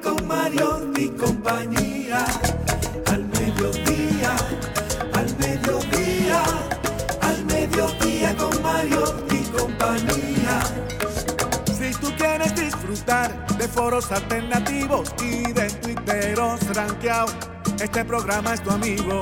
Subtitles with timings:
[0.00, 2.24] con Mariotti y compañía.
[3.06, 4.36] Al mediodía,
[5.12, 6.42] al mediodía,
[7.20, 10.60] al mediodía con Mariotti y compañía.
[11.78, 17.34] Si tú quieres disfrutar de foros alternativos y de twitteros rankeados,
[17.80, 19.20] este programa es tu amigo.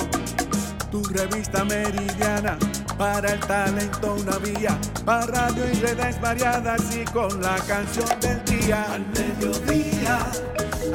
[0.91, 2.59] Tu revista meridiana,
[2.97, 8.45] para el talento una vía, para radio y redes variadas y con la canción del
[8.45, 8.87] día.
[8.93, 10.19] Al mediodía,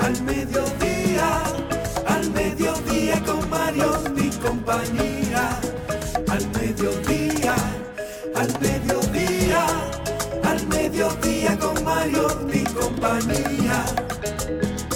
[0.02, 1.44] al mediodía,
[2.08, 5.60] al mediodía con Mario y compañía.
[6.30, 7.56] Al mediodía,
[8.36, 9.66] al mediodía,
[10.44, 13.86] al mediodía con Mario y compañía.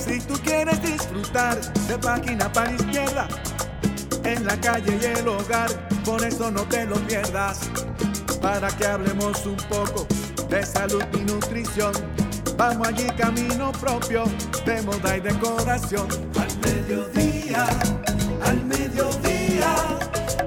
[0.05, 3.27] Si tú quieres disfrutar de página para izquierda,
[4.23, 5.69] en la calle y el hogar,
[6.05, 7.59] por eso no te lo pierdas.
[8.41, 10.07] Para que hablemos un poco
[10.49, 11.93] de salud y nutrición.
[12.57, 14.23] Vamos allí camino propio
[14.65, 16.07] de moda y decoración.
[16.39, 17.65] Al mediodía,
[18.43, 19.75] al mediodía,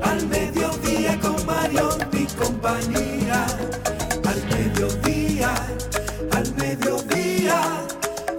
[0.02, 3.46] al mediodía con Mario y compañía.
[4.24, 5.54] Al mediodía,
[6.32, 7.62] al mediodía,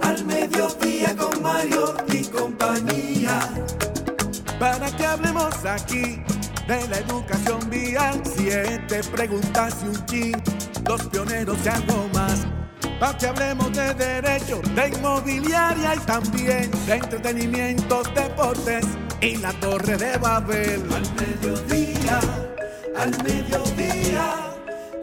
[0.02, 3.15] al mediodía con Mario y compañía
[5.66, 6.20] aquí
[6.66, 8.22] de la educación vial.
[8.36, 10.42] Siete preguntas y un chin,
[10.88, 12.46] los pioneros y algo más.
[13.00, 18.86] Para que hablemos de derecho, de inmobiliaria y también de entretenimiento, deportes
[19.20, 20.82] y la torre de Babel.
[20.94, 22.20] Al mediodía,
[22.96, 24.54] al mediodía,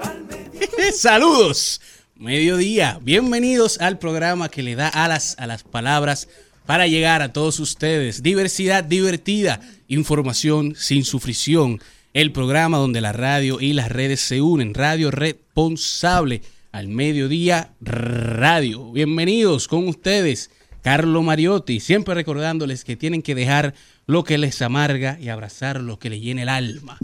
[0.01, 0.91] al mediodía.
[0.95, 1.81] Saludos,
[2.15, 2.99] mediodía.
[3.01, 6.27] Bienvenidos al programa que le da alas a las palabras
[6.65, 8.23] para llegar a todos ustedes.
[8.23, 9.59] Diversidad divertida,
[9.93, 11.79] información sin sufrición.
[12.13, 14.73] El programa donde la radio y las redes se unen.
[14.73, 18.91] Radio responsable al mediodía radio.
[18.91, 21.79] Bienvenidos con ustedes, Carlo Mariotti.
[21.79, 23.73] Siempre recordándoles que tienen que dejar
[24.05, 26.97] lo que les amarga y abrazar lo que les llena el alma.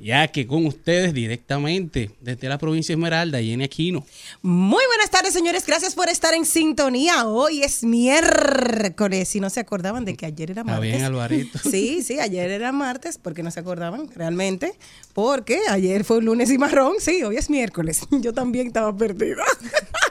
[0.00, 4.04] Ya que con ustedes directamente desde la provincia de Esmeralda, Jenny Aquino.
[4.42, 5.64] Muy buenas tardes, señores.
[5.66, 7.26] Gracias por estar en sintonía.
[7.26, 9.28] Hoy es miércoles.
[9.28, 10.90] Si no se acordaban de que ayer era Está martes.
[10.92, 11.58] bien, Alvarito.
[11.70, 14.74] Sí, sí, ayer era martes, porque no se acordaban realmente.
[15.12, 16.94] Porque ayer fue un lunes y marrón.
[16.98, 18.00] Sí, hoy es miércoles.
[18.10, 19.44] Yo también estaba perdida.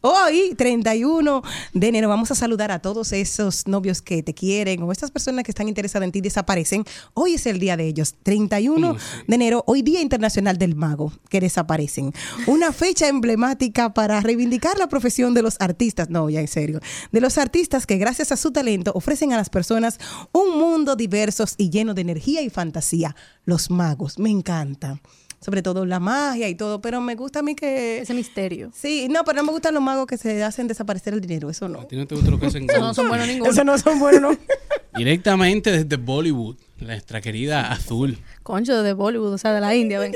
[0.00, 4.92] Hoy, 31 de enero, vamos a saludar a todos esos novios que te quieren o
[4.92, 6.84] estas personas que están interesadas en ti y desaparecen.
[7.14, 8.96] Hoy es el día de ellos, 31
[9.26, 12.12] de enero, hoy Día Internacional del Mago, que desaparecen.
[12.46, 16.80] Una fecha emblemática para reivindicar la profesión de los artistas, no, ya en serio,
[17.12, 19.98] de los artistas que gracias a su talento ofrecen a las personas
[20.32, 23.16] un mundo diverso y lleno de energía y fantasía.
[23.44, 25.00] Los magos, me encanta.
[25.40, 27.98] Sobre todo la magia y todo, pero me gusta a mí que...
[28.00, 28.70] Ese misterio.
[28.74, 31.66] Sí, no, pero no me gustan los magos que se hacen desaparecer el dinero, eso
[31.68, 31.80] no.
[31.80, 33.50] ¿A ti no te gusta lo que hacen No son buenos ninguno.
[33.50, 34.36] Eso no son buenos.
[34.94, 38.18] Directamente desde Bollywood, nuestra querida Azul.
[38.42, 39.98] Concho de Bollywood, o sea, de la India.
[40.00, 40.12] Ven.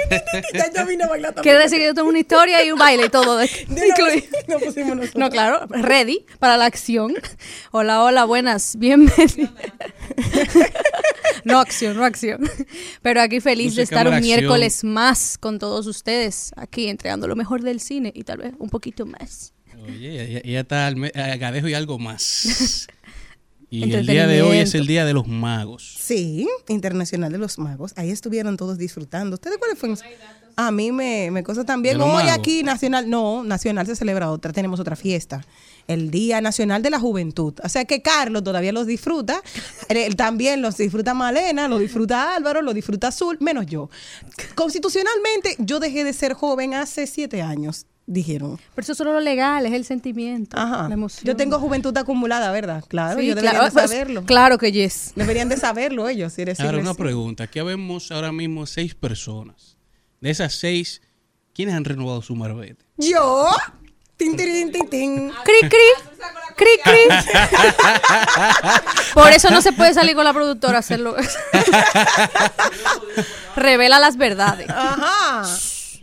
[0.54, 1.42] ya yo vine a bailar también.
[1.42, 3.36] Quiere decir que yo tengo una historia y un baile y todo.
[3.38, 4.26] de- incluido.
[4.48, 5.14] No pusimos nosotros.
[5.16, 7.14] No, claro, ready para la acción.
[7.70, 9.50] Hola, hola, buenas, bienvenidos.
[11.44, 12.48] No acción, no acción.
[13.02, 14.38] Pero aquí feliz de estar un acción.
[14.38, 18.70] miércoles más con todos ustedes, aquí entregando lo mejor del cine y tal vez un
[18.70, 19.52] poquito más.
[19.86, 22.86] Oye, ella, ella está al me- a gadejo y algo más.
[23.70, 25.96] Y el día de hoy es el día de los magos.
[25.98, 27.92] Sí, Internacional de los Magos.
[27.96, 29.34] Ahí estuvieron todos disfrutando.
[29.34, 29.98] ¿Ustedes cuáles fueron?
[30.56, 31.94] A mí me, me cosa también.
[31.94, 32.32] ¿De los Hoy magos?
[32.32, 35.44] aquí Nacional, no, Nacional se celebra otra, tenemos otra fiesta.
[35.86, 37.54] El Día Nacional de la Juventud.
[37.62, 39.42] O sea que Carlos todavía los disfruta.
[39.88, 43.90] Él también los disfruta Malena, lo disfruta Álvaro, lo disfruta Azul, menos yo.
[44.54, 48.58] Constitucionalmente, yo dejé de ser joven hace siete años, dijeron.
[48.74, 50.88] Pero eso es solo lo legal, es el sentimiento, Ajá.
[50.88, 51.24] la emoción.
[51.24, 52.82] Yo tengo juventud acumulada, ¿verdad?
[52.88, 54.24] Claro, Sí, yo debería claro, de pues, saberlo.
[54.24, 55.12] claro que yes.
[55.14, 56.32] Deberían de saberlo ellos.
[56.32, 57.44] Si eres Ahora una pregunta.
[57.44, 59.76] Aquí vemos ahora mismo seis personas.
[60.20, 61.02] De esas seis,
[61.52, 62.84] ¿quiénes han renovado su marbete?
[62.96, 63.50] ¿Yo?
[64.16, 65.30] Tin, tirin, tin, tin.
[65.44, 65.78] Cri, cri.
[66.56, 66.98] Cri, cri.
[69.14, 71.14] Por eso no se puede salir con la productora a hacerlo.
[73.56, 74.68] Revela las verdades.
[74.68, 75.44] Ajá.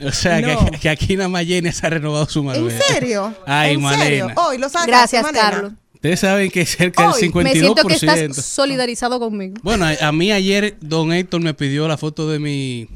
[0.03, 0.65] O sea, No.
[0.71, 2.81] que, que aquí nada más Jenny se ha renovado su ¿En marbete.
[2.87, 3.33] serio?
[3.45, 4.03] Ay, ¿En Malena.
[4.03, 4.27] serio?
[4.35, 5.41] Hoy lo Gracias, Malena.
[5.51, 5.73] Carlos.
[5.93, 7.43] Ustedes saben que cerca del Hoy, 52%.
[7.43, 9.55] Me siento que estás solidarizado conmigo.
[9.63, 12.87] Bueno, a, a mí ayer don Héctor me pidió la foto de mi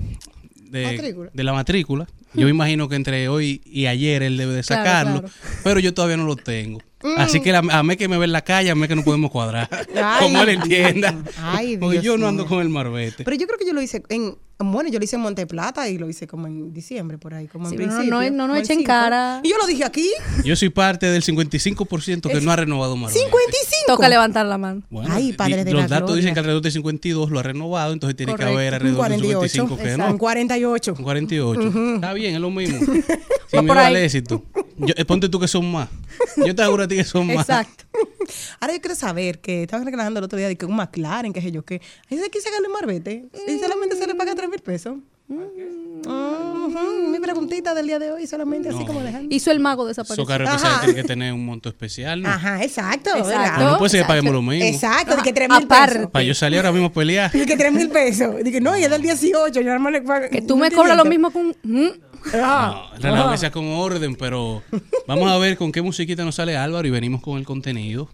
[0.70, 1.30] de, Matrícula.
[1.34, 2.08] de la matrícula.
[2.36, 5.34] Yo me imagino que entre hoy y ayer él debe de sacarlo, claro.
[5.64, 6.80] pero yo todavía no lo tengo.
[7.18, 9.04] Así que la- a mí que me ve en la calle, a mí que no
[9.04, 9.68] podemos cuadrar.
[9.96, 10.20] Ay.
[10.20, 11.16] Como él entienda.
[11.42, 13.24] Ay, Porque Dios yo no ando con el marbete.
[13.24, 15.98] Pero yo creo que yo lo hice en, bueno, yo lo hice en Monteplata y
[15.98, 18.20] lo hice como en diciembre, por ahí, como Sí, en pero no- principio.
[18.20, 18.88] no- no nos como el echen 5.
[18.88, 19.40] cara.
[19.44, 20.10] Y yo lo dije aquí,
[20.44, 23.20] Yo soy parte del 55% que no ha renovado marbete.
[23.20, 23.86] 55.
[23.88, 24.82] Toca levantar la mano.
[24.90, 26.22] Bueno, Ay, padre de los la datos gloria.
[26.22, 28.52] dicen que alrededor de 52 lo ha renovado, entonces tiene Correcto.
[28.52, 29.50] que haber Un alrededor de 48.
[29.50, 30.18] 55 que Un no.
[30.18, 30.94] 48.
[30.98, 31.96] Un 48.
[31.96, 32.80] Está bien, es lo mismo.
[33.56, 33.96] Va Sin por ahí.
[33.96, 34.44] éxito.
[34.78, 35.90] Yo, eh, ponte tú que son más.
[36.38, 37.50] Yo te aseguro a ti que son más.
[37.50, 37.86] Exacto.
[38.60, 41.42] Ahora yo quiero saber que estaban reclamando el otro día de que un McLaren, que
[41.42, 41.82] sé yo qué.
[42.12, 44.96] Ahí se quiere sacarle un marbete y solamente se le paga 3 mil pesos.
[45.30, 48.86] Ujú, Mi preguntita del día de hoy, solamente así No.
[48.86, 49.34] como dejando.
[49.34, 50.26] Hizo el mago desaparecer.
[50.26, 50.56] carros Ajá.
[50.58, 52.30] especiales tienen que tener un monto especial, ¿no?
[52.30, 53.12] Ajá, exacto.
[53.16, 53.64] Exacto.
[53.64, 54.66] no puede ser que paguemos lo mismo.
[54.66, 55.96] Exacto, de que 3 mil Aparte.
[55.96, 56.12] pesos.
[56.12, 57.32] Para yo salir ahora mismo a pelear.
[57.36, 58.36] Y que 3 mil pesos.
[58.44, 60.26] Dije, no, y es del 18, yo nada más le pago.
[60.32, 61.56] Que tú me cobras lo mismo con...
[61.64, 61.88] ¿Mm?
[62.34, 64.62] Ah, No, que sea con orden, pero
[65.08, 68.10] vamos a ver con qué musiquita nos sale Álvaro y venimos con el contenido.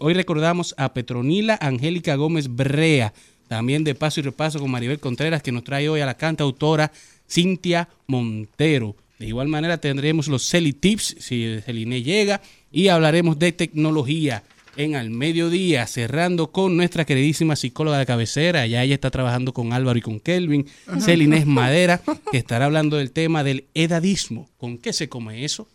[0.01, 3.13] hoy recordamos a Petronila Angélica Gómez Brea,
[3.49, 6.93] también de paso y repaso con Maribel Contreras, que nos trae hoy a la cantautora
[7.29, 8.97] Cintia Montero.
[9.19, 12.41] De igual manera tendremos los Celi Tips, si Celine llega,
[12.73, 14.43] y hablaremos de tecnología
[14.76, 18.67] en al mediodía, cerrando con nuestra queridísima psicóloga de cabecera.
[18.67, 20.67] Ya ella está trabajando con Álvaro y con Kelvin,
[21.00, 22.00] Celinés Madera,
[22.31, 24.49] que estará hablando del tema del edadismo.
[24.59, 25.69] ¿Con qué se come eso?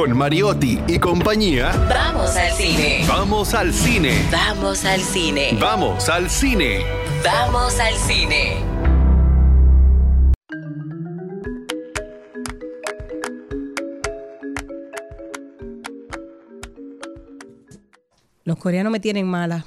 [0.00, 3.04] Con Mariotti y compañía, Vamos al cine.
[3.06, 4.26] vamos al cine.
[4.30, 5.58] Vamos al cine.
[5.60, 6.86] Vamos al cine.
[7.22, 8.56] Vamos al cine.
[18.44, 19.66] Los coreanos me tienen mala.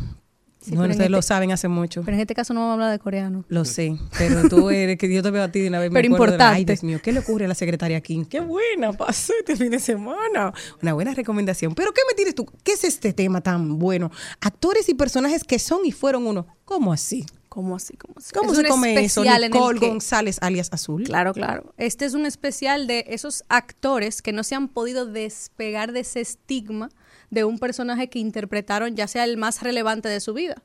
[0.64, 2.02] Sí, no, ustedes lo este- saben hace mucho.
[2.04, 3.44] Pero en este caso no vamos a hablar de coreano.
[3.50, 5.92] Lo sé, pero tú eres que yo te veo a ti de una vez.
[5.92, 6.66] me Pero de la- Ay, importante.
[6.74, 8.26] Dios mío, ¿qué le ocurre a la secretaria King?
[8.26, 10.54] Qué buena pasé este fin de semana.
[10.82, 11.76] Una buena recomendación.
[11.76, 12.46] Pero ¿qué me tienes tú?
[12.64, 14.10] ¿Qué es este tema tan bueno?
[14.42, 16.48] Actores y personajes que son y fueron uno.
[16.66, 17.26] ¿Cómo así?
[17.50, 17.96] ¿Cómo así?
[17.98, 18.32] ¿Cómo así?
[18.34, 19.24] ¿Cómo Es se un come eso?
[19.24, 21.04] Nicole que- González, alias Azul.
[21.04, 21.74] Claro, claro.
[21.78, 26.22] Este es un especial de esos actores que no se han podido despegar de ese
[26.22, 26.90] estigma
[27.34, 30.56] de un personaje que interpretaron, ya sea el más relevante de su vida.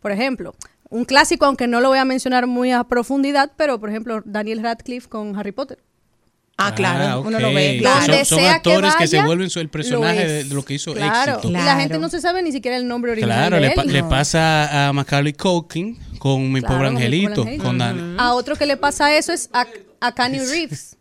[0.00, 0.54] Por ejemplo,
[0.90, 4.62] un clásico, aunque no lo voy a mencionar muy a profundidad, pero por ejemplo, Daniel
[4.62, 5.78] Radcliffe con Harry Potter.
[6.58, 7.26] Ah, claro, ok.
[7.26, 7.70] uno lo ve.
[7.72, 8.06] Son- Claro.
[8.06, 10.92] Donde Son, sea que actores que, se vuelven el personaje lo de, lo que hizo
[10.92, 11.32] Claro.
[11.32, 11.48] éxito.
[11.48, 14.88] Y la gente no se sabe ni siquiera el nombre original Claro, de le, pasa
[14.88, 17.64] a Macaulay Culkin con Mi Claro, Pobre con Mi Pobre Angelito.
[17.64, 19.66] Con Dan- A otro que le pasa eso es a,
[20.00, 20.96] a Keanu Reeves.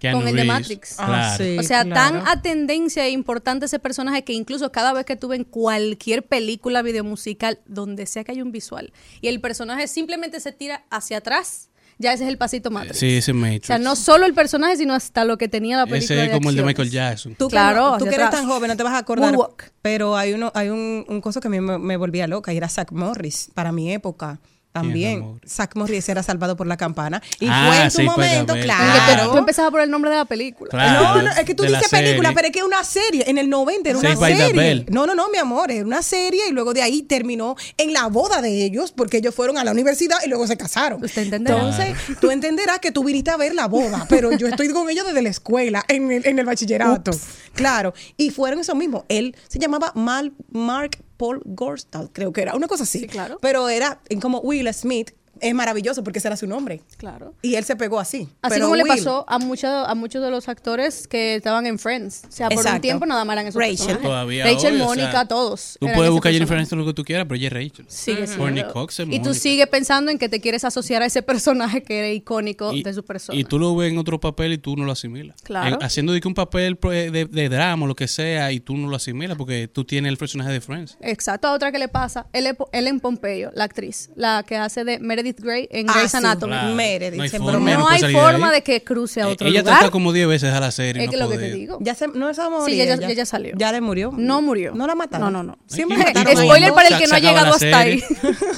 [0.00, 0.44] Keanu con el de.
[0.44, 0.96] Matrix.
[0.98, 1.44] Ah, Claro.
[1.44, 1.58] sí.
[1.58, 2.18] O sea, claro.
[2.18, 5.44] tan a tendencia e importante ese personaje que incluso cada vez que tú ves en
[5.44, 10.84] cualquier película videomusical, donde sea que haya un visual, y el personaje simplemente se tira
[10.90, 12.98] hacia atrás, ya ese es el pasito Matrix.
[12.98, 13.64] Sí, ese Matrix.
[13.64, 16.22] O sea, no solo el personaje, sino hasta lo que tenía la película.
[16.22, 16.62] Ese es como el de.
[16.62, 17.34] Michael Jackson.
[17.34, 19.32] Tú, que Claro, tú que eres tan joven, no te vas a acordar.
[19.34, 19.70] Moonwalk.
[19.82, 22.56] Pero hay uno, hay un, un cosa que a mí me, me volvía loca y
[22.56, 24.40] era Zach Morris para mi época.
[24.72, 25.40] ¿Quién es Zach También?
[25.46, 27.20] Zach Morris era salvado por la campana.
[27.40, 29.32] Y Ah, fue en su sí, pues, momento, claro.
[29.32, 30.70] tú empezabas por el nombre de la película.
[30.70, 31.02] Claro.
[31.16, 32.34] No, no, es que tú dices película, serie.
[32.34, 33.24] pero es que es una serie.
[33.26, 34.86] En el 90 era una serie.
[34.88, 38.06] No, no, no, mi amor, era una serie y luego de ahí terminó en la
[38.06, 41.02] boda de ellos porque ellos fueron a la universidad y luego se casaron.
[41.04, 41.56] Usted entenderá.
[41.58, 45.04] Entonces, tú entenderás que tú viniste a ver la boda, pero yo estoy con ellos
[45.06, 47.10] desde la escuela, en el, en el bachillerato.
[47.54, 47.92] Claro.
[48.16, 49.04] Y fueron eso mismo.
[49.08, 53.00] Él se llamaba Mal, Mark Paul Gorstall, creo que era, una cosa así.
[53.00, 53.36] Sí, claro.
[53.42, 55.10] Pero era en como Will Smith.
[55.40, 56.82] Es maravilloso porque ese era su nombre.
[56.96, 57.34] Claro.
[57.42, 58.28] Y él se pegó así.
[58.42, 61.78] Así Pero como le pasó a, muchos a muchos de los actores que estaban en
[61.78, 62.22] Friends.
[62.28, 63.76] O sea, por un tiempo nada más eran esos Rachel.
[63.76, 64.02] personajes.
[64.02, 65.76] Todavía Rachel, hoy, o Mónica, sea, todos.
[65.80, 66.56] Tú puedes buscar a Jennifer.
[66.56, 67.86] Aniston lo que tú quieras, pero ella es Rachel.
[67.88, 68.26] Sigue
[68.72, 71.98] Cox es y tú sigues pensando en que te quieres asociar a ese personaje que
[71.98, 73.38] era icónico Y, de su persona.
[73.38, 75.40] y tú lo ves en otro papel y tú no lo asimilas.
[75.42, 75.76] Claro.
[75.76, 78.60] En- haciendo de que un papel pro- de, de drama o lo que sea y
[78.60, 80.96] tú no lo asimilas porque tú tienes el personaje de Friends.
[81.00, 85.29] Exacto, a otra que le pasa, Ellen Pompeyo, la actriz, la que hace de Meredith
[85.38, 86.16] Grey en Ah, Grey's sí.
[86.16, 86.52] Anatomy.
[86.52, 86.74] Claro.
[86.74, 88.54] Meredith, No hay forma, ella No hay de forma ahí.
[88.54, 89.78] de que cruce a Eh, otro ella lugar.
[89.78, 91.04] trata como 10 veces a la serie.
[91.04, 91.78] es no lo que te digo.
[91.80, 92.64] Ya se, no se murió.
[92.66, 93.54] Sí, ella, ya- ella salió.
[93.56, 94.12] Ya le murió.
[94.16, 94.74] No murió.
[94.74, 95.32] No la mataron.
[95.32, 95.58] No, no, no.
[95.66, 96.74] Siempre a Spoiler ella.
[96.74, 98.02] para el Se- que no se ha acaba llegado hasta ahí.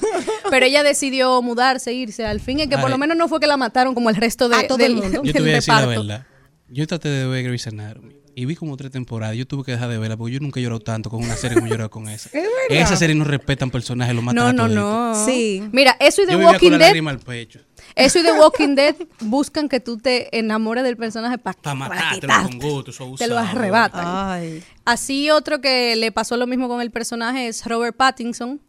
[0.51, 3.47] Pero ella decidió mudarse, irse al fin, y que por lo menos no fue que
[3.47, 5.23] la mataron como el resto de, A todo del, el mundo.
[5.25, 6.03] Yo te voy a decir la reparto.
[6.03, 6.27] verdad.
[6.69, 9.37] Yo traté de ver Grey's Anatomy y vi como tres temporadas.
[9.37, 11.57] Yo tuve que dejar de verla porque yo nunca he llorado tanto con una serie
[11.57, 12.31] como llorado con esa.
[12.33, 15.19] Es esa serie no respetan personajes, lo matan No, a no, toditos.
[15.19, 15.27] no.
[15.27, 15.63] Sí.
[15.73, 17.61] Mira, eso y The Yo vivía Walking con la Dead, al pecho.
[17.95, 22.21] eso y The Walking Dead buscan que tú te enamores del personaje para Para matártelo
[22.21, 22.59] quitarte.
[22.59, 22.91] con gusto.
[22.91, 24.05] eso Te lo arrebatan.
[24.07, 24.63] Ay.
[24.85, 28.61] Así otro que le pasó lo mismo con el personaje es Robert Pattinson,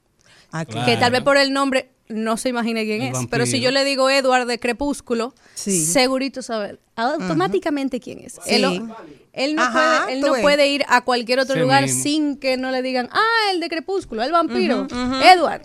[0.52, 0.86] Ah, Claro.
[0.86, 3.30] que tal vez por el nombre no se imagine quién El es, vampiro.
[3.32, 5.84] pero si yo le digo Edward de Crepúsculo, Sí.
[5.84, 8.34] segurito saber automáticamente quién es.
[8.34, 8.42] Sí.
[8.56, 8.84] Él,
[9.34, 12.04] él no, Ajá, puede, él no puede ir a cualquier otro Sí lugar mismo.
[12.04, 14.88] sin que no le digan, ah, el de Crepúsculo, el vampiro,
[15.24, 15.64] Edward.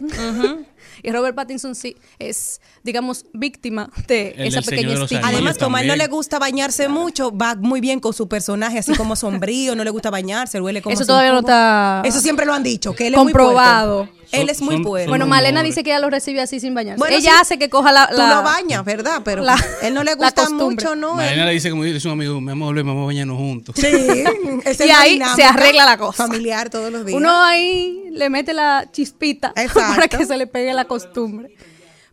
[1.03, 5.29] Y Robert Pattinson sí es, digamos, víctima de El esa pequeña estigma.
[5.29, 8.79] Además, como a él no le gusta bañarse mucho, va muy bien con su personaje,
[8.79, 12.47] así como sombrío, no le gusta bañarse, huele como Eso todavía no está Eso siempre
[12.47, 13.99] lo han dicho, que él es comprobado.
[14.05, 14.19] muy puerco.
[14.31, 14.77] Él es muy.
[14.83, 16.99] Bueno, son Malena dice que ella lo recibe así sin bañarse.
[16.99, 17.39] Bueno, ella sí.
[17.41, 18.09] hace que coja la...
[18.09, 19.23] Tú la- lo bañas, ¿verdad?
[19.25, 21.19] Pero la- él no le gusta mucho, ¿no?
[21.19, 23.75] Él- le dice como dice un amigo, me vamos a volver, vamos a bañarnos juntos.
[23.79, 26.27] Sí, Y es ahí se arregla la cosa.
[26.27, 27.17] Familiar todos los días.
[27.17, 29.81] Uno ahí le mete la chispita Exacto.
[29.95, 31.55] para que se le pegue la costumbre.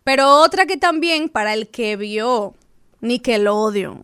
[0.04, 2.54] Pero otra que también, para el que vio
[3.00, 4.02] Nickelodeon,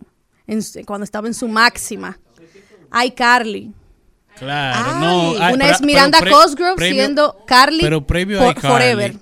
[0.49, 2.19] en cuando estaba en su máxima,
[3.07, 3.73] iCarly.
[4.38, 5.00] Claro, Ay.
[5.00, 5.45] no.
[5.45, 9.14] ay, Una pero- es Miranda pero Cosgrove previo- siendo Carly Pero previo Carly, Forever.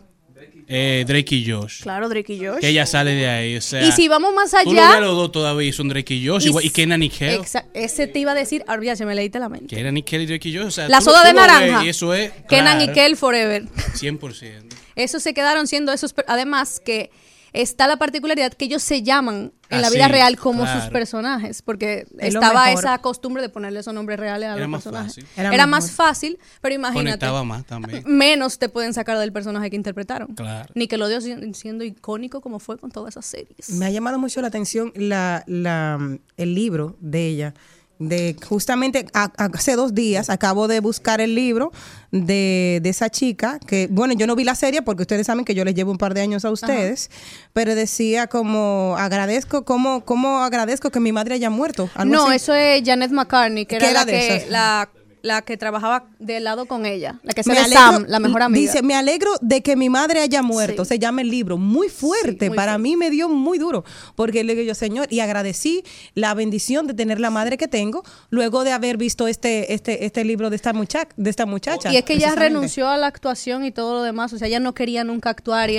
[0.69, 1.83] eh, Drake y Josh.
[1.83, 2.61] Claro, Drake y Josh.
[2.61, 3.57] Que ella sale de ahí.
[3.57, 4.97] O sea, y si vamos más Tú lo allá...
[4.99, 6.47] a los dos todavía, son Drake y Josh.
[6.47, 7.41] igual- Y, Kenan y Kel.
[7.75, 9.75] Ese te iba a decir, ahora ya se me leíste la mente.
[9.77, 10.67] Kenan y Kel y Drake y Josh.
[10.67, 11.85] O sea, La tú soda tú de ves naranja.
[11.85, 12.31] Y eso es.
[12.49, 13.65] Kenan y claro, Kel Forever.
[13.95, 14.63] 100%.
[15.03, 16.15] Esos se quedaron siendo esos.
[16.27, 17.11] Además, que
[17.53, 20.81] está la particularidad que ellos se llaman en la Así, vida real como claro.
[20.83, 24.61] sus personajes, porque Es lo estaba esa costumbre de ponerle esos nombres reales a Era
[24.61, 25.15] los más personajes.
[25.15, 25.27] fácil.
[25.37, 27.05] Era, Era más fácil, pero imagínate.
[27.05, 28.05] Conectaba más también.
[28.07, 30.29] Menos te pueden sacar del personaje que interpretaron.
[30.35, 30.69] Claro.
[30.77, 33.71] Nickelodeon si- siendo icónico como fue con todas esas series.
[33.71, 35.99] Me ha llamado mucho la atención la, la,
[36.37, 37.55] el libro de ella,
[38.01, 41.71] de justamente a- hace dos días acabo de buscar el libro
[42.11, 45.55] de, de esa chica que, bueno, yo no vi la serie porque ustedes saben que
[45.55, 47.11] yo les llevo un par de años a ustedes,
[47.53, 51.89] pero decía como agradezco, como, como agradezco que mi madre haya muerto.
[52.07, 52.37] No, así.
[52.37, 54.49] eso es Janet McCartney, que ¿Qué era, era la, de que, esas?
[54.51, 54.89] la,
[55.23, 58.43] la que trabajaba de lado con ella, la que se Me alegro- Sam, la mejor
[58.43, 58.61] amiga.
[58.61, 60.85] Dice, me alegro de que mi madre haya muerto.
[60.85, 60.91] Sí.
[60.91, 61.57] Se llama el libro.
[61.57, 62.47] Muy fuerte.
[62.47, 62.83] Sí, muy Para fuerte.
[62.83, 63.85] mí me dio muy duro.
[64.15, 65.85] Porque le digo yo, Señor, y agradecí
[66.15, 70.25] la bendición de tener la madre que tengo luego de haber visto este, este, este
[70.25, 71.93] libro de esta, mucha de esta muchacha.
[71.93, 74.61] Y es que ella renunció a la actuación y todo lo demás, o sea, ella
[74.61, 75.77] no quería nunca actuar y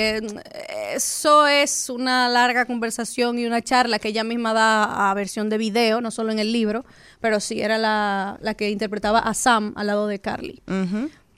[0.93, 5.57] eso es una larga conversación y una charla que ella misma da a versión de
[5.57, 6.85] video, no solo en el libro,
[7.21, 10.61] pero sí era la, la que interpretaba a Sam al lado de Carly.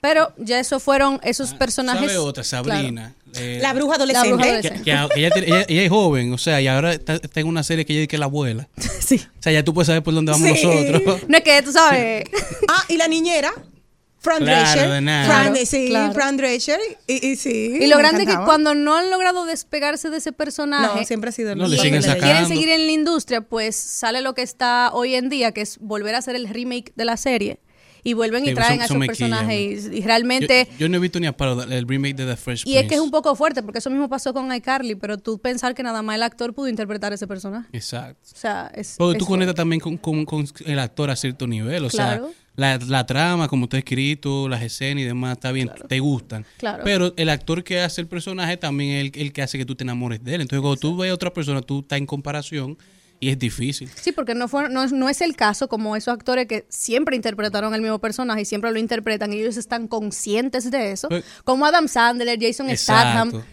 [0.00, 2.06] Pero ya eso fueron esos personajes.
[2.12, 2.42] ¿Sabe otra?
[2.42, 2.64] claro.
[2.68, 3.14] Sabrina.
[3.36, 4.42] eh, La bruja La bruja adolescente.
[4.44, 4.78] adolescente.
[4.78, 7.40] que, que- que ella, tiene- ella- ella es joven, o sea, y ahora está, está
[7.40, 8.68] en una serie que ella dice que es la abuela.
[9.00, 9.16] Sí.
[9.16, 10.66] O sea, ya tú puedes saber por dónde vamos Sí.
[10.66, 11.20] nosotros.
[11.28, 12.24] No es que tú sabes.
[12.68, 13.52] Ah, y la niñera.
[14.24, 14.90] Fran Claro, Drescher.
[14.90, 15.26] de nada.
[15.26, 16.12] Fran, Claro, sí, claro.
[16.14, 16.80] Fran Drescher.
[17.06, 17.76] Y, y sí.
[17.80, 21.28] Y lo grande es que cuando no han logrado despegarse de ese personaje, No, siempre
[21.28, 22.24] ha sido el No, le siguen sacando.
[22.24, 25.78] quieren seguir en la industria, pues sale lo que está hoy en día, que es
[25.78, 27.60] volver a hacer el remake de la serie.
[28.06, 29.88] Y vuelven y traen son- a esos personajes.
[29.90, 30.68] Y, realmente.
[30.78, 32.80] yo no he visto ni a paro el remake de The Fresh y es que
[32.80, 33.00] es Prince.
[33.00, 36.16] un poco fuerte, porque eso mismo pasó con iCarly, pero tú pensar que nada más
[36.16, 37.66] el actor pudo interpretar ese personaje.
[37.72, 38.20] Exacto.
[38.30, 38.96] O sea, es.
[38.98, 39.44] Porque es tú fuerte.
[39.46, 41.86] conectas también con, con- con el actor a cierto nivel.
[41.86, 42.26] O Claro.
[42.26, 46.44] sea, la, la trama, como está escrito, las escenas y demás, está bien, te gustan.
[46.58, 46.82] Claro.
[46.84, 49.74] Pero el actor que hace el personaje también es el, el que hace que tú
[49.74, 50.40] te enamores de él.
[50.42, 52.78] Entonces, cuando tú ves a otra persona, tú estás en comparación
[53.20, 53.88] y es difícil.
[53.94, 57.16] Sí, porque no, fue, no, es- no es el caso como esos actores que siempre
[57.16, 61.08] interpretaron el mismo personaje y siempre lo interpretan y ellos están conscientes de eso.
[61.08, 63.30] Pues- como Adam Sandler, Jason Exacto.
[63.30, 63.44] Statham.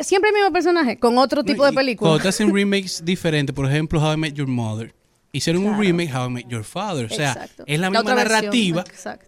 [0.00, 2.08] Siempre el mismo personaje, con otro tipo de película.
[2.10, 4.94] Cuando te hacen remakes diferentes, por ejemplo, How I Met Your Mother.
[5.30, 7.04] Hicieron un remake, How I Met Your Father.
[7.04, 7.64] O sea, Exacto.
[7.66, 8.84] es la La misma narrativa,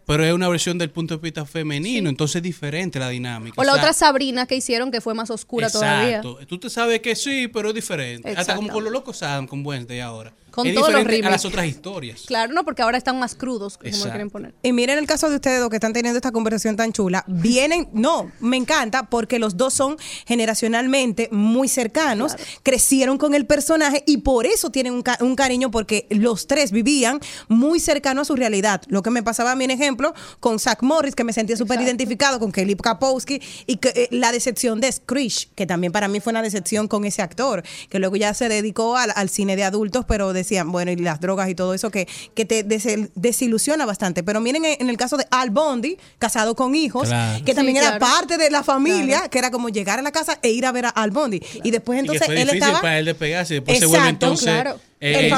[0.07, 2.09] pero es una versión del punto de vista femenino.
[2.09, 3.61] Entonces es diferente la dinámica.
[3.61, 6.19] O la sea, otra Sabrina que hicieron que fue más oscura todavía.
[6.19, 6.39] Exacto.
[6.47, 8.31] Tú te sabes que sí, pero es diferente.
[8.31, 10.33] Hasta como con los locos Adam, con Wednesday ahora.
[10.51, 11.45] Con es todos los diferente a remakes.
[11.45, 12.23] las otras historias.
[12.27, 14.55] Claro, no, porque ahora están más crudos, como lo quieren poner.
[14.63, 17.25] Y miren el caso de ustedes dos que están teniendo esta conversación tan chula.
[17.27, 24.03] Vienen, no, me encanta porque los dos son generacionalmente muy cercanos, crecieron con el personaje
[24.07, 28.25] y por eso tienen un, ca- un cariño porque los tres vivían muy cercano a
[28.25, 28.83] su realidad.
[28.89, 31.81] Lo que me pasaba a mí en ejemplo con Zach Morris, que me sentía súper
[31.81, 36.21] identificado con Kelly Kapowski y que, eh, la decepción de Screech, que también para mí
[36.21, 39.65] fue una decepción con ese actor, que luego ya se dedicó al, al cine de
[39.65, 43.87] adultos, pero decían, bueno, y las drogas y todo eso que, que te des- desilusiona
[43.87, 44.23] bastante.
[44.23, 47.45] Pero miren en, el caso de Al Bondi, casado con hijos, Claro.
[47.45, 48.13] que también Sí, era claro.
[48.15, 50.87] parte de la familia, que era como llegar a la casa e ir a ver
[50.87, 51.41] a Al Bondi.
[51.65, 52.81] Y después y que entonces fue él difícil estaba...
[52.81, 54.81] para él despegarse y después se vuelve Exacto, entonces claro.
[55.01, 55.31] eh,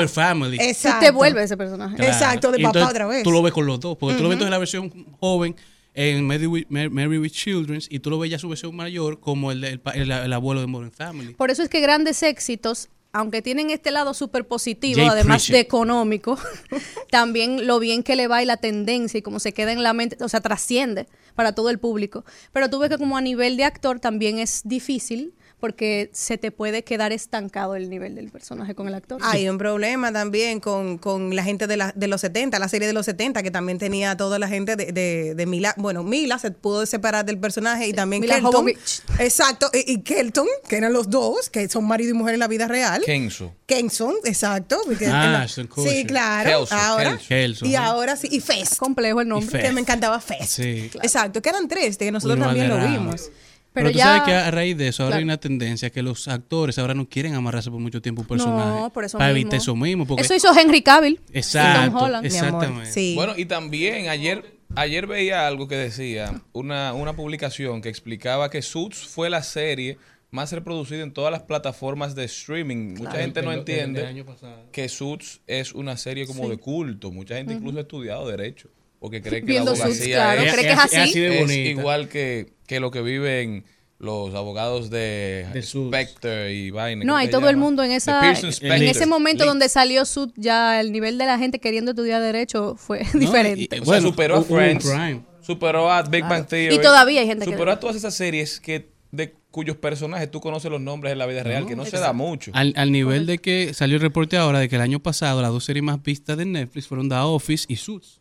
[0.00, 0.56] El Family.
[0.60, 1.04] Exacto.
[1.06, 1.96] te vuelves ese personaje.
[2.02, 3.22] Eh, Exacto, de papá entonces otra vez.
[3.22, 5.56] Tú lo ves con los dos, porque tú lo ves entonces en la versión joven
[5.92, 9.50] en Mary with, Mary with Children y tú lo ves ya su versión mayor como
[9.50, 11.34] el, el el- el abuelo de Modern Family.
[11.34, 15.54] Por eso es que grandes éxitos, aunque tienen este lado súper positivo, Jay además Pritchett.
[15.54, 16.38] de económico,
[17.10, 19.92] también lo bien que le va y la tendencia y cómo se queda en la
[19.92, 22.24] mente, o sea, trasciende para todo el público.
[22.52, 26.50] Pero tú ves que como a nivel de actor también es difícil porque se te
[26.50, 29.20] puede quedar estancado el nivel del personaje con el actor.
[29.22, 32.86] Hay un problema también con, con la gente de, la- de los 70, la serie
[32.88, 35.74] de los 70, que también tenía toda la gente de, de, de Mila.
[35.76, 38.52] Bueno, Mila se pudo separar del personaje y también Mila Kelton.
[38.52, 39.02] Jovovich.
[39.18, 42.48] Exacto, y, y Kelton, que eran los dos, que son marido y mujer en la
[42.48, 43.02] vida real.
[43.04, 43.52] Kenzo.
[43.66, 44.80] Kenson, exacto.
[44.84, 45.48] porque Ah, la-.
[45.48, 46.60] Sí, claro.
[46.60, 47.10] Kelso, ahora.
[47.12, 47.26] Kelso.
[47.28, 48.76] Kelso, y ahora sí, y Fest.
[48.78, 49.60] complejo el nombre.
[49.60, 50.44] Que me encantaba Fest.
[50.56, 50.90] Sí.
[51.02, 53.30] Exacto, que eran tres, que nosotros también lo vimos.
[53.72, 55.18] Pero, Pero tú ya- sabes que a raíz de eso ahora Claro.
[55.20, 58.80] hay una tendencia que los actores ahora no quieren amarrarse por mucho tiempo un personaje.
[58.80, 59.42] No, por eso Para mismo.
[59.48, 60.06] evitar eso mismo.
[60.06, 61.20] Porque, Eso hizo Henry Cavill.
[61.32, 62.26] y Exacto, Tom Holland.
[62.26, 62.90] Exactamente.
[62.90, 63.14] Sí.
[63.14, 68.60] Bueno, y también ayer, ayer veía algo que decía, una, una publicación que explicaba que
[68.60, 69.98] Suits fue la serie
[70.32, 72.94] más reproducida en todas las plataformas de streaming.
[72.98, 74.24] Mucha gente no entiende
[74.72, 77.10] que Suits es una serie como de culto.
[77.12, 78.68] Mucha gente incluso ha estudiado derecho
[79.00, 80.42] porque cree que Viendo la Suits, abogacía claro.
[80.42, 81.18] es, ¿Cree que es así?
[81.20, 83.64] de es igual que, que lo que viven
[83.98, 85.62] los abogados de, De.
[85.62, 87.04] Spectre y vaina.
[87.04, 90.80] No, ¿cómo hay todo el mundo en esa en ese momento donde salió Sud ya
[90.80, 93.76] el nivel de la gente queriendo estudiar derecho fue No, diferente.
[93.76, 95.20] y- O sea, Bueno, superó a Friends, Prime.
[95.42, 96.76] superó a Big Bang Theory.
[96.76, 100.40] Y todavía hay gente que- Superó a todas esas series que de cuyos personajes tú
[100.40, 102.52] conoces los nombres en la vida real, que no se da mucho.
[102.54, 105.50] Al, al nivel de que salió el reporte ahora de que el año pasado las
[105.50, 108.19] dos series más vistas de Netflix fueron The Office y Suits.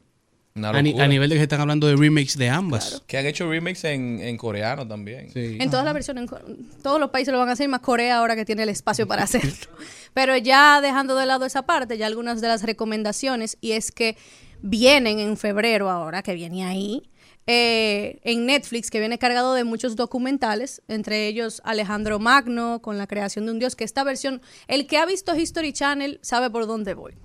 [0.55, 1.05] A, ni- locura.
[1.05, 3.01] a nivel de que están hablando de remakes de ambas.
[3.07, 5.31] Que han hecho remakes en, en coreano también.
[5.31, 5.57] Sí.
[5.59, 8.35] En todas las versiones, en todos los países lo van a hacer, más Corea ahora
[8.35, 9.67] que tiene el espacio para hacerlo.
[10.13, 14.17] Pero ya dejando de lado esa parte, ya algunas de las recomendaciones, y es que
[14.61, 17.09] vienen en febrero ahora, que viene ahí,
[17.47, 23.07] eh, en Netflix, que viene cargado de muchos documentales, entre ellos Alejandro Magno, con la
[23.07, 26.67] creación de un dios, que esta versión, el que ha visto History Channel sabe por
[26.67, 27.15] dónde voy.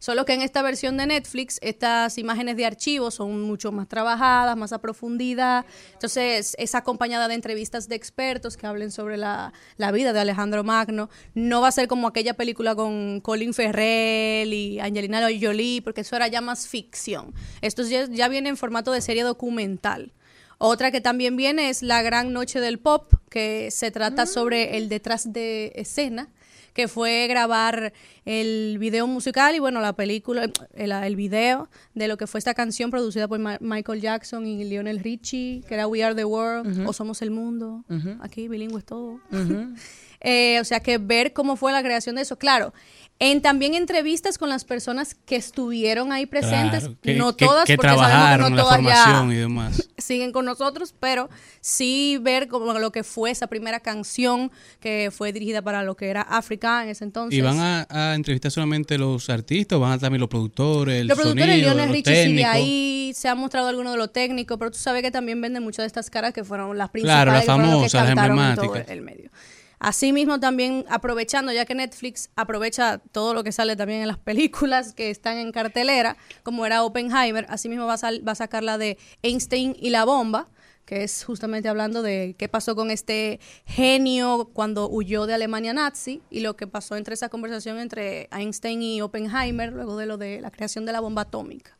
[0.00, 4.56] Solo que en esta versión de Netflix, estas imágenes de archivo son mucho más trabajadas,
[4.56, 5.66] más a profundidad.
[5.92, 10.64] Entonces, es acompañada de entrevistas de expertos que hablen sobre la, la vida de Alejandro
[10.64, 11.10] Magno.
[11.34, 16.16] No va a ser como aquella película con Colin Farrell y Angelina Jolie, porque eso
[16.16, 17.34] era ya más ficción.
[17.60, 20.14] Esto ya, ya viene en formato de serie documental.
[20.62, 24.88] Otra que también viene es La Gran Noche del Pop, que se trata sobre el
[24.88, 26.28] detrás de escena,
[26.72, 27.92] que fue grabar
[28.24, 32.54] el video musical y bueno, la película, el, el video de lo que fue esta
[32.54, 36.86] canción producida por Ma- Michael Jackson y Lionel Richie, que era We Are the World
[36.88, 37.84] o Somos el Mundo.
[38.20, 39.20] Aquí bilingüe es todo.
[40.20, 42.72] Eh, o sea que ver cómo fue la creación de eso, claro.
[43.22, 47.66] En también entrevistas con las personas que estuvieron ahí presentes, Claro, que, no que- todas,
[47.66, 49.88] que porque sabemos que no todas ya- y demás.
[49.98, 51.28] siguen con nosotros, pero
[51.60, 56.08] sí ver como lo que fue esa primera canción que fue dirigida para lo que
[56.08, 57.38] era África en ese entonces.
[57.38, 61.06] ¿Y van a, a entrevistar solamente los artistas o van a también los productores, el
[61.08, 64.56] los productores, sonido, Lionel los Richie sigue ahí, se ha mostrado alguno de lo técnico,
[64.58, 67.32] pero tú sabes que también venden muchas de estas caras que fueron las principales, Claro,
[67.32, 68.90] las que que famosas, las cantaron en todo emblemáticas.
[68.96, 69.30] el medio.
[69.82, 74.92] Asimismo, también aprovechando, ya que Netflix aprovecha todo lo que sale también en las películas
[74.92, 78.76] que están en cartelera, como era Oppenheimer, asimismo va a, sal- va a sacar la
[78.76, 80.48] de Einstein y la bomba,
[80.84, 86.20] que es justamente hablando de qué pasó con este genio cuando huyó de Alemania nazi
[86.30, 90.40] y lo que pasó entre esa conversación entre Einstein y Oppenheimer luego de lo de
[90.42, 91.78] la creación de la bomba atómica.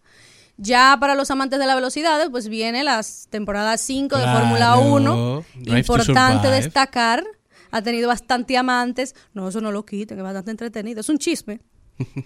[0.56, 5.44] Ya para los amantes de la velocidad, pues viene las temporadas 5 de Fórmula 1.
[5.54, 7.24] Drive to Importante destacar,
[7.70, 9.14] ha tenido bastante amantes.
[9.34, 11.00] No, eso no lo quiten, es bastante entretenido.
[11.00, 11.60] Es un chisme.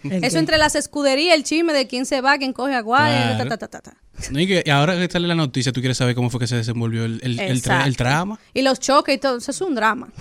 [0.05, 3.11] ¿El Eso entre las escuderías, el chisme de quién se va, quién coge a cuál,
[3.13, 3.39] Claro.
[3.39, 3.97] ta, ta, ta, ta, ta.
[4.31, 6.47] No, y, que, y ahora que sale la noticia, tú quieres saber cómo fue que
[6.47, 7.87] se desenvolvió el, el, el, tra- Exacto.
[7.89, 8.39] el trama.
[8.55, 10.13] Y los choques y todo, eso es un drama.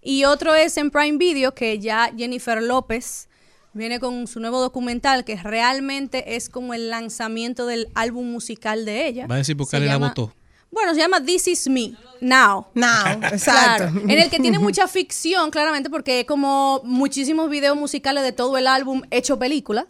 [0.00, 3.28] Y otro es en Prime Video, que ya Jennifer López
[3.74, 9.06] viene con su nuevo documental, que realmente es como el lanzamiento del álbum musical de
[9.06, 9.26] ella.
[9.26, 10.32] Va a decir por qué Se le la votó.
[10.70, 12.66] Bueno, se llama This Is Me, Now.
[12.74, 13.90] Now, exacto.
[13.90, 18.32] Claro, en el que tiene mucha ficción, claramente, porque es como muchísimos videos musicales de
[18.32, 19.86] todo el álbum hecho película,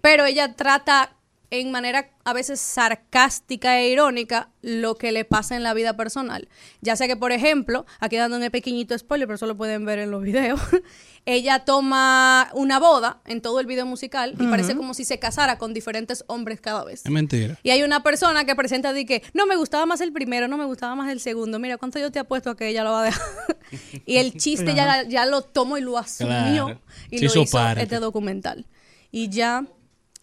[0.00, 1.16] pero ella trata
[1.52, 6.48] en manera a veces sarcástica e irónica lo que le pasa en la vida personal.
[6.80, 9.98] Ya sea que, por ejemplo, aquí dando un pequeñito spoiler, pero eso lo pueden ver
[9.98, 10.58] en los videos,
[11.26, 15.58] ella toma una boda en todo el video musical y parece como si se casara
[15.58, 17.02] con diferentes hombres cada vez.
[17.04, 17.58] Es mentira.
[17.62, 20.56] Y hay una persona que presenta de que no me gustaba más el primero, no
[20.56, 21.58] me gustaba más el segundo.
[21.58, 23.26] Mira, ¿cuánto yo te apuesto a que ella lo va a dejar?
[24.06, 26.80] y el chiste ya, ya lo tomó y lo asumió Claro.
[27.10, 27.82] y lo hizo hizo parte.
[27.82, 28.66] este documental.
[29.10, 29.66] Y ya,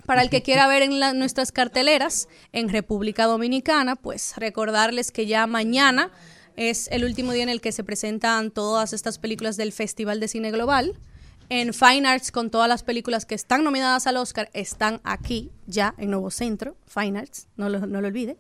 [0.10, 5.46] para el que quiera ver en nuestras carteleras en República Dominicana, pues recordarles que ya
[5.46, 6.10] mañana
[6.56, 10.28] es el último día en el que se presentan todas estas películas del Festival de
[10.28, 10.98] Cine Global.
[11.50, 15.94] En Fine Arts, con todas las películas que están nominadas al Oscar, están aquí, ya,
[16.00, 18.38] en Nuevo Centro, Fine Arts, no lo, no lo olvide.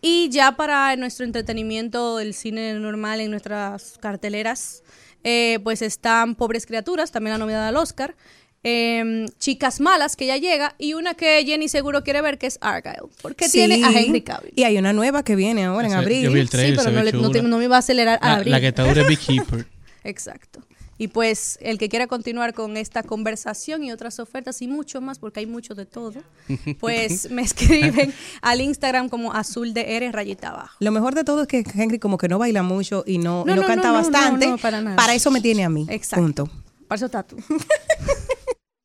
[0.00, 4.82] Y ya para nuestro entretenimiento del cine normal en nuestras carteleras,
[5.24, 8.16] eh, pues están Pobres Criaturas, también la nominada al Oscar,
[8.64, 12.58] em, Chicas Malas, que ya llega, y una que Jenny seguro quiere ver, que es
[12.60, 13.52] Argyle, porque Sí.
[13.58, 14.52] tiene a Henry Cavill.
[14.54, 16.22] Y hay una nueva que viene ahora en abril.
[16.22, 17.48] yo vi el Sí, trailer, pero no, ve le- no te- chula.
[17.48, 18.52] no me iba a acelerar a La, abril.
[18.52, 19.66] la que está dura es Beekeeper.
[20.04, 20.60] Exacto.
[20.98, 25.18] Y pues el que quiera continuar con esta conversación y otras ofertas y mucho más,
[25.18, 26.22] porque hay mucho de todo,
[26.78, 30.76] pues me escriben al Instagram como azul de R rayita abajo.
[30.78, 33.50] Lo mejor de todo es que Henry como que no baila mucho y no, y
[33.52, 34.46] No, canta bastante.
[34.46, 35.12] no, no, para nada.
[35.14, 35.86] eso me tiene a mí.
[35.90, 36.22] Exacto.
[36.22, 36.50] Punto.
[36.86, 37.36] Para eso está tú.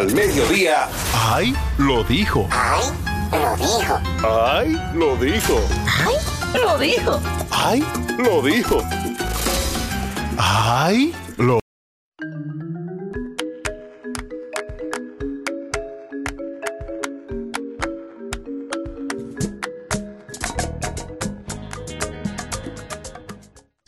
[0.00, 0.88] Al Mediodía.
[1.14, 1.54] ¡Ay!
[1.76, 2.48] Lo dijo.
[2.50, 2.88] ¡Ay!
[3.30, 4.00] Lo dijo.
[4.24, 4.80] ¡Ay!
[4.94, 5.60] Lo dijo.
[5.86, 6.16] ¡Ay!
[6.54, 7.20] Lo dijo.
[7.50, 7.84] ¡Ay!
[8.16, 8.82] Lo dijo.
[10.38, 11.14] ¡Ay!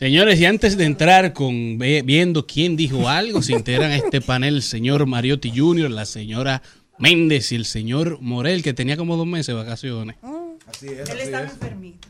[0.03, 4.19] Señores, y antes de entrar con ve- viendo quién dijo algo, se integran a este
[4.19, 6.61] panel el señor Mariotti Jr., la señora
[6.97, 10.17] Méndez y el señor Morel, que tenía como dos meses de vacaciones.
[10.67, 11.53] Así es, Él así está es.
[11.53, 12.09] enfermito.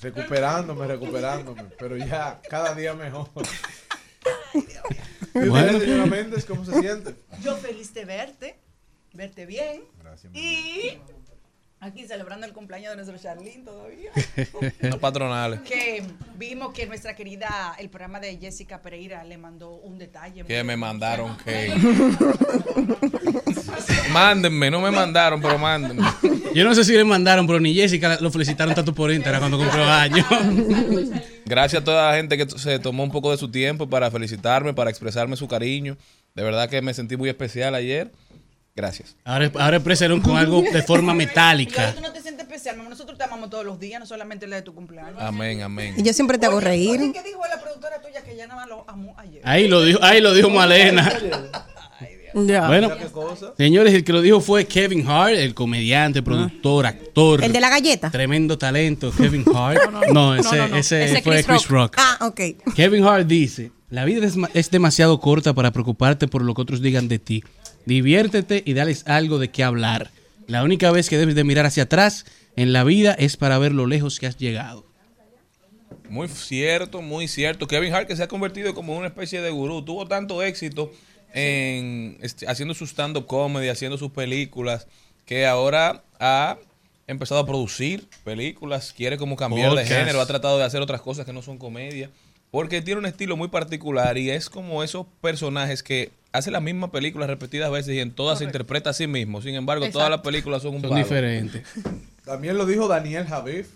[0.00, 1.64] Recuperándome, recuperándome.
[1.80, 3.28] Pero ya cada día mejor.
[5.34, 5.66] ¿Y Bueno.
[5.72, 7.16] usted, señora Méndez, cómo se siente?
[7.42, 8.54] Yo feliz de verte,
[9.14, 9.82] verte bien.
[10.00, 10.92] Gracias, Y
[11.82, 14.10] aquí celebrando el cumpleaños de nuestro Charlín todavía.
[14.80, 15.60] Los patronales.
[15.62, 16.02] que
[16.36, 20.44] vimos que nuestra querida, el programa de Jessica Pereira le mandó un detalle.
[20.44, 21.74] Que me mandaron que.
[24.12, 26.06] Mándenme, no me mandaron, pero mándenme.
[26.54, 29.58] Yo no sé si le mandaron, pero ni Jessica lo felicitaron tanto por Instagram cuando
[29.58, 30.26] cumplió años.
[31.44, 34.72] Gracias a toda la gente que se tomó un poco de su tiempo para felicitarme,
[34.72, 35.96] para expresarme su cariño.
[36.34, 38.12] De verdad que me sentí muy especial ayer.
[38.74, 39.16] Gracias.
[39.24, 41.94] Ahora, ahora expresaron con algo de forma metálica.
[41.94, 42.88] tú no te sientes especial, mamá.
[42.88, 45.16] nosotros te amamos todos los días, no solamente el día de tu cumpleaños.
[45.20, 45.94] Amén, amén.
[45.98, 47.00] Y yo siempre te hago Oye, reír.
[47.00, 49.42] oye, ¿Qué dijo la productora tuya que ya nada más lo amó ayer?
[49.44, 51.12] Ahí lo dijo, ahí lo dijo Malena.
[52.34, 52.66] Ya.
[52.66, 52.90] Bueno,
[53.58, 57.44] señores, el que lo dijo fue Kevin Hart, el comediante, productor, actor.
[57.44, 58.10] El de la galleta.
[58.10, 59.78] Tremendo talento, Kevin Hart.
[60.14, 60.76] No, ese, no, no.
[60.78, 61.96] ese Ese fue Chris Chris Rock.
[61.98, 62.40] Ah, ok.
[62.74, 66.80] Kevin Hart dice, la vida es, es demasiado corta para preocuparte por lo que otros
[66.80, 67.44] digan de ti.
[67.86, 70.10] Diviértete y dales algo de qué hablar.
[70.46, 72.24] La única vez que debes de mirar hacia atrás
[72.56, 74.86] en la vida es para ver lo lejos que has llegado.
[76.08, 77.66] Muy cierto, muy cierto.
[77.66, 79.82] Kevin Hart que se ha convertido como una especie de gurú.
[79.82, 80.92] Tuvo tanto éxito
[81.32, 84.86] en este, haciendo su stand-up comedy, haciendo sus películas,
[85.24, 86.58] que ahora ha
[87.06, 89.90] empezado a producir películas, quiere como cambiar Podcast.
[89.90, 92.10] de género, ha tratado de hacer otras cosas que no son comedia,
[92.50, 96.90] porque tiene un estilo muy particular y es como esos personajes que hace las mismas
[96.90, 99.42] películas repetidas veces y en todas se interpreta a sí mismo.
[99.42, 101.02] Sin embargo, todas las películas son un Son palo.
[101.02, 101.62] diferentes.
[102.24, 103.68] También lo dijo Daniel Javif,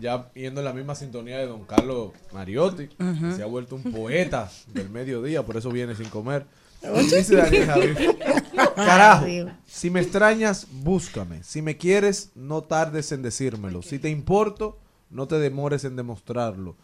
[0.00, 3.82] ya yendo en la misma sintonía de don Carlos Mariotti, que se ha vuelto un
[3.92, 6.46] poeta del mediodía, por eso viene sin comer.
[7.00, 7.98] Dice Daniel Javif,
[8.76, 9.26] carajo,
[9.66, 11.42] si me extrañas, búscame.
[11.42, 13.82] Si me quieres, no tardes en decírmelo.
[13.82, 14.78] Si te importo,
[15.10, 16.76] no te demores en demostrarlo.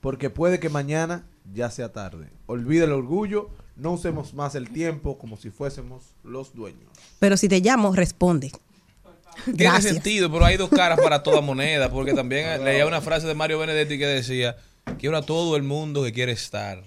[0.00, 2.28] Porque puede que mañana ya sea tarde.
[2.46, 6.90] Olvida el orgullo, no usemos más el tiempo como si fuésemos los dueños.
[7.18, 8.52] Pero si te llamo, responde.
[9.44, 9.94] Tiene Gracias.
[9.94, 13.58] sentido, pero hay dos caras para toda moneda, porque también leía una frase de Mario
[13.58, 14.56] Benedetti que decía,
[14.98, 16.84] quiero a todo el mundo que quiere estar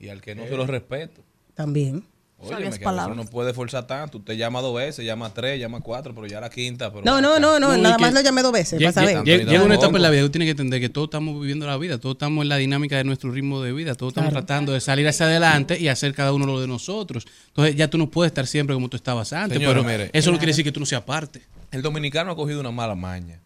[0.00, 1.22] y al que no se lo respeto.
[1.54, 2.04] También.
[2.38, 3.16] Oye, Sabias me uno palabras.
[3.16, 4.18] no puede forzar tanto.
[4.18, 6.92] Usted llama dos veces, llama tres, llama cuatro, pero ya la quinta.
[6.92, 10.02] Pero No, no, no, no, nada más lo llamé dos veces, Llega una etapa en
[10.02, 12.48] la vida tú tienes que entender que todos estamos viviendo la vida, todos estamos en
[12.50, 15.88] la dinámica de nuestro ritmo de vida, todos estamos tratando de salir hacia adelante y
[15.88, 17.26] hacer cada uno lo de nosotros.
[17.48, 20.10] Entonces ya tú no puedes estar siempre como tú estabas antes, Señora, pero mire.
[20.12, 21.42] eso no quiere decir que tú no seas parte.
[21.72, 23.40] El dominicano ha cogido una mala maña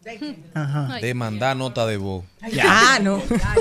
[0.54, 0.98] Ajá.
[1.00, 2.24] de mandar nota de voz
[2.62, 3.20] Ah, no.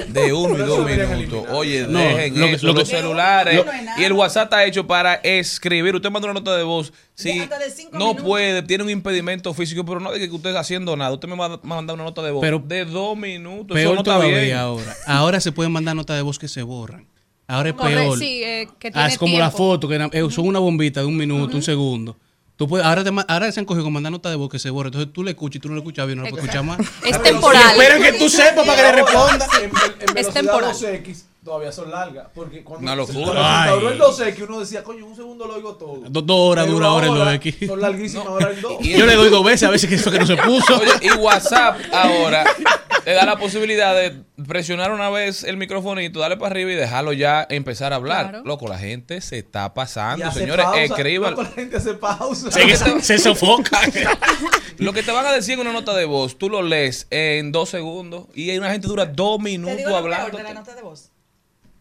[0.10, 1.46] de uno y dos eso minutos.
[1.52, 3.56] Oye, No, dejen lo que- eso, lo que- los celulares.
[3.56, 3.66] lo-
[4.02, 5.96] y el WhatsApp está hecho para escribir.
[5.96, 6.94] Usted manda una nota de voz.
[7.16, 7.48] Si de
[7.92, 8.24] no minutos.
[8.24, 11.14] puede, tiene un impedimento físico, pero no de que usted esté haciendo nada.
[11.14, 13.78] Usted me va a mandar una nota de voz Pero- de dos minutos.
[13.78, 14.56] eso Peor no está bien.
[14.58, 14.96] ahora.
[15.08, 17.08] Ahora se pueden mandar notas de voz que se borran.
[17.48, 18.20] Ahora es Corre- peor.
[18.20, 21.18] sí, eh, que Ah, es como la foto, que eh, son una bombita de un
[21.18, 22.16] minuto, un segundo.
[22.60, 24.70] Tú puedes, ahora, te ahora se han cogido con mandar nota de voz que se
[24.70, 24.88] borra.
[24.90, 26.78] Entonces tú le escuchas y tú no le escuchas bien, no lo puedes escuchar más.
[27.06, 27.72] Es temporal.
[27.72, 29.48] Esperan que tú sepas para que le responda.
[29.60, 29.64] En,
[30.10, 30.74] en velocidad temporal.
[30.76, 32.28] 2X todavía son largas.
[32.36, 33.24] Porque cuando Una locura.
[33.24, 34.00] cuando se instauró el
[34.36, 36.02] 2X, uno decía, coño, un segundo lo oigo todo.
[36.10, 37.66] Do- dos horas dura ahora el ahora 2X.
[37.68, 38.74] Son larguísimas ahora el 2.
[38.82, 40.80] Y- Yo le doy dos veces a veces que eso que no se puso.
[40.82, 42.44] Oye, y WhatsApp ahora
[43.10, 47.12] te da la posibilidad de presionar una vez el microfonito, darle para arriba y dejarlo
[47.12, 48.30] ya empezar a hablar.
[48.30, 48.46] Claro.
[48.46, 50.32] Loco, la gente se está pasando.
[50.32, 51.32] Señores, escriban.
[51.32, 52.52] Loco, La gente hace pausa.
[52.52, 53.80] Se, se- se sofoca.
[54.78, 57.52] Lo que te van a decir en una nota de voz, tú lo lees en
[57.52, 60.38] dos segundos y hay una gente dura dos minutos hablando.
[60.38, 61.10] la nota de voz.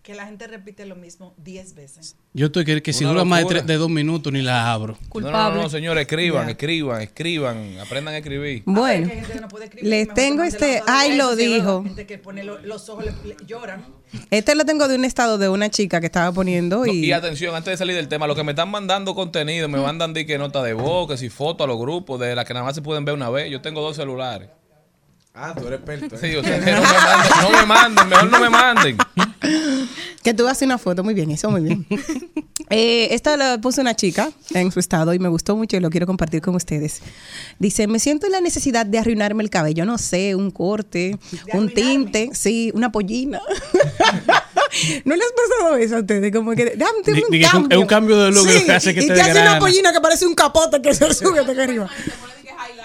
[0.09, 2.17] Que la gente repite lo mismo 10 veces.
[2.33, 4.95] Yo estoy que, que si dura más de, tres- de dos minutos ni la abro.
[4.95, 5.57] No, no, Culpable.
[5.59, 8.63] no, no, señores, escriban, escriban, escriban, aprendan a escribir.
[8.65, 11.83] Bueno, Hay gente que no puede escribir, les tengo este, ay, lo dijo.
[11.85, 13.85] Gente que pone lo- los ojos, le- le- lloran.
[14.31, 17.05] Este lo tengo de un estado de una chica que estaba poniendo No, y...
[17.05, 20.15] y atención, antes de salir del tema, los que me están mandando contenido, me mandan
[20.15, 22.65] de que nota de voz, que si foto a los grupos, de las que nada
[22.65, 23.51] más se pueden ver una vez.
[23.51, 24.49] Yo tengo dos celulares.
[25.41, 26.17] Ah, tú eres experto.
[26.17, 26.19] ¿eh?
[26.21, 28.99] Sí, o sea, que no me manden, no me manden, mejor no me manden.
[30.25, 31.87] Que tú haces una foto, muy bien, eso muy bien.
[32.71, 35.89] Eh, esta la puso una chica en su estado y me gustó mucho y lo
[35.89, 37.01] quiero compartir con ustedes.
[37.59, 41.19] Dice, me siento en la necesidad de arruinarme el cabello, no sé, un corte,
[41.55, 43.41] un tinte, sí, una pollina.
[45.05, 46.31] ¿No les ha pasado eso a ustedes?
[46.31, 47.79] Como que, dame un cambio.
[47.79, 49.93] es un cambio de look lo que hace que y te te hace una pollina
[49.93, 51.89] que parece un capote que se sube hasta acá arriba.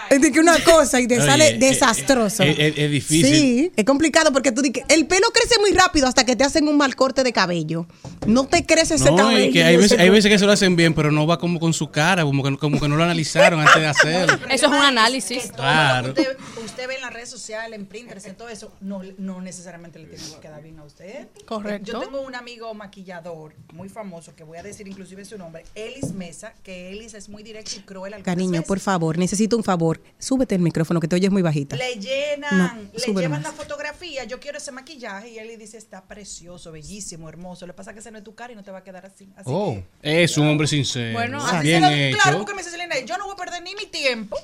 [0.09, 2.43] Es de que una cosa y te Oye, sale eh, desastroso.
[2.43, 3.25] eh, eh, es difícil.
[3.25, 6.43] Sí, es complicado porque tú dices que el pelo crece muy rápido hasta que te
[6.43, 7.85] hacen un mal corte de cabello.
[8.27, 9.51] No te crece ese No, cabello.
[9.51, 11.73] que hay veces, hay veces que se lo hacen bien, pero no va como con
[11.73, 14.39] su cara, como que, como que no lo analizaron antes de hacerlo.
[14.49, 15.51] Eso es un análisis.
[15.55, 16.09] Claro.
[16.09, 19.99] usted, usted ve en las redes sociales, en Pinterest, en todo eso, no, no necesariamente
[19.99, 21.27] le tiene que quedar bien a usted.
[21.45, 21.91] Correcto.
[21.91, 26.13] Yo tengo un amigo maquillador muy famoso, que voy a decir inclusive su nombre, Elis
[26.13, 28.67] Mesa, que Elis es muy directo y cruel algunas Cariño, veces.
[28.67, 29.92] por favor, necesito un favor.
[30.17, 31.75] Súbete el micrófono que te oyes muy bajita.
[31.75, 33.43] Le llenan, No, le llevan más.
[33.43, 37.65] la fotografía, yo quiero ese maquillaje y él le dice, está precioso, bellísimo, hermoso.
[37.67, 39.29] Le pasa que ese no es tu cara y no te va a quedar así.
[39.35, 41.13] así Oh, que- es un hombre sincero.
[41.13, 42.17] Bueno, así bien se lo- hecho.
[42.21, 44.37] claro, porque me dice Selena, yo no voy a perder ni mi tiempo,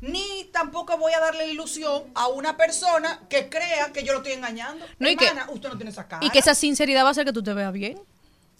[0.00, 4.32] ni tampoco voy a darle ilusión a una persona que crea que yo lo estoy
[4.32, 4.84] engañando.
[4.98, 6.24] No, y que- usted no tiene esa cara.
[6.24, 7.98] Y que esa sinceridad va a hacer que tú te veas bien.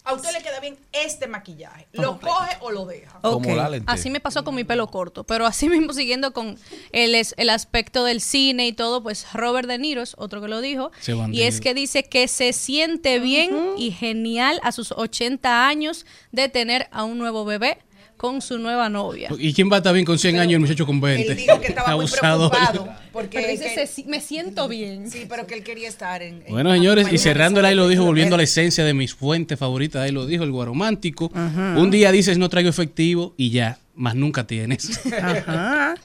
[0.07, 1.87] A usted le queda bien este maquillaje.
[1.91, 3.19] ¿Lo coge o lo deja?
[3.21, 3.91] Como la lente.
[3.91, 6.57] Así me pasó con mi pelo corto, pero así mismo siguiendo con
[6.91, 10.47] el, es- el aspecto del cine y todo, pues Robert De Niro es otro que
[10.47, 10.91] lo dijo.
[11.33, 16.49] Y es que dice que se siente bien y genial a sus 80 años de
[16.49, 17.79] tener a un nuevo bebé
[18.17, 19.29] con su nueva novia.
[19.37, 21.31] ¿Y quién va a estar bien con 100 años y el muchacho con 20?
[21.31, 22.89] Él dijo que estaba muy preocupado.
[23.13, 25.09] Porque Pero dice, que- "Se- me siento bien.
[25.09, 26.43] Sí, pero que él quería estar en...
[26.45, 28.83] en Bueno, señores, y compañía cerrando el de ahí lo dijo, volviendo a la esencia
[28.85, 31.31] de mis fuentes favoritas, ahí lo dijo, el guaromántico.
[31.33, 34.99] Un día dices no traigo efectivo y ya, más nunca tienes.
[35.21, 35.95] Ajá.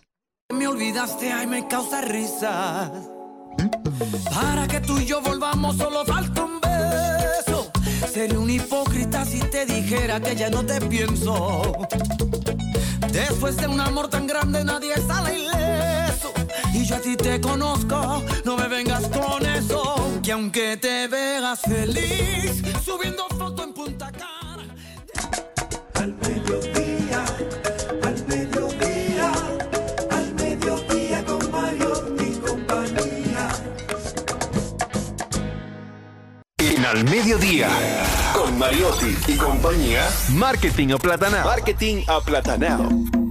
[0.55, 2.93] Me olvidaste, ay, me causa risa.
[4.33, 6.72] Para que tú y yo volvamos, solo falta un beso.
[8.13, 11.63] Sería un hipócrita si te dijera que ya no te pienso.
[13.11, 16.31] Después de un amor tan grande, nadie sale ileso.
[16.75, 19.95] Y yo a te conozco, no me vengas con eso.
[20.23, 23.32] Que aunque te veas feliz, subiendo
[36.93, 37.71] Al Mediodía,
[38.35, 41.49] con Mariotti y compañía, Marketing Aplatanado.
[41.49, 43.22] Marketing Aplatanado.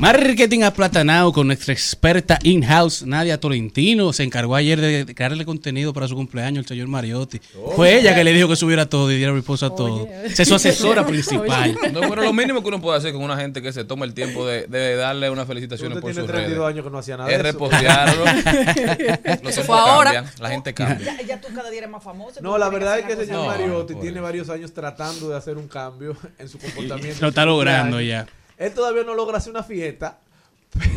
[0.00, 4.14] Marketing aplatanado con nuestra experta in-house, Nadia Tolentino.
[4.14, 7.38] Se encargó ayer de crearle contenido para su cumpleaños, el señor Mariotti.
[7.76, 10.08] Fue ella que le dijo que subiera todo y diera reposo a todo.
[10.24, 11.76] Esa es su asesora principal.
[11.92, 14.14] No, pero lo mínimo que uno puede hacer con una gente que se toma el
[14.14, 16.72] tiempo de, de darle unas felicitaciones Usted por tiene sus 32 redes.
[16.74, 17.52] años que no hacía nada Es de eso.
[17.58, 18.24] repostearlo.
[19.42, 20.12] Tiempos Fue ahora.
[20.14, 21.06] cambian, la gente cambia.
[21.18, 22.40] Ya, ya tú cada día eres más famoso.
[22.40, 24.22] No, la verdad es que el señor No, Mariotti tiene eso.
[24.22, 27.18] varios años tratando de hacer un cambio en su comportamiento.
[27.20, 28.26] Lo está logrando ya.
[28.60, 30.18] Él todavía no logra hacer una fiesta.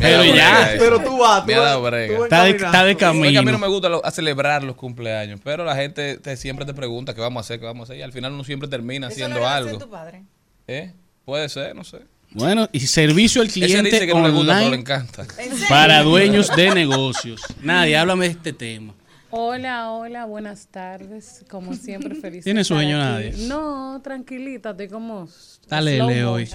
[0.00, 0.74] Pero ya.
[0.78, 3.32] Pero tú vas, tú Me vas- tú Está de, está de Es que a mí
[3.32, 3.58] no camino.
[3.58, 7.20] me gusta lo- a celebrar los cumpleaños, pero la gente te, siempre te pregunta qué
[7.20, 9.40] vamos a hacer, qué vamos a hacer, y al final uno siempre termina Eso haciendo
[9.40, 9.78] lo algo.
[9.78, 10.22] tu padre.
[10.68, 10.92] ¿Eh?
[11.24, 11.98] Puede ser, no sé.
[12.30, 15.26] Bueno, y servicio al Ese cliente dice que no le gusta, pero le online encanta.
[15.68, 17.40] Para dueños de negocios.
[17.62, 18.92] Nadie, háblame de este tema.
[19.36, 21.44] Hola, hola, buenas tardes.
[21.50, 22.44] Como siempre, feliz.
[22.44, 23.32] ¿Tiene de sueño nadie?
[23.48, 25.24] No, tranquilita, estoy como.
[25.24, 26.48] Está lele hoy.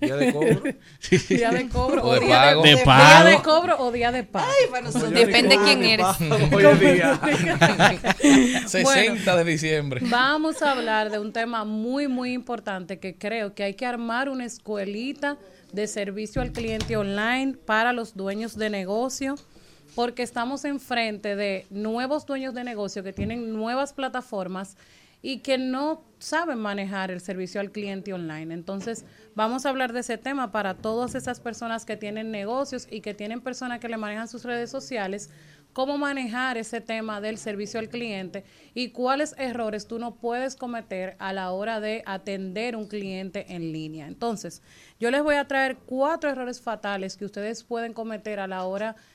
[0.00, 0.62] Día de cobro.
[1.28, 2.62] Día de cobro O de día pago.
[2.62, 3.28] De Día pago.
[3.28, 4.46] de cobro o día de pago.
[4.48, 5.12] Ay, para nosotros.
[5.12, 6.06] Depende Ni quién eres.
[6.50, 7.20] Hoy en día.
[8.68, 10.00] 60 de diciembre.
[10.08, 14.30] Vamos a hablar de un tema muy, muy importante que creo que hay que armar
[14.30, 15.36] una escuelita
[15.72, 19.34] de servicio al cliente online para los dueños de negocio,
[19.94, 24.76] porque estamos enfrente de nuevos dueños de negocio que tienen nuevas plataformas
[25.22, 28.52] y que no saben manejar el servicio al cliente online.
[28.52, 33.00] Entonces, vamos a hablar de ese tema para todas esas personas que tienen negocios y
[33.00, 35.30] que tienen personas que le manejan sus redes sociales,
[35.72, 38.44] cómo manejar ese tema del servicio al cliente
[38.74, 43.72] y cuáles errores tú no puedes cometer a la hora de atender un cliente en
[43.72, 44.06] línea.
[44.06, 44.60] Entonces,
[45.00, 48.92] yo les voy a traer cuatro errores fatales que ustedes pueden cometer a la hora
[48.92, 49.13] de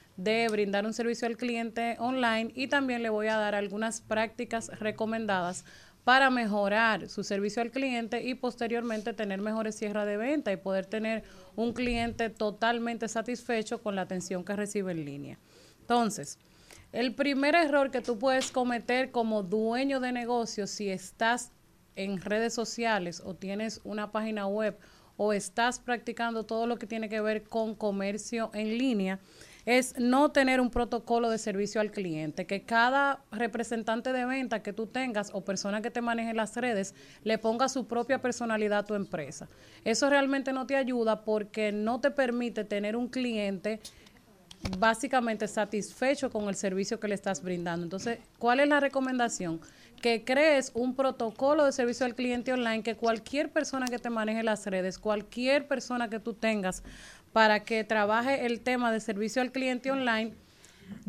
[0.50, 5.64] brindar un servicio al cliente online y también le voy a dar algunas prácticas recomendadas
[6.04, 10.86] para mejorar su servicio al cliente y posteriormente tener mejores cierres de venta y poder
[10.86, 11.24] tener
[11.56, 15.40] un cliente totalmente satisfecho con la atención que recibe en línea.
[15.82, 16.38] Entonces,
[16.92, 21.52] el primer error que tú puedes cometer como dueño de negocio si estás
[21.96, 24.78] en redes sociales o tienes una página web
[25.16, 29.20] o estás practicando todo lo que tiene que ver con comercio en línea,
[29.70, 34.74] es no tener un protocolo de servicio al cliente, que cada representante de venta que
[34.74, 38.84] tú tengas o persona que te maneje las redes le ponga su propia personalidad a
[38.84, 39.48] tu empresa.
[39.86, 43.80] Eso realmente no te ayuda porque no te permite tener un cliente
[44.80, 47.84] básicamente satisfecho con el servicio que le estás brindando.
[47.84, 49.62] Entonces, ¿cuál es la recomendación?
[50.02, 54.44] Que crees un protocolo de servicio al cliente online que cualquier persona que te maneje
[54.44, 56.84] las redes, cualquier persona que tú tengas
[57.34, 60.34] para que trabaje el tema de servicio al cliente online,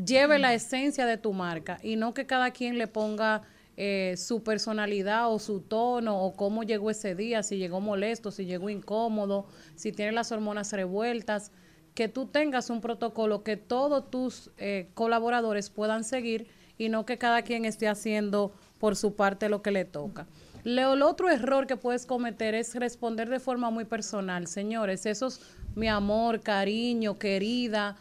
[0.05, 3.43] lleve la esencia de tu marca y no que cada quien le ponga
[3.77, 8.45] eh, su personalidad o su tono o cómo llegó ese día, si llegó molesto, si
[8.45, 11.51] llegó incómodo, si tiene las hormonas revueltas,
[11.95, 16.49] que tú tengas un protocolo que todos tus eh, colaboradores puedan seguir
[16.79, 20.27] y no que cada quien esté haciendo por su parte lo que le toca.
[20.63, 24.47] Leo, el otro error que puedes cometer es responder de forma muy personal.
[24.47, 25.41] Señores, esos
[25.75, 27.97] mi amor, cariño, querida,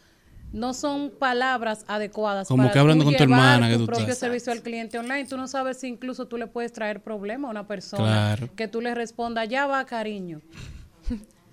[0.52, 3.86] no son palabras adecuadas Como para que hablando tú con tu hermana que tu tú
[3.88, 4.18] propio estás.
[4.18, 5.26] servicio al cliente online.
[5.26, 8.04] Tú no sabes si incluso tú le puedes traer problema a una persona
[8.36, 8.50] Claro.
[8.56, 10.42] que tú le respondas, ya va, cariño.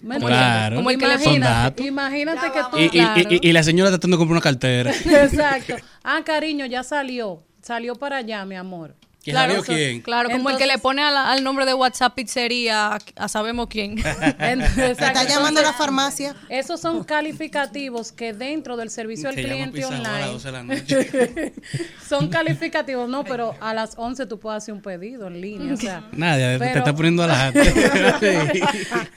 [0.03, 0.77] ¿Me Claro.
[0.77, 1.87] Como el que le Imagínate, datos.
[1.87, 3.21] imagínate que tú, Y, y- claro.
[3.31, 4.91] y- y la señora tratando de comprar una cartera.
[5.05, 5.75] Exacto.
[6.05, 7.43] Ah, cariño, ya salió.
[7.63, 8.95] Salió para allá, mi amor.
[9.27, 10.01] ¿Que salió quién?
[10.03, 13.29] Claro, como el que le Entonces- pone la- al nombre de WhatsApp pizzería a, a
[13.29, 13.99] sabemos quién.
[14.39, 16.35] Está llamando a la farmacia.
[16.49, 20.63] Esos son calificativos que dentro del servicio al cliente a las online 12 de la
[20.63, 21.53] noche.
[22.09, 25.77] son calificativos, no, pero a las 11 tú puedes hacer un pedido en línea, o
[25.77, 26.05] sea.
[26.13, 28.61] Nadie te está poniendo a la Sí.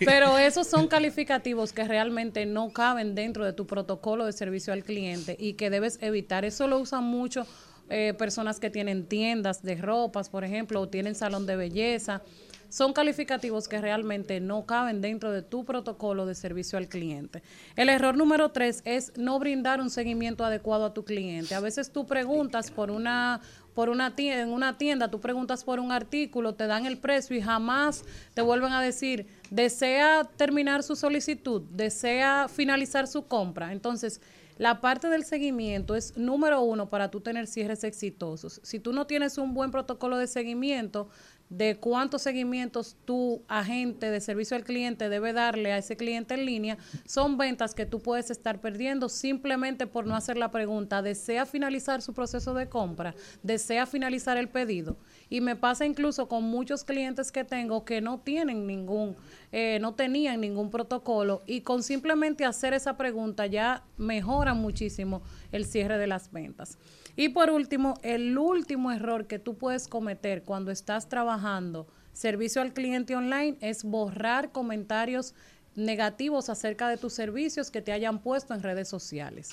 [0.06, 4.84] Pero esos son calificativos que realmente no caben dentro de tu protocolo de servicio al
[4.84, 6.46] cliente y que debes evitar.
[6.46, 7.46] Eso lo usan mucho
[7.90, 12.22] eh, personas que tienen tiendas de ropas, por ejemplo, o tienen salón de belleza.
[12.70, 17.42] Son calificativos que realmente no caben dentro de tu protocolo de servicio al cliente.
[17.76, 21.56] El error número tres es no brindar un seguimiento adecuado a tu cliente.
[21.56, 23.42] A veces tú preguntas por una
[23.74, 27.38] por una tienda, en una tienda, tú preguntas por un artículo, te dan el precio
[27.38, 33.72] y jamás te vuelven a decir, desea terminar su solicitud, desea finalizar su compra.
[33.72, 34.20] Entonces,
[34.60, 38.60] la parte del seguimiento es número uno para tú tener cierres exitosos.
[38.62, 41.08] Si tú no tienes un buen protocolo de seguimiento,
[41.50, 46.46] de cuántos seguimientos tu agente de servicio al cliente debe darle a ese cliente en
[46.46, 51.46] línea, son ventas que tú puedes estar perdiendo simplemente por no hacer la pregunta, ¿desea
[51.46, 53.16] finalizar su proceso de compra?
[53.42, 54.98] ¿Desea finalizar el pedido?
[55.30, 59.16] Y me pasa incluso con muchos clientes que tengo que no tienen ningún,
[59.52, 65.66] eh, no tenían ningún protocolo y con simplemente hacer esa pregunta ya mejora muchísimo el
[65.66, 66.78] cierre de las ventas.
[67.20, 72.72] Y por último, el último error que tú puedes cometer cuando estás trabajando servicio al
[72.72, 75.34] cliente online es borrar comentarios
[75.76, 79.50] negativos acerca de tus servicios que te hayan puesto en redes sociales.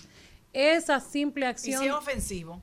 [0.52, 1.82] Esa simple Y acción...
[1.82, 2.62] si es ofensivo.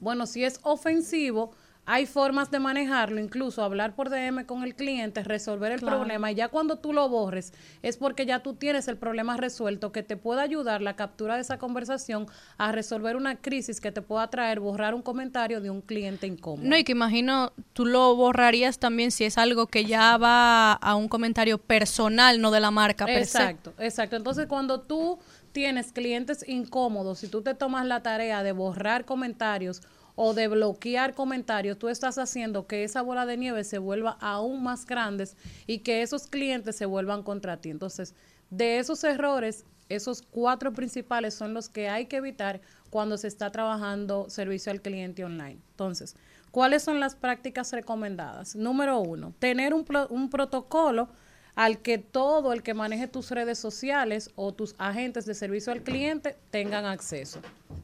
[0.00, 1.52] Bueno, si es ofensivo,
[1.86, 5.98] hay formas de manejarlo, incluso hablar por DM con el cliente, resolver el Claro.
[5.98, 9.92] problema y ya cuando tú lo borres es porque ya tú tienes el problema resuelto
[9.92, 12.26] que te puede ayudar la captura de esa conversación
[12.56, 16.66] a resolver una crisis que te pueda traer borrar un comentario de un cliente incómodo.
[16.66, 20.94] No, y que imagino tú lo borrarías también si es algo que ya va a
[20.94, 23.38] un comentario personal, no de la marca per se.
[23.38, 24.16] Exacto, exacto.
[24.16, 25.18] Entonces, cuando tú
[25.52, 29.82] tienes clientes incómodos, si tú te tomas la tarea de borrar comentarios
[30.16, 34.62] o de bloquear comentarios, tú estás haciendo que esa bola de nieve se vuelva aún
[34.62, 35.36] más grandes
[35.66, 37.70] y que esos clientes se vuelvan contra ti.
[37.70, 38.14] Entonces,
[38.50, 42.60] de esos errores, esos cuatro principales son los que hay que evitar
[42.90, 45.58] cuando se está trabajando servicio al cliente online.
[45.70, 46.16] Entonces,
[46.52, 48.54] ¿cuáles son las prácticas recomendadas?
[48.54, 51.08] Número uno, tener un, pro- un protocolo
[51.54, 55.82] al que todo el que maneje tus redes sociales o tus agentes de servicio al
[55.82, 57.40] cliente tengan acceso.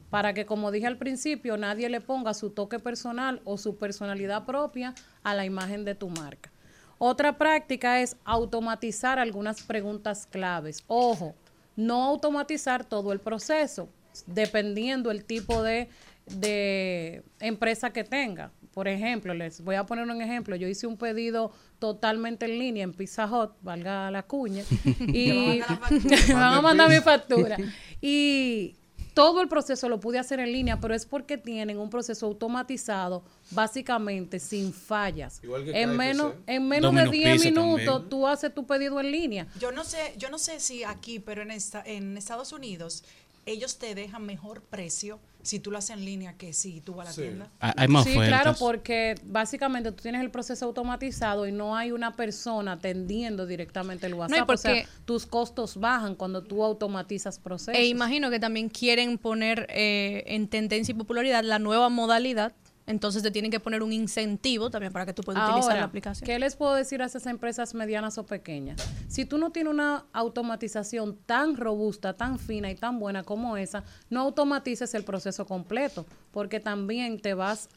[0.09, 4.45] Para que, como dije al principio, nadie le ponga su toque personal o su personalidad
[4.45, 4.93] propia
[5.23, 6.51] a la imagen de tu marca.
[6.97, 10.83] Otra práctica es automatizar algunas preguntas claves.
[10.87, 11.33] Ojo,
[11.75, 13.89] no automatizar todo el proceso,
[14.27, 15.89] dependiendo el tipo de,
[16.25, 18.51] de empresa que tenga.
[18.73, 20.55] Por ejemplo, les voy a poner un ejemplo.
[20.55, 24.63] Yo hice un pedido totalmente en línea en Pizza Hut, valga la cuña,
[24.99, 25.61] y
[26.05, 27.57] me van a mandar mi factura.
[28.03, 28.75] Y
[29.13, 33.23] todo el proceso lo pude hacer en línea, pero es porque tienen un proceso automatizado,
[33.51, 35.39] básicamente sin fallas.
[35.43, 38.09] Igual que En menos, en menos de Domino's 10 Pizza minutos también.
[38.09, 39.47] tú haces tu pedido en línea.
[39.59, 43.03] Yo no sé, yo no sé si aquí, pero en esta, en Estados Unidos
[43.45, 47.07] ellos te dejan mejor precio si tú lo haces en línea que si tú vas
[47.07, 47.21] a la Sí.
[47.23, 47.49] tienda.
[47.59, 48.41] Ah, Hay más sí, ofertas.
[48.43, 54.05] claro, porque básicamente tú tienes el proceso automatizado y no hay una persona atendiendo directamente
[54.05, 54.47] el WhatsApp.
[54.49, 57.73] o sea, porque- tus costos bajan cuando tú automatizas procesos.
[57.73, 62.53] E imagino que también quieren poner eh, en tendencia y popularidad la nueva modalidad.
[62.87, 66.25] Entonces te tienen que poner un incentivo también para que tú puedas utilizar la aplicación.
[66.25, 68.81] ¿qué les puedo decir a esas empresas medianas o pequeñas?
[69.07, 73.83] Si tú no tienes una automatización tan robusta, tan fina y tan buena como esa,
[74.09, 77.69] no automatices el proceso completo, porque también te vas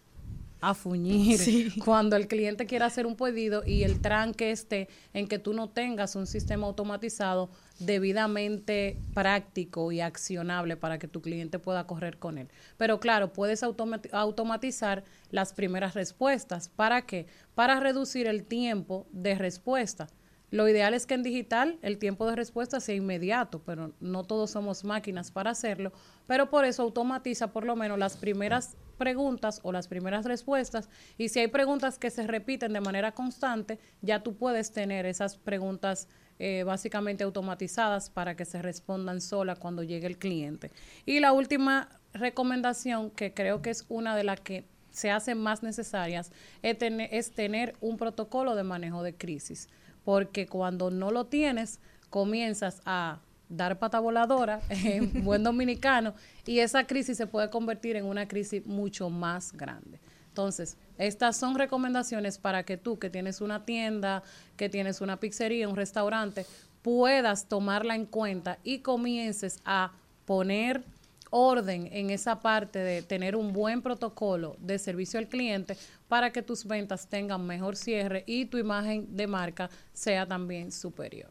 [0.69, 5.39] a fuñir cuando el cliente quiera hacer un pedido y el tranque esté en que
[5.39, 11.87] tú no tengas un sistema automatizado debidamente práctico y accionable para que tu cliente pueda
[11.87, 12.49] correr con él.
[12.77, 16.69] Pero claro, puedes automati- automatizar las primeras respuestas.
[16.69, 17.27] ¿Para qué?
[17.55, 20.09] Para reducir el tiempo de respuesta.
[20.51, 24.51] Lo ideal es que en digital el tiempo de respuesta sea inmediato, pero no todos
[24.53, 25.93] somos máquinas para hacerlo.
[26.27, 30.88] Pero por eso automatiza por lo menos las primeras preguntas o las primeras respuestas.
[31.18, 35.36] Y si hay preguntas que se repiten de manera constante, ya tú puedes tener esas
[35.36, 40.72] preguntas eh, básicamente automatizadas para que se respondan sola cuando llegue el cliente.
[41.07, 45.62] Y la última recomendación, que creo que es una de las que se hacen más
[45.62, 46.32] necesarias,
[46.62, 49.68] es es tener un protocolo de manejo de crisis.
[50.05, 51.80] Porque cuando no lo tienes,
[52.11, 53.20] comienzas a
[53.57, 56.14] dar pata voladora en buen dominicano
[56.46, 59.98] y esa crisis se puede convertir en una crisis mucho más grande.
[60.28, 64.24] Entonces, estas son recomendaciones para que tú que tienes una tienda,
[64.57, 66.44] que tienes una pizzería, un restaurante,
[66.82, 69.92] puedas tomarla en cuenta y comiences a
[70.24, 70.84] poner
[71.30, 75.76] orden en esa parte de tener un buen protocolo de servicio al cliente
[76.09, 81.30] para que tus ventas tengan mejor cierre y tu imagen de marca sea también superior.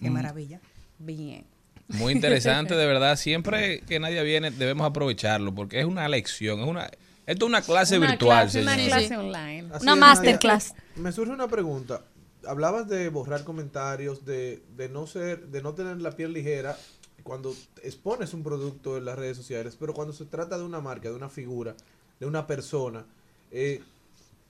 [0.00, 0.60] Qué maravilla.
[0.98, 1.44] Bien.
[1.88, 3.16] Muy interesante, de verdad.
[3.16, 6.90] Siempre que nadie viene, debemos aprovecharlo porque es una lección, es una,
[7.26, 9.68] esto es una clase Una virtual, clase, una clase online.
[9.72, 10.70] Así Una es, masterclass.
[10.70, 10.84] Nadia.
[10.96, 12.02] Me surge una pregunta.
[12.46, 16.76] Hablabas de borrar comentarios, de, de no ser, de no tener la piel ligera
[17.22, 21.08] cuando expones un producto en las redes sociales, pero cuando se trata de una marca,
[21.08, 21.74] de una figura,
[22.20, 23.06] de una persona,
[23.50, 23.80] eh,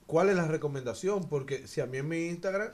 [0.05, 1.23] ¿cuál es la recomendación?
[1.29, 2.69] Porque si a mí en mi Instagram,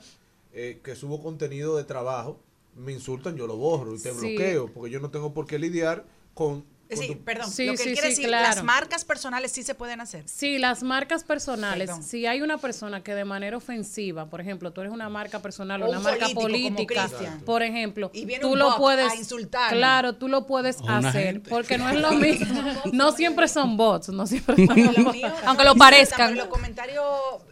[0.52, 2.40] eh, que subo contenido de trabajo,
[2.76, 4.18] me insultan, yo lo borro y te Sí.
[4.18, 6.64] bloqueo, porque yo no tengo por qué lidiar con...
[6.96, 7.50] Sí, perdón.
[7.50, 8.48] Sí, lo que sí, él quiere sí, decir, claro.
[8.54, 10.28] las marcas personales sí se pueden hacer.
[10.28, 11.88] Sí, las marcas personales.
[11.88, 12.02] Perdón.
[12.02, 15.82] Si hay una persona que de manera ofensiva, por ejemplo, tú eres una marca personal
[15.82, 17.08] o una un marca política,
[17.44, 19.78] por ejemplo, Y viene tú un lo puedes a insultarme.
[19.78, 21.50] Claro, tú lo puedes hacer, gente.
[21.50, 22.62] porque no es lo mismo.
[22.92, 25.18] no siempre son bots, no siempre son bots.
[25.44, 26.30] Aunque lo parezcan.
[26.30, 27.04] Pero los comentarios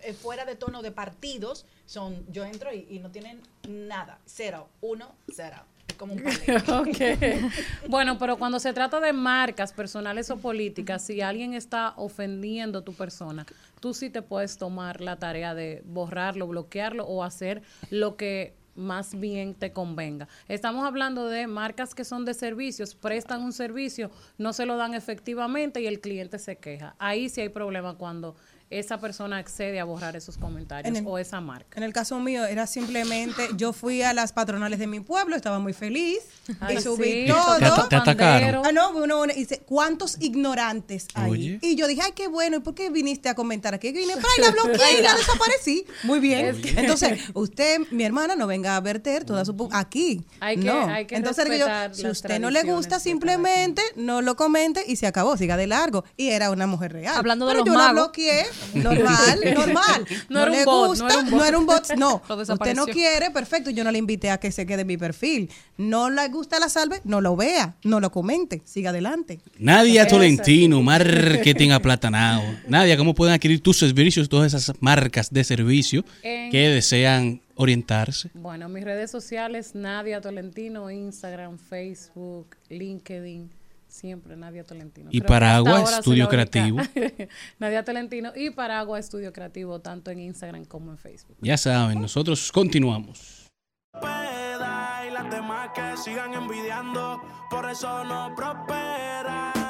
[0.03, 4.19] eh, fuera de tono de partidos son, yo entro y, y no tienen nada.
[4.27, 5.57] Cero, uno, cero.
[5.97, 6.57] Como un palé.
[6.69, 7.89] Ok.
[7.89, 12.85] Bueno, pero cuando se trata de marcas personales o políticas, si alguien está ofendiendo a
[12.85, 13.47] tu persona,
[13.81, 19.19] tú sí te puedes tomar la tarea de borrarlo, bloquearlo o hacer lo que más
[19.19, 20.29] bien te convenga.
[20.49, 24.95] Estamos hablando de marcas que son de servicios, prestan un servicio, no se lo dan
[24.95, 26.95] efectivamente y el cliente se queja.
[26.99, 28.37] Ahí sí hay problema cuando
[28.71, 31.77] esa persona accede a borrar esos comentarios el- o esa marca.
[31.77, 35.59] En el caso mío era simplemente, yo fui a las patronales de mi pueblo, estaba
[35.59, 36.19] muy feliz
[36.61, 37.57] Ay, y subí sí, todo.
[37.57, 38.65] Te te atacaron.
[38.65, 41.31] Ah, no, uno, uno dice, ¿cuántos ignorantes hay?
[41.31, 41.59] Oye.
[41.63, 43.93] Y yo dije, ay, qué bueno, ¿y por qué viniste a comentar aquí?
[43.93, 45.85] Que vine, para y la bloqueé y la desaparecí.
[46.05, 46.61] Muy bien.
[46.77, 49.69] Entonces, usted, mi hermana, no venga a verter toda su...
[49.73, 50.25] Aquí.
[50.41, 50.87] Hay que- no.
[50.89, 54.97] hay que Entonces, yo, si las usted no le gusta, simplemente no lo comente y
[54.97, 56.05] se acabó, siga de largo.
[56.17, 57.17] Y era una mujer real.
[57.17, 57.95] Hablando de Pero los yo la magos.
[58.05, 60.07] bloqueé, normal, normal.
[60.29, 61.33] No era un le no gusta, era un bot.
[61.39, 62.23] no era un bot, no.
[62.29, 63.71] Usted no quiere, perfecto.
[63.71, 65.51] Yo no le invité a que se quede en mi perfil.
[65.77, 69.41] No le gusta la salve, no lo vea, no lo comente, siga adelante.
[69.59, 72.43] Nadia Tolentino, marketing aplatanado.
[72.69, 78.31] Nadia, ¿cómo pueden adquirir tus servicios, todas esas marcas de servicio En- que desean orientarse?
[78.35, 83.51] Bueno, mis redes sociales, Nadia Tolentino, Instagram, Facebook, LinkedIn,
[83.91, 85.11] siempre Nadia Tolentino.
[85.13, 86.29] Y Creo se Estudio.
[86.29, 86.79] Creativo.
[87.59, 91.37] Nadia Tolentino y Paraguas Estudio Creativo, tanto en Instagram como en Facebook.
[91.41, 93.49] Ya saben, nosotros continuamos.
[93.95, 97.21] y las demás que sigan envidiando,
[97.51, 99.70] por eso no prosperan.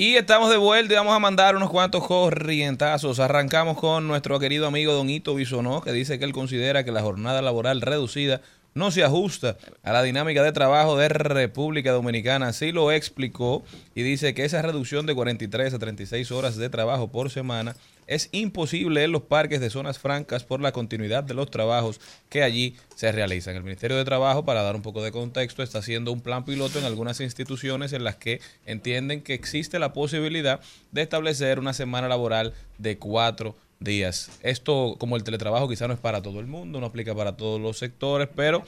[0.00, 3.18] Y estamos de vuelta y vamos a mandar unos cuantos corrientazos.
[3.18, 7.02] Arrancamos con nuestro querido amigo Don Ito Bisonó, que dice que él considera que la
[7.02, 8.40] jornada laboral reducida
[8.74, 12.46] no se ajusta a la dinámica de trabajo de República Dominicana.
[12.46, 13.64] Así lo explicó
[13.96, 17.74] y dice que esa reducción de 43 a 36 horas de trabajo por semana
[18.08, 22.00] es imposible en los parques de zonas francas por la continuidad de los trabajos
[22.30, 23.54] que allí se realizan.
[23.54, 26.78] El Ministerio de Trabajo, para dar un poco de contexto, está haciendo un plan piloto
[26.78, 32.08] en algunas instituciones en las que entienden que existe la posibilidad de establecer una semana
[32.08, 34.30] laboral de cuatro días.
[34.42, 37.60] Esto, como el teletrabajo, quizá no es para todo el mundo, no aplica para todos
[37.60, 38.64] los sectores, pero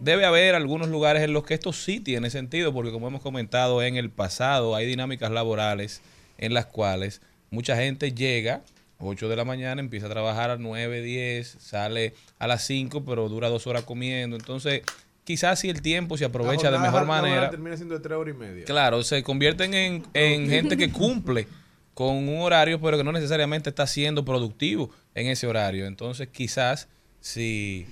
[0.00, 3.82] debe haber algunos lugares en los que esto sí tiene sentido, porque como hemos comentado
[3.82, 6.00] en el pasado, hay dinámicas laborales
[6.38, 7.20] en las cuales
[7.50, 8.62] mucha gente llega
[8.98, 13.28] 8 de la mañana, empieza a trabajar a 9, 10, sale a las 5, pero
[13.28, 14.36] dura dos horas comiendo.
[14.36, 14.82] Entonces,
[15.24, 18.38] quizás si el tiempo se aprovecha de mejor manera, Termina siendo de tres horas y
[18.38, 18.64] media.
[18.64, 21.46] Claro, se convierten en, en gente que cumple
[21.94, 25.86] con un horario, pero que no necesariamente está siendo productivo en ese horario.
[25.86, 26.88] Entonces, quizás
[27.20, 27.86] si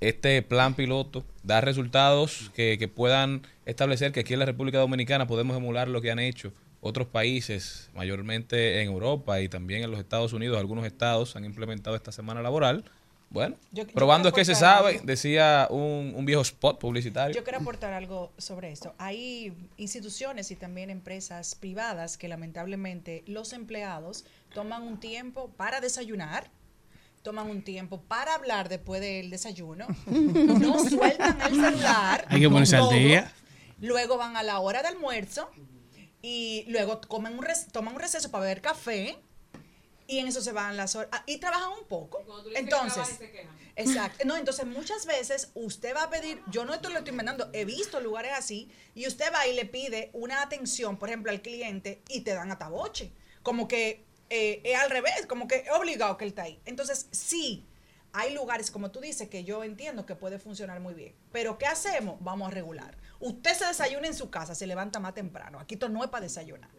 [0.00, 5.26] este plan piloto da resultados que, que puedan establecer que aquí en la República Dominicana
[5.26, 10.00] podemos emular lo que han hecho otros países, mayormente en Europa y también en los
[10.00, 12.84] Estados Unidos, algunos estados han implementado esta semana laboral.
[13.32, 15.02] Bueno, Yo- yo probando es que se sabe, algo.
[15.04, 17.32] decía un, un viejo spot publicitario.
[17.36, 18.92] Yo quiero aportar algo sobre esto.
[18.98, 26.50] Hay instituciones y también empresas privadas que lamentablemente los empleados toman un tiempo para desayunar,
[27.22, 32.24] toman un tiempo para hablar después del desayuno, no sueltan el celular.
[32.26, 33.32] Hay que ponerse al día.
[33.80, 35.48] Luego van a la hora de almuerzo
[36.22, 39.18] y luego comen un res- toman un receso para beber café
[40.06, 42.18] y en eso se van las horas ah, y trabajan un poco.
[42.56, 43.18] Entonces,
[43.76, 44.24] exacto.
[44.26, 47.64] No, entonces muchas veces usted va a pedir, yo no esto lo estoy inventando, he
[47.64, 52.02] visto lugares así y usted va y le pide una atención, por ejemplo, al cliente
[52.08, 53.12] y te dan ataboche,
[53.42, 56.60] como que eh, es al revés, como que es obligado que él está ahí.
[56.64, 57.64] Entonces, sí,
[58.12, 61.14] hay lugares, como tú dices, que yo entiendo que puede funcionar muy bien.
[61.32, 62.16] Pero ¿qué hacemos?
[62.20, 62.96] Vamos a regular.
[63.20, 65.60] Usted se desayuna en su casa, se levanta más temprano.
[65.60, 66.70] Aquí esto no es para desayunar.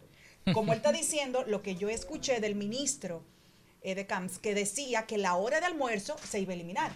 [0.53, 3.23] Como él está diciendo, lo que yo escuché del ministro
[3.83, 6.91] eh, de CAMS, que decía que la hora de almuerzo se iba a eliminar.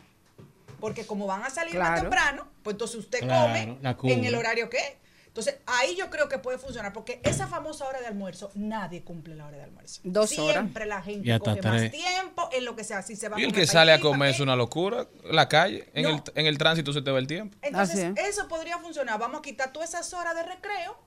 [0.80, 4.70] Porque como van a salir más temprano, pues entonces usted Claro, come en el horario
[4.70, 4.94] que es.
[5.36, 9.36] Entonces, ahí yo creo que puede funcionar, porque esa famosa hora de almuerzo, nadie cumple
[9.36, 10.00] la hora de almuerzo.
[10.06, 10.54] Dos horas.
[10.54, 13.02] Siempre la gente Y hasta coge más tiempo en lo que sea.
[13.02, 15.08] Si se va Y el que sale a comer es una locura.
[15.26, 16.10] La calle, en, No.
[16.12, 17.58] el, en el tránsito se te va el tiempo.
[17.62, 19.20] Entonces, eso podría funcionar.
[19.20, 20.98] Vamos a quitar todas esas horas de recreo.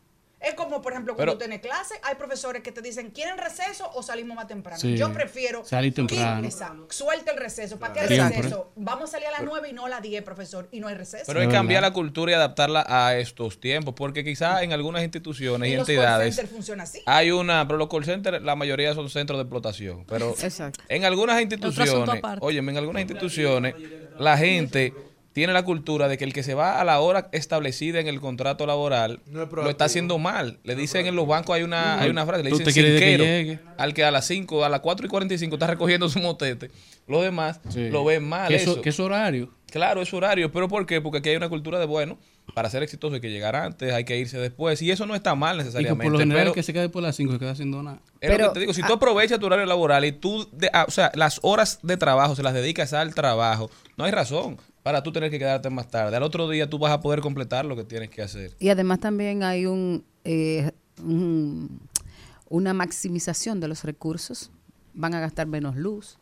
[0.41, 3.91] Es como, por ejemplo, cuando Pero- tienes clase, hay profesores que te dicen, ¿quieren receso
[3.95, 4.79] o salimos más temprano?
[4.79, 4.97] Sí.
[4.97, 5.65] Yo prefiero...
[5.65, 6.47] Salir temprano.
[6.47, 6.87] Exacto.
[6.91, 7.79] Suelta el receso.
[7.79, 8.37] ¿Para qué Siempre.
[8.43, 8.71] receso?
[8.77, 10.95] Vamos a salir a las 9 y no a las 10, profesor, y no hay
[10.95, 11.25] receso.
[11.27, 15.03] Pero hay que cambiar la cultura y adaptarla a estos tiempos, porque quizás en algunas
[15.03, 17.03] instituciones y, Y los call entidades centers funcionan así.
[17.07, 20.05] hay una, pero los call centers, la mayoría son centros de explotación.
[20.07, 20.81] Pero Exacto.
[20.89, 23.75] en algunas instituciones, oye, en algunas instituciones,
[24.19, 24.95] la gente
[25.39, 28.21] tiene la cultura de que el que se va a la hora establecida en el
[28.21, 30.59] contrato laboral No es lo está haciendo mal.
[30.65, 33.07] Le dicen en los bancos hay una, hay una frase, le dicen quieres de que
[33.07, 33.61] cinquero, llegue.
[33.77, 36.71] al que a las 5, a las 4 y 45 está recogiendo su motete.
[37.07, 37.89] Los demás Sí.
[37.89, 38.49] lo ven mal.
[38.49, 39.51] Que eso- que es horario.
[39.71, 41.01] Claro, es horario, pero ¿por qué?
[41.01, 42.19] Porque aquí hay una cultura de, bueno,
[42.55, 45.35] para ser exitoso hay que llegar antes, hay que irse después, y eso no está
[45.35, 46.05] mal Y que necesariamente.
[46.05, 47.83] por lo general pero el que se queda después de las 5 se queda haciendo
[47.83, 48.01] nada.
[48.21, 50.71] es lo Pero- que te digo, si tú aprovechas tu horario laboral y tú, de-
[50.73, 54.57] ah, o sea, las horas de trabajo se las dedicas al trabajo, no hay razón
[54.89, 56.17] para tú tener que quedarte más tarde.
[56.17, 58.53] Al otro día tú vas a poder completar lo que tienes que hacer.
[58.59, 60.73] Y además también hay un, eh,
[61.05, 61.79] un-
[62.49, 64.51] una maximización de los recursos.
[64.95, 66.17] Van a gastar menos luz,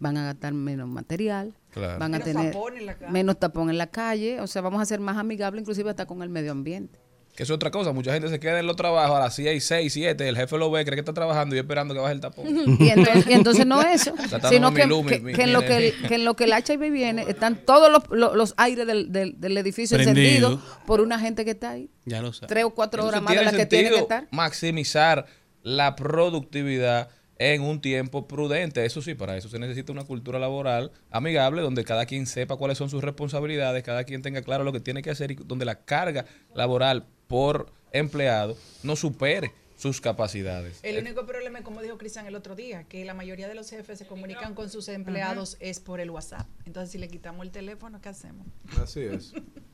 [0.00, 1.98] van a gastar menos material, Claro.
[1.98, 3.10] van a Menos tener tapón en la calle.
[3.10, 4.40] menos tapón en la calle.
[4.42, 6.99] O sea, vamos a ser más amigables inclusive hasta con el medio ambiente.
[7.36, 9.92] Que es otra cosa, mucha gente se queda en los trabajos a las 6, 6,
[9.92, 12.46] 7, el jefe lo ve, cree que está trabajando y esperando que baje el tapón.
[12.78, 14.12] Y entonces, y entonces no eso,
[14.50, 16.90] sino que, mi- que- mi- que en lo que, que en lo que el HIV
[16.92, 20.20] viene, están todos los, los, los aires del, del, del edificio Prendido.
[20.50, 21.88] encendidos por una gente que está ahí.
[22.04, 22.48] Ya lo sabes.
[22.48, 24.28] Tres o cuatro horas más de las que tiene que sentido estar.
[24.32, 25.24] Maximizar
[25.62, 27.08] la productividad
[27.40, 28.84] en un tiempo prudente.
[28.84, 32.76] Eso sí, para eso se necesita una cultura laboral amigable donde cada quien sepa cuáles
[32.76, 35.76] son sus responsabilidades, cada quien tenga claro lo que tiene que hacer y donde la
[35.86, 40.80] carga laboral por empleado no supere sus capacidades.
[40.82, 43.70] El único problema es, como dijo Cristian el otro día, que la mayoría de los
[43.70, 46.46] jefes se comunican con sus empleados es por el WhatsApp.
[46.66, 48.46] Entonces, si le quitamos el teléfono, ¿qué hacemos?
[48.78, 49.32] Así es.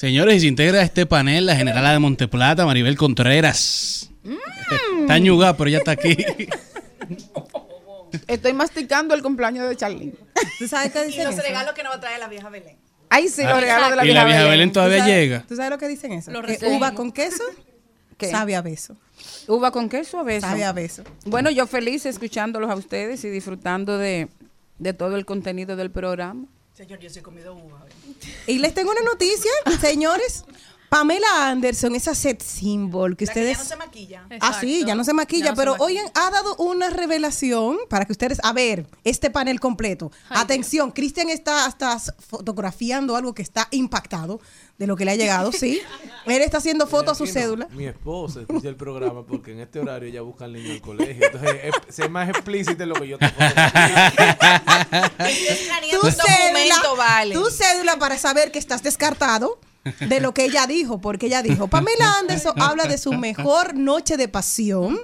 [0.00, 4.08] Señores, y se integra a este panel la generala de Monteplata, Maribel Contreras.
[5.02, 6.16] Está ñugada, pero ya está aquí.
[8.26, 10.14] Estoy masticando el cumpleaños de Charlene.
[10.58, 11.42] ¿Tú sabes qué Y dicen los eso?
[11.42, 12.78] regalos que nos va a traer la vieja Belén.
[13.10, 15.44] Ay, sí, los regalos de la y la vieja Belén ¿Tú todavía sabes- llega.
[15.46, 16.32] ¿Tú sabes lo que dicen eso?
[16.32, 17.44] Que uva con queso
[18.16, 18.30] ¿Qué?
[18.30, 18.96] sabe a beso.
[19.48, 20.46] Uva con queso a beso.
[20.46, 21.04] Sabe a beso.
[21.26, 24.28] Bueno, yo feliz escuchándolos a ustedes y disfrutando de,
[24.78, 26.46] de todo el contenido del programa.
[26.74, 27.84] Señor, yo sí he comido uva.
[28.46, 29.50] Y les tengo una noticia,
[29.80, 30.44] señores.
[30.90, 33.56] Pamela Anderson, esa set symbol que La que ustedes...
[33.58, 34.26] ya no se maquilla.
[34.40, 35.86] Ah, sí, ya no se maquilla, Ya no se pero maquilla.
[35.86, 40.10] oigan, ha dado una revelación para que ustedes, a ver, este panel completo.
[40.30, 44.40] Atención, Cristian está hasta fotografiando algo que está impactado
[44.78, 45.80] de lo que le ha llegado, ¿sí?
[46.26, 47.68] Él está haciendo fotos a su cédula.
[47.70, 51.24] Mi esposa escucha el programa porque en este horario ella busca al niño al colegio.
[51.24, 53.26] Entonces, es, sé más explícito lo que yo te
[55.90, 57.34] Tu un cédula, vale.
[57.34, 61.68] tu cédula para saber que estás descartado de lo que ella dijo, porque ella dijo,
[61.68, 64.98] Pamela Anderson habla de su mejor noche de pasión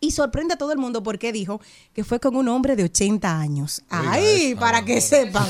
[0.00, 1.60] y sorprende a todo el mundo porque dijo
[1.94, 3.82] que fue con un hombre de 80 años.
[3.88, 5.46] Ay, para que sepan.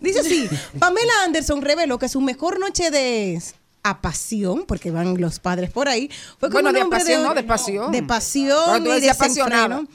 [0.00, 3.42] Dice así, Pamela Anderson reveló que su mejor noche de
[3.82, 7.22] a pasión, porque van los padres por ahí, fue con Bueno, un de hombre pasión,
[7.22, 7.92] no, de pasión.
[7.92, 9.86] de pasión y desenfreno.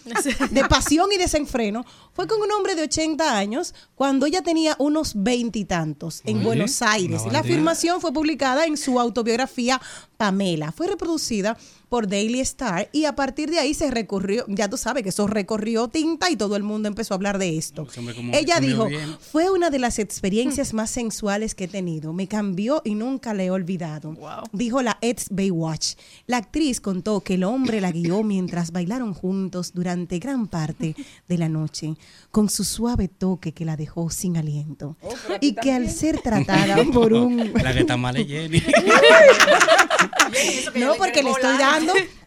[0.52, 1.86] De pasión y desenfreno.
[2.14, 6.82] Fue con un hombre de 80 años cuando ella tenía unos veintitantos en Oye, Buenos
[6.82, 7.24] Aires.
[7.32, 9.82] La afirmación fue publicada en su autobiografía
[10.18, 10.72] Pamela.
[10.72, 11.58] Fue reproducida
[11.94, 15.28] por Daily Star y a partir de ahí se recorrió, ya tú sabes que eso
[15.28, 17.86] recorrió tinta y todo el mundo empezó a hablar de esto.
[17.94, 19.16] Como Ella dijo, bien.
[19.20, 22.12] fue una de las experiencias más sensuales que he tenido.
[22.12, 24.18] Me cambió y nunca le he olvidado.
[24.52, 25.94] Dijo la ex Baywatch.
[26.26, 30.96] La actriz contó que el hombre la guió mientras bailaron juntos durante gran parte
[31.28, 31.94] de la noche,
[32.32, 34.98] con su suave toque que la dejó sin aliento.
[35.42, 37.54] y que al ser tratada por un...
[37.64, 38.64] La que está mal es Jenny.
[40.76, 41.83] No, porque le estoy dando...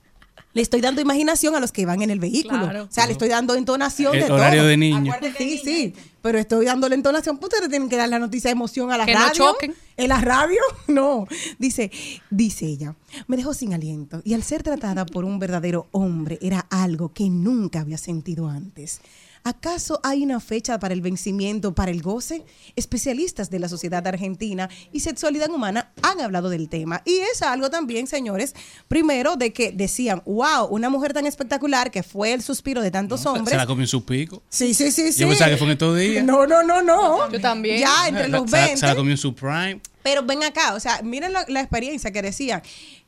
[0.54, 2.60] Le estoy dando imaginación a los que van en el vehículo.
[2.62, 2.84] Claro.
[2.84, 4.68] O sea, le estoy dando entonación El de horario todo.
[4.68, 5.12] de niño.
[5.36, 5.94] Sí, sí.
[6.22, 7.36] Pero estoy dándole entonación.
[7.36, 9.34] Pues ustedes tienen que dar la noticia de emoción a la Que no radio.
[9.34, 9.74] choquen.
[9.98, 10.60] ¿En la radio?
[10.88, 11.26] No.
[11.58, 11.90] Dice,
[12.30, 12.94] dice ella,
[13.26, 14.22] me dejó sin aliento.
[14.24, 19.02] Y al ser tratada por un verdadero hombre, era algo que nunca había sentido antes.
[19.46, 22.44] ¿Acaso hay una fecha para el vencimiento, para el goce?
[22.74, 27.00] Especialistas de la sociedad argentina y sexualidad humana han hablado del tema.
[27.04, 28.56] Y es algo también, señores,
[28.88, 33.24] primero de que decían, wow, una mujer tan espectacular que fue el suspiro de tantos
[33.24, 33.50] hombres.
[33.50, 34.42] Se la comió en su pico.
[34.48, 35.20] Sí, sí, sí, sí.
[35.20, 36.24] Yo pensaba que fue en estos días.
[36.24, 37.30] No, no, no, no.
[37.30, 37.78] Yo también.
[37.78, 38.80] Ya entre los Se la- 20.
[38.80, 39.80] Se la comió en su prime.
[40.02, 42.62] Pero ven acá, o sea, miren la, la experiencia que decían.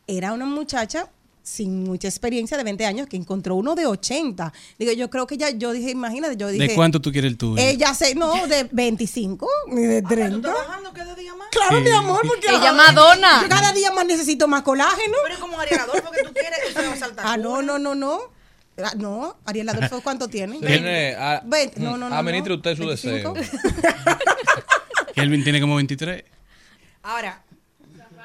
[0.06, 1.10] Era una muchacha
[1.48, 4.52] sin mucha experiencia de 20 años que encontró uno de 80.
[4.78, 6.68] Digo, yo creo que ya, yo dije, imagínate, yo dije.
[6.68, 7.60] ¿De cuánto tú quieres el tuyo?
[7.62, 10.40] Ella se, no, de 25 ni de 30.
[10.40, 11.48] ¿Trabajando cada día más?
[11.50, 11.84] Claro, Sí.
[11.84, 13.42] mi amor, porque Ella Madonna.
[13.42, 15.16] Yo cada día más necesito más colágeno.
[15.26, 17.26] Pero como Ariel Adolfo que tú quieres, usted va a saltar.
[17.26, 18.20] Ah, no, no, no, no.
[18.80, 20.58] Ah, No, Ariel Adolfo, ¿cuánto tiene?
[20.60, 21.80] Tiene a, Veinte.
[21.80, 22.56] No, no, no, administre no.
[22.58, 23.32] usted su 25.
[23.32, 23.58] deseo.
[25.14, 26.22] Kelvin tiene como 23.
[27.02, 27.42] Ahora,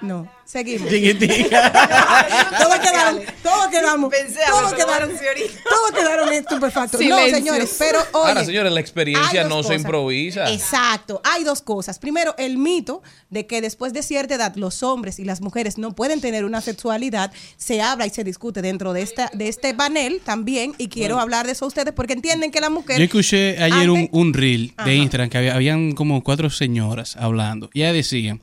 [0.03, 0.89] No, seguimos.
[0.89, 1.71] Chiquitica.
[2.59, 6.99] todos quedaron, todos quedamos, Pensé, a todos quedaron, todos quedaron estupefactos.
[7.01, 10.51] No, señores, pero oye, Ahora, señores, la experiencia no se improvisa.
[10.51, 11.99] Exacto, hay dos cosas.
[11.99, 15.93] Primero, el mito de que después de cierta edad los hombres y las mujeres no
[15.95, 20.21] pueden tener una sexualidad se habla y se discute dentro de esta de este panel
[20.23, 23.57] también y quiero hablar de eso a ustedes porque entienden que la mujer Yo escuché
[23.63, 24.89] ayer un, antes- un reel Ajá.
[24.89, 27.69] de Instagram que había, habían como cuatro señoras hablando.
[27.73, 28.41] Y ellas decían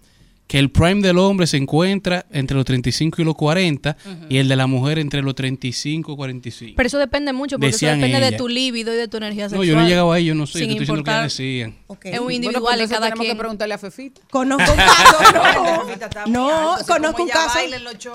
[0.51, 3.97] que el prime del hombre se encuentra entre los 35 y los 40
[4.29, 6.75] y el de la mujer entre los 35 y 45.
[6.77, 9.45] Pero eso depende mucho, porque Decían eso depende de tu líbido y de tu energía
[9.45, 9.69] no, sexual.
[9.69, 11.37] yo no he llegado ahí, yo no sé, Sin yo estoy diciendo que importar- ellas
[11.37, 11.71] decían.
[11.71, 13.37] Es un Bueno, individual pues en entonces cada tenemos quien.
[13.37, 14.21] que preguntarle a Fefita.
[14.29, 17.59] Conozco un caso, no, no, conozco un caso.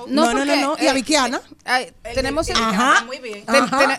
[0.09, 1.39] No, no, no, no, y a eh, Vickiana.
[1.63, 2.49] Ay, El tenemos
[3.05, 3.45] muy bien.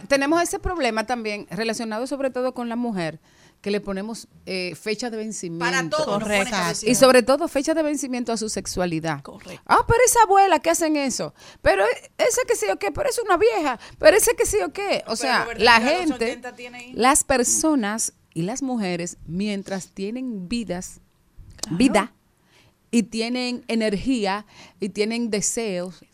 [0.09, 3.19] Tenemos ese problema también relacionado sobre todo con la mujer
[3.67, 5.65] que le ponemos eh, fecha de vencimiento.
[5.65, 6.89] Para todo, decir.
[6.89, 9.23] Y sobre todo fecha de vencimiento a su sexualidad.
[9.25, 9.61] Correcto.
[9.67, 11.35] Ah, pero esa abuela que hacen eso.
[11.63, 13.81] Pero e- ese que sí o qué, pero es una vieja.
[13.99, 15.03] Pero ese que sí o qué.
[15.09, 16.93] O sea, la gente, 80 tiene ahí.
[16.93, 21.01] las personas y las mujeres, mientras tienen vidas,
[21.73, 22.15] vida,
[22.93, 24.47] y tienen energía
[24.79, 26.05] y tienen deseos,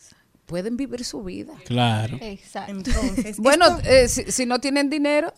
[0.45, 1.53] pueden vivir su vida.
[1.65, 2.17] Claro.
[2.21, 2.71] Exacto.
[2.71, 5.33] Entonces, Bueno, esto eh, si, si no tienen dinero,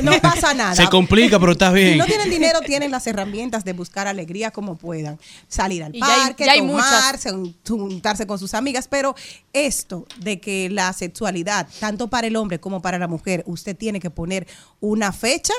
[0.00, 0.74] no pasa nada.
[0.74, 1.98] Se complica, pero está Si bien.
[1.98, 5.18] no tienen dinero, tienen las herramientas de buscar alegría como puedan.
[5.48, 8.88] Salir al Y ya hay- parque, ya tomarse, un- juntarse con sus amigas.
[8.88, 9.14] Pero
[9.52, 14.00] esto de que la sexualidad, tanto para el hombre como para la mujer, usted tiene
[14.00, 14.46] que poner
[14.80, 15.52] una fecha,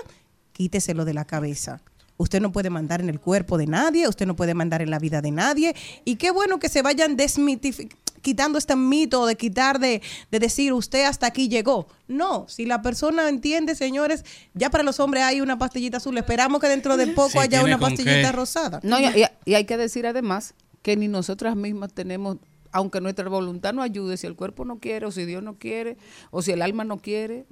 [0.54, 1.82] quíteselo de la cabeza.
[2.18, 5.00] Usted no puede mandar en el cuerpo de nadie, usted no puede mandar en la
[5.00, 5.76] vida de nadie.
[6.06, 10.02] Y qué bueno que se vayan desmitificando quitando este mito de quitar de,
[10.32, 11.86] de decir usted hasta aquí llegó.
[12.08, 16.18] No, si la persona entiende, señores, ya para los hombres hay una pastillita azul.
[16.18, 18.32] Esperamos que dentro de poco Sí, haya una pastillita qué.
[18.32, 18.80] rosada.
[18.82, 19.06] No, y,
[19.46, 22.38] y- hay que decir además que ni nosotras mismas tenemos,
[22.72, 25.96] aunque nuestra voluntad no ayude, si el cuerpo no quiere, o si Dios no quiere,
[26.32, 27.46] o si el alma no quiere,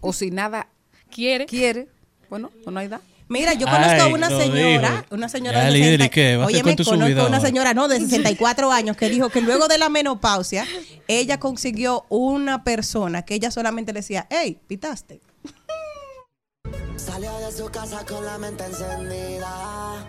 [0.00, 0.68] o si nada
[1.10, 1.88] quiere, quiere
[2.28, 3.02] bueno, pues no hay nada.
[3.30, 5.04] Mira, yo conozco a Ay, una lo señora, dijo.
[5.14, 6.36] una señora Ya, de líder, 60, ¿y qué?
[6.36, 7.40] ¿Vas a Oye, me conozco subida una ahora?
[7.48, 10.66] señora, no, de 64 años, que dijo que luego de la menopausia,
[11.06, 15.20] ella consiguió una persona que ella solamente le decía, hey, pitaste.
[16.96, 20.04] Salió de su casa con la mente encendida.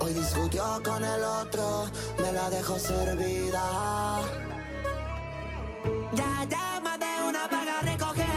[0.00, 1.90] Hoy discutió con el otro,
[2.22, 4.20] me la dejó servida.
[6.14, 8.27] Ya llama de una para recogerla.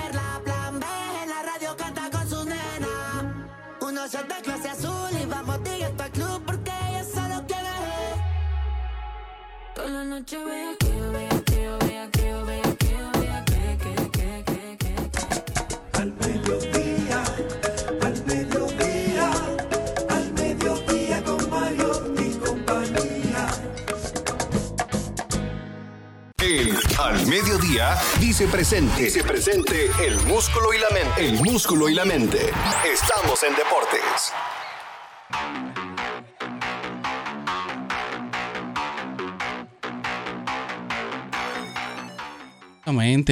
[4.08, 7.70] Shot de clase azul y vamos directo al club porque ella solo quiere.
[9.76, 12.71] Toda la noche vea que yo vea que yo vea que yo vea
[27.00, 29.04] Al Mediodía dice presente.
[29.04, 31.26] Dice presente el músculo y la mente.
[31.26, 32.40] El músculo y la mente.
[32.86, 34.34] Estamos en deportes.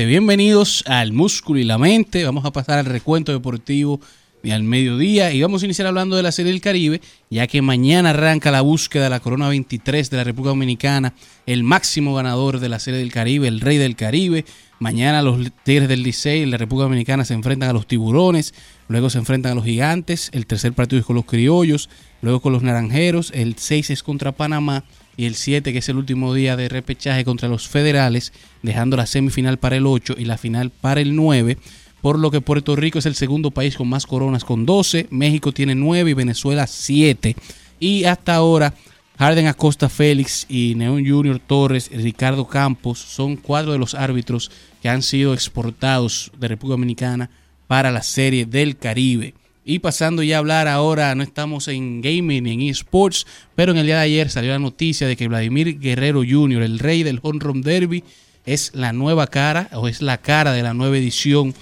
[0.06, 2.24] Bienvenidos al Músculo y la Mente.
[2.24, 6.24] Vamos a pasar al recuento deportivo de al mediodía y vamos a iniciar hablando de
[6.24, 10.18] la Serie del Caribe, ya que mañana arranca la búsqueda de la Corona 23 de
[10.18, 11.14] la República Dominicana,
[11.46, 14.46] el máximo ganador de la Serie del Caribe, el Rey del Caribe.
[14.80, 18.54] Mañana los Tigres del Licey en la República Dominicana se enfrentan a los Tiburones,
[18.88, 21.90] luego se enfrentan a los Gigantes, el tercer partido es con los Criollos,
[22.22, 24.86] luego con los Naranjeros, el 6 es contra Panamá
[25.18, 28.32] y el 7 que es el último día de repechaje contra los Federales,
[28.64, 31.58] dejando la semifinal para el 8 y la final para el 9
[32.02, 35.52] por lo que Puerto Rico es el segundo país con más coronas con 12, México
[35.52, 37.36] tiene 9 y Venezuela 7.
[37.80, 38.74] Y hasta ahora,
[39.18, 44.50] Harden Acosta Félix y Neon Junior Torres Ricardo Campos son cuatro de los árbitros
[44.82, 47.30] que han sido exportados de República Dominicana
[47.68, 49.34] para la serie del Caribe.
[49.66, 53.78] Y pasando ya a hablar ahora, no estamos en gaming ni en esports, pero en
[53.78, 57.20] el día de ayer salió la noticia de que Vladimir Guerrero Jr., el rey del
[57.22, 58.04] Home Run Derby,
[58.45, 61.54] es la nueva cara o es la cara de la nueva edición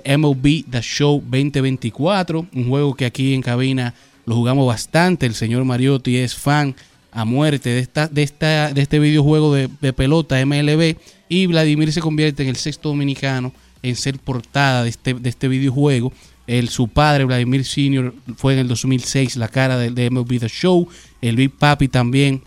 [0.00, 3.94] de MLB The Show 2024, un juego que aquí en cabina
[4.24, 5.26] lo jugamos bastante.
[5.26, 6.74] El señor Mariotti es fan
[7.12, 10.96] a muerte de esta, de esta, de este videojuego de, de pelota MLB
[11.28, 15.48] y Vladimir se convierte en el sexto dominicano en ser portada de este, de este
[15.48, 16.12] videojuego.
[16.46, 20.48] El, su padre, Vladimir Sr., fue en el 2006 la cara de, de MLB The
[20.48, 20.88] Show.
[21.20, 22.42] El Big Papi también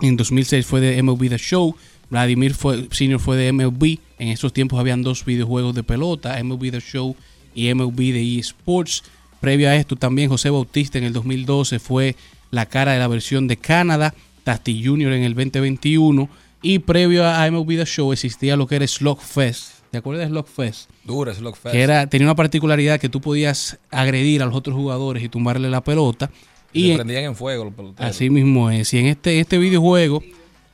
[0.00, 1.76] en 2006 fue de MLB The Show.
[2.10, 3.20] Vladimir fue, Sr.
[3.20, 3.98] fue de MLB.
[4.18, 7.16] En esos tiempos habían dos videojuegos de pelota, MLB The Show
[7.54, 9.04] y MLB de eSports.
[9.40, 12.16] Previo a esto también José Bautista en el 2012 fue
[12.50, 15.12] la cara de la versión de Canadá, Tasti Jr.
[15.12, 16.28] en el 2021
[16.62, 19.78] y previo a MLB The Show existía lo que era Slugfest.
[19.90, 20.90] ¿Te acuerdas de Slugfest?
[21.04, 21.72] Dura Slugfest.
[21.72, 25.70] Que era, tenía una particularidad que tú podías agredir a los otros jugadores y tumbarle
[25.70, 26.30] la pelota.
[26.72, 28.10] Y se prendían en fuego los peloteros.
[28.10, 28.92] Así mismo es.
[28.92, 30.22] Y en este, este videojuego,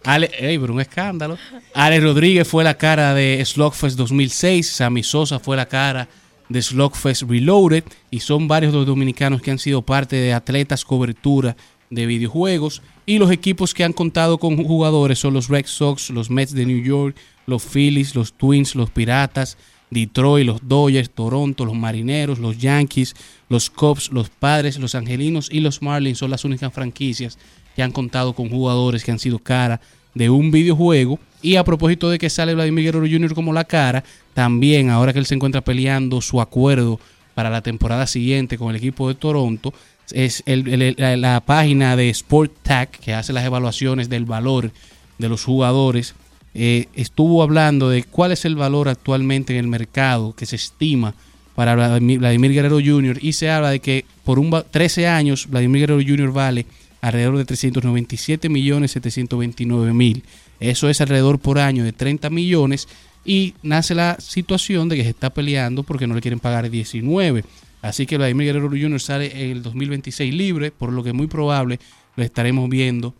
[0.04, 1.38] Ale, ey, pero un escándalo.
[1.74, 4.70] Ale Rodríguez fue la cara de Slugfest 2006.
[4.70, 6.08] Sammy Sosa fue la cara
[6.48, 7.84] de Slugfest Reloaded.
[8.10, 11.56] Y son varios los dominicanos que han sido parte de atletas cobertura
[11.90, 12.82] de videojuegos.
[13.06, 16.66] Y los equipos que han contado con jugadores son los Red Sox, los Mets de
[16.66, 19.56] New York, los Phillies, los Twins, los Piratas,
[19.90, 23.14] Detroit, los Dodgers, Toronto, los Marineros, los Yankees,
[23.48, 27.38] los Cubs, los Padres, los Angelinos y los Marlins son las únicas franquicias
[27.74, 29.80] que han contado con jugadores que han sido cara
[30.14, 31.18] de un videojuego.
[31.42, 33.34] Y a propósito de que sale Vladimir Guerrero Jr.
[33.34, 34.02] como la cara,
[34.32, 36.98] también ahora que él se encuentra peleando su acuerdo
[37.34, 39.74] para la temporada siguiente con el equipo de Toronto,
[40.12, 44.70] es la, página de Sport Tag que hace las evaluaciones del valor
[45.18, 46.14] de los jugadores
[46.54, 51.14] eh, estuvo hablando de cuál es el valor actualmente en el mercado que se estima
[51.54, 53.18] para Vladimir, Guerrero Jr.
[53.20, 56.32] y se habla de que por un, va- 13 años Vladimir Guerrero Jr.
[56.32, 56.66] vale
[57.04, 60.24] alrededor de 397 millones 729 mil.
[60.58, 62.88] Eso es alrededor por año de 30 millones
[63.26, 67.44] y nace la situación de que se está peleando porque no le quieren pagar 19.
[67.82, 69.00] Así que Vladimir Guerrero Jr.
[69.00, 71.78] sale en el 2026 libre, por lo que muy probable
[72.16, 73.14] lo estaremos viendo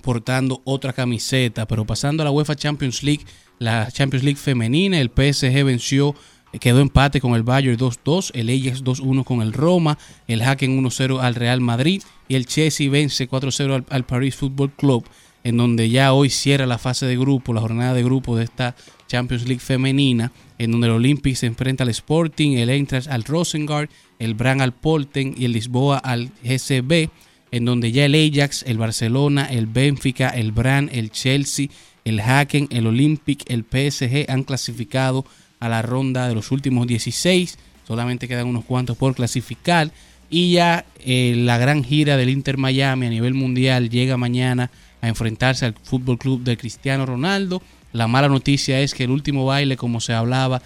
[0.00, 1.66] portando otra camiseta.
[1.66, 3.24] Pero pasando a la UEFA Champions League,
[3.58, 6.14] la Champions League femenina, el PSG venció
[6.58, 11.20] quedó empate con el Bayern 2-2, el Ajax 2-1 con el Roma, el Hacken 1-0
[11.20, 15.04] al Real Madrid y el Chelsea vence 4-0 al, al Paris Football Club,
[15.44, 18.76] en donde ya hoy cierra la fase de grupo, la jornada de grupo de esta
[19.08, 23.90] Champions League femenina, en donde el Olympic se enfrenta al Sporting, el Eintracht al Rosengard,
[24.18, 27.10] el Bran al Polten y el Lisboa al GCB,
[27.50, 31.68] en donde ya el Ajax, el Barcelona, el Benfica, el Bran, el Chelsea,
[32.04, 35.24] el Hacken, el Olympic, el PSG han clasificado
[35.62, 37.56] a la ronda de los últimos 16.
[37.86, 39.92] Solamente quedan unos cuantos por clasificar.
[40.28, 45.06] Y ya eh, la gran gira del Inter Miami a nivel mundial llega mañana a
[45.06, 47.62] enfrentarse al Fútbol Club de Cristiano Ronaldo.
[47.92, 50.60] La mala noticia es que el último baile, como se hablaba,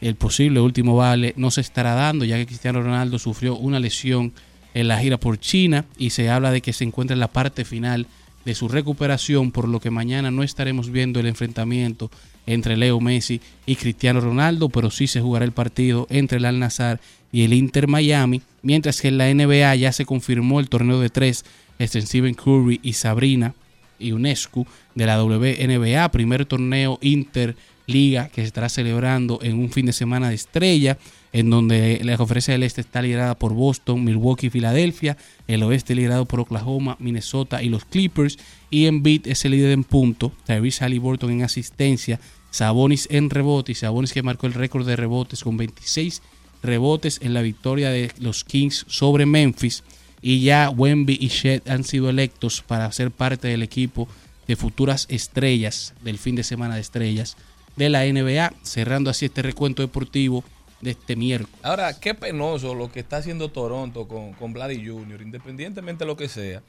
[0.00, 4.32] el posible último baile no se estará dando, ya que Cristiano Ronaldo sufrió una lesión
[4.74, 7.64] en la gira por China y se habla de que se encuentra en la parte
[7.64, 8.08] final
[8.44, 12.10] de su recuperación, por lo que mañana no estaremos viendo el enfrentamiento
[12.52, 16.58] entre Leo Messi y Cristiano Ronaldo, pero sí se jugará el partido entre el Al
[16.58, 17.00] Nazar
[17.32, 21.10] y el Inter Miami, mientras que en la NBA ya se confirmó el torneo de
[21.10, 21.44] tres
[21.78, 23.54] entre Stephen Curry y Sabrina
[23.98, 29.86] y UNESCO de la WNBA, primer torneo interliga que se estará celebrando en un fin
[29.86, 30.98] de semana de estrella,
[31.32, 35.94] en donde la conferencia del este está liderada por Boston, Milwaukee y Filadelfia, el oeste
[35.94, 38.38] liderado por Oklahoma, Minnesota y los Clippers,
[38.68, 42.18] y Embiid es el líder en punto, Tyrese Halliburton en asistencia,
[42.50, 46.22] Sabonis en rebote y Sabonis que marcó el récord de rebotes con 26
[46.62, 49.82] rebotes en la victoria de los Kings sobre Memphis
[50.20, 54.08] y ya Wemby y Shed han sido electos para ser parte del equipo
[54.46, 57.36] de futuras estrellas del fin de semana de estrellas
[57.76, 60.44] de la NBA, cerrando así este recuento deportivo
[60.80, 61.54] de este miércoles.
[61.62, 66.16] Ahora, qué penoso lo que está haciendo Toronto con, con Vladi Jr., independientemente de lo
[66.16, 66.62] que sea.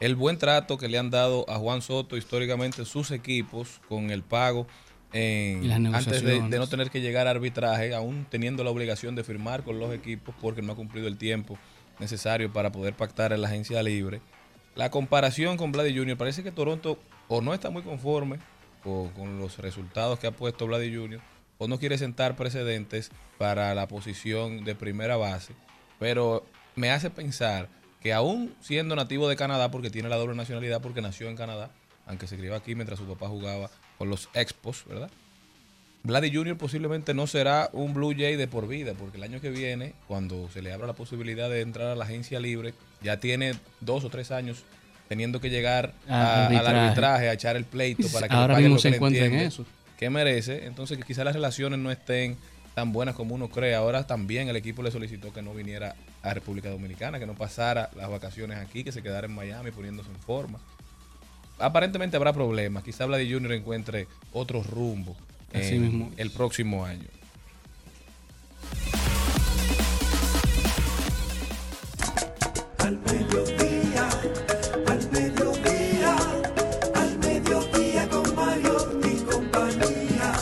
[0.00, 4.22] El buen trato que le han dado a Juan Soto históricamente sus equipos con el
[4.22, 4.66] pago
[5.16, 5.62] en-
[5.94, 9.78] antes de, no tener que llegar a arbitraje, aún teniendo la obligación de firmar con
[9.78, 11.58] los equipos porque no ha cumplido el tiempo
[11.98, 14.20] necesario para poder pactar en la agencia libre.
[14.74, 16.16] La comparación con Vladi Jr.
[16.18, 16.98] parece que Toronto
[17.28, 18.38] o no está muy conforme
[18.84, 21.20] o con los resultados que ha puesto Vladi Jr.
[21.58, 25.54] o no quiere sentar precedentes para la posición de primera base.
[25.98, 26.44] Pero
[26.74, 27.68] me hace pensar
[28.02, 31.70] que aún siendo nativo de Canadá, porque tiene la doble nacionalidad, porque nació en Canadá,
[32.06, 35.10] aunque se crió aquí mientras su papá jugaba con los Expos, ¿verdad?
[36.02, 36.56] Vladi Jr.
[36.56, 40.48] posiblemente no será un Blue Jay de por vida, porque el año que viene, cuando
[40.52, 44.08] se le abra la posibilidad de entrar a la agencia libre, ya tiene dos o
[44.10, 44.62] tres años
[45.08, 47.28] teniendo que llegar a- al arbitraje.
[47.28, 49.24] a echar el pleito para que le Ahora paguen mismo lo se que le encuentra
[49.26, 49.64] en eso.
[49.98, 50.66] que merece.
[50.66, 52.36] Entonces, que quizás las relaciones no estén
[52.74, 53.74] tan buenas como uno cree.
[53.74, 57.90] Ahora también el equipo le solicitó que no viniera a República Dominicana, que no pasara
[57.96, 60.60] las vacaciones aquí, que se quedara en Miami poniéndose en forma.
[61.58, 62.82] Aparentemente habrá problemas.
[62.84, 63.52] Quizá Vladi Jr.
[63.52, 65.16] encuentre otro rumbo
[65.54, 66.12] Así en mismo.
[66.16, 67.08] el próximo año.
[72.78, 74.08] Al mediodía,
[74.86, 76.16] al mediodía,
[76.94, 80.32] al mediodía con Mario y compañía.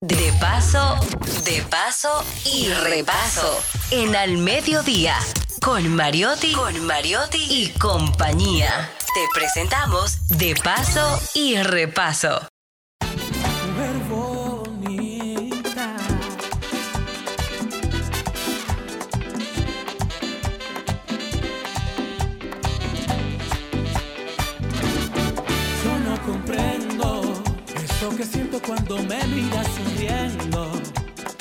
[0.00, 0.96] De paso,
[1.44, 3.62] de paso y repaso.
[3.92, 5.16] En Al Mediodía,
[5.60, 8.90] con Mariotti, con Mariotti y compañía.
[9.14, 12.48] Te presentamos De paso y repaso.
[28.16, 30.72] Que siento cuando me miras sonriendo.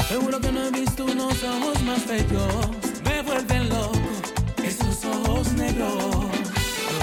[0.08, 2.79] Seguro que no he visto unos ojos más bellos.
[5.80, 5.88] Yo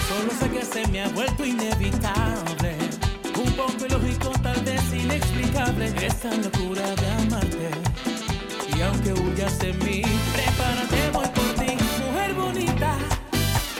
[0.08, 2.76] solo sé que se me ha vuelto inevitable.
[3.42, 5.86] Un poco ilógico, tal vez inexplicable.
[6.06, 7.70] Esta locura de amarte.
[8.76, 10.02] Y aunque huyas de mí,
[10.34, 11.72] prepárate, voy por ti.
[12.04, 12.98] Mujer bonita,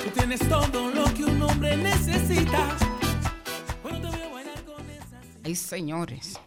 [0.03, 2.75] tú tienes todo lo que un hombre necesita.
[3.83, 6.41] Cuando te veo bailar con esa Ay, señores.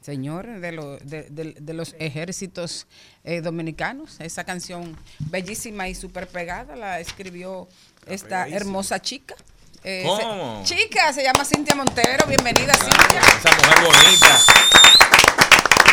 [0.00, 2.86] Señores de, lo- de- de- de los ejércitos
[3.22, 7.68] eh, dominicanos, esa canción bellísima y súper pegada la escribió
[8.06, 9.34] esta hermosa chica.
[9.84, 10.62] Eh, ¿Cómo?
[10.64, 12.26] se- chica, se llama Cintia Montero.
[12.26, 13.20] Bienvenida, Cintia.
[13.20, 14.40] Esa mujer bonita.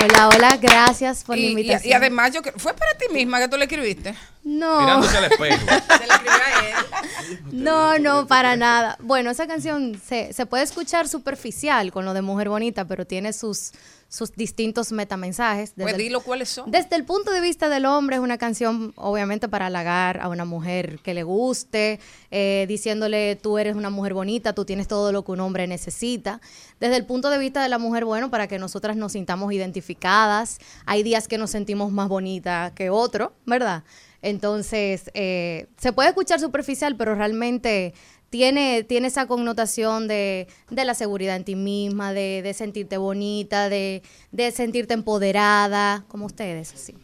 [0.04, 1.90] Hola, hola, gracias por Y, la y- invitación.
[1.92, 4.14] y además, yo, ¿fue para ti misma que tú le escribiste?
[4.44, 4.80] No.
[4.82, 5.58] Mirándose al espejo.
[5.68, 7.40] Se le escribió a él.
[7.52, 8.98] No, no, para nada.
[9.02, 13.34] Bueno, esa canción se, se puede escuchar superficial con lo de Mujer Bonita, pero tiene
[13.34, 13.72] sus,
[14.10, 15.74] sus distintos metamensajes.
[15.76, 16.72] Pues el- dilo cuáles son.
[16.72, 20.46] Desde el punto de vista del hombre, es una canción obviamente para halagar a una
[20.46, 22.00] mujer que le guste,
[22.32, 26.40] eh, diciéndole tú eres una mujer bonita, tú tienes todo lo que un hombre necesita.
[26.80, 30.60] Desde el punto de vista de la mujer, bueno, para que nosotras nos sintamos identificadas.
[30.86, 33.84] Hay días que nos sentimos más bonitas que otro, ¿verdad?
[34.22, 37.94] Entonces, eh, se puede escuchar superficial, pero realmente
[38.30, 43.70] tiene, tiene esa connotación de, de la seguridad en ti misma, de, de sentirte bonita,
[43.70, 44.02] de,
[44.32, 46.96] de sentirte empoderada, como ustedes, así.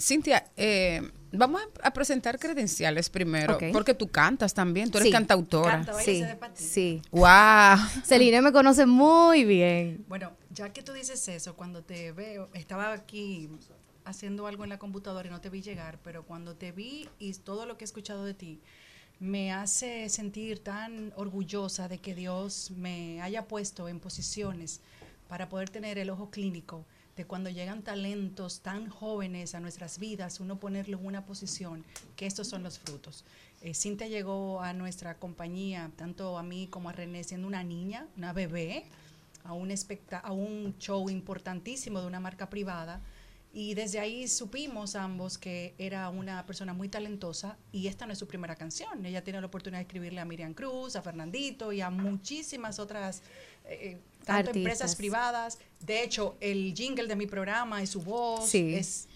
[0.00, 5.12] Cintia, eh, vamos a, a presentar credenciales primero, porque tú cantas también, tú eres Sí.
[5.12, 5.84] cantautora.
[6.00, 6.24] Sí,
[6.54, 7.02] sí.
[7.10, 7.26] Wow.
[8.04, 10.04] Celine me conoce muy bien.
[10.08, 13.48] Bueno, ya que tú dices eso, cuando te veo, estaba aquí
[14.04, 17.32] haciendo algo en la computadora y no te vi llegar, pero cuando te vi y
[17.34, 18.60] todo lo que he escuchado de ti,
[19.20, 24.80] me hace sentir tan orgullosa de que Dios me haya puesto en posiciones
[25.28, 26.84] para poder tener el ojo clínico
[27.16, 32.26] de cuando llegan talentos tan jóvenes a nuestras vidas, uno ponerlo en una posición, que
[32.26, 33.24] estos son los frutos.
[33.60, 38.06] Eh, Cintia llegó a nuestra compañía, tanto a mí como a René, siendo una niña,
[38.16, 38.84] una bebé,
[39.42, 39.74] a un,
[40.22, 43.00] a un show importantísimo de una marca privada.
[43.52, 48.18] Y desde ahí supimos ambos que era una persona muy talentosa y esta no es
[48.18, 49.04] su primera canción.
[49.06, 53.22] Ella tiene la oportunidad de escribirle a Miriam Cruz, a Fernandito y a muchísimas otras,
[53.64, 54.56] eh, tanto Artistas.
[54.56, 55.58] empresas privadas.
[55.80, 58.74] De hecho, el jingle de mi programa y su voz Sí.
[58.74, 59.08] es,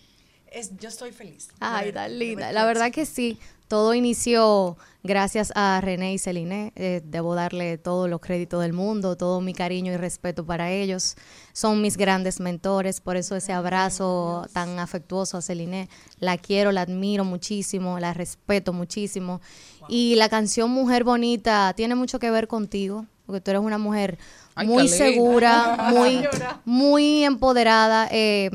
[0.53, 1.49] es, yo estoy feliz.
[1.61, 2.53] Ay, verdad, tan linda.
[2.53, 3.39] La verdad que sí.
[3.73, 6.75] Todo inició gracias a René y Celine.
[6.77, 11.17] Eh, debo darle todos los créditos del mundo, todo mi cariño y respeto para ellos.
[11.55, 15.89] Son mis grandes mentores, por eso ese abrazo tan afectuoso a Celine.
[16.19, 19.41] La quiero, la admiro muchísimo, la respeto muchísimo.
[19.89, 24.19] Y la canción Mujer Bonita tiene mucho que ver contigo, porque tú eres una mujer
[24.55, 26.29] Ay, muy segura, muy,
[26.67, 28.07] muy empoderada.
[28.11, 28.51] Eh,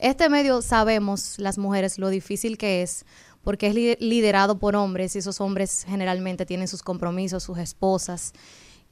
[0.00, 3.04] este medio sabemos las mujeres lo difícil que es
[3.44, 8.32] porque es li- liderado por hombres y esos hombres generalmente tienen sus compromisos, sus esposas.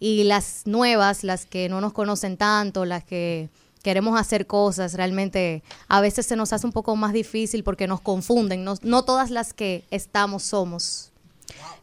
[0.00, 3.48] Y las nuevas, las que no nos conocen tanto, las que
[3.82, 8.00] queremos hacer cosas, realmente a veces se nos hace un poco más difícil porque nos
[8.00, 8.64] confunden.
[8.64, 11.10] No, no todas las que estamos somos.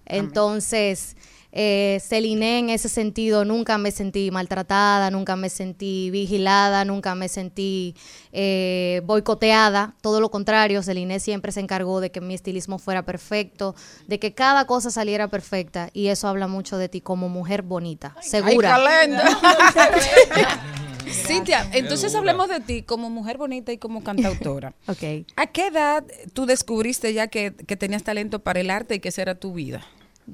[0.06, 1.16] Entonces,
[1.58, 7.30] eh, Celine en ese sentido nunca me sentí maltratada, nunca me sentí vigilada, nunca me
[7.30, 7.96] sentí
[8.34, 9.96] eh, boicoteada.
[10.02, 13.74] Todo lo contrario, Celine siempre se encargó de que mi estilismo fuera perfecto,
[14.06, 15.90] de que cada cosa saliera perfecta.
[15.94, 18.76] Y eso habla mucho de ti como mujer bonita, segura.
[18.76, 19.12] Ay,
[21.10, 24.74] Cintia, entonces hablemos de ti como mujer bonita y como cantautora.
[24.88, 25.26] ok.
[25.38, 26.04] ¿A qué edad
[26.34, 29.54] tú descubriste ya que, que tenías talento para el arte y que esa era tu
[29.54, 29.86] vida?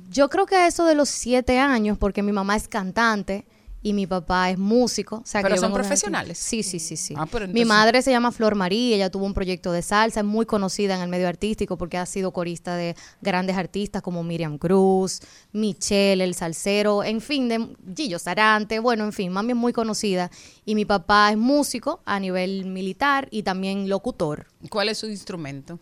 [0.09, 3.45] Yo creo que eso de los siete años, porque mi mamá es cantante
[3.83, 5.17] y mi papá es músico.
[5.17, 6.37] O sea, ¿Pero son profesionales?
[6.37, 7.15] Sí, sí, sí, sí.
[7.17, 10.25] Ah, pero Mi madre se llama Flor María, ella tuvo un proyecto de salsa, es
[10.25, 14.57] muy conocida en el medio artístico porque ha sido corista de grandes artistas como Miriam
[14.57, 15.21] Cruz,
[15.51, 20.29] Michelle, el salsero, en fin, de Gillo Sarante, bueno, en fin, mami es muy conocida.
[20.63, 24.45] Y mi papá es músico a nivel militar y también locutor.
[24.69, 25.79] ¿Cuál es su instrumento?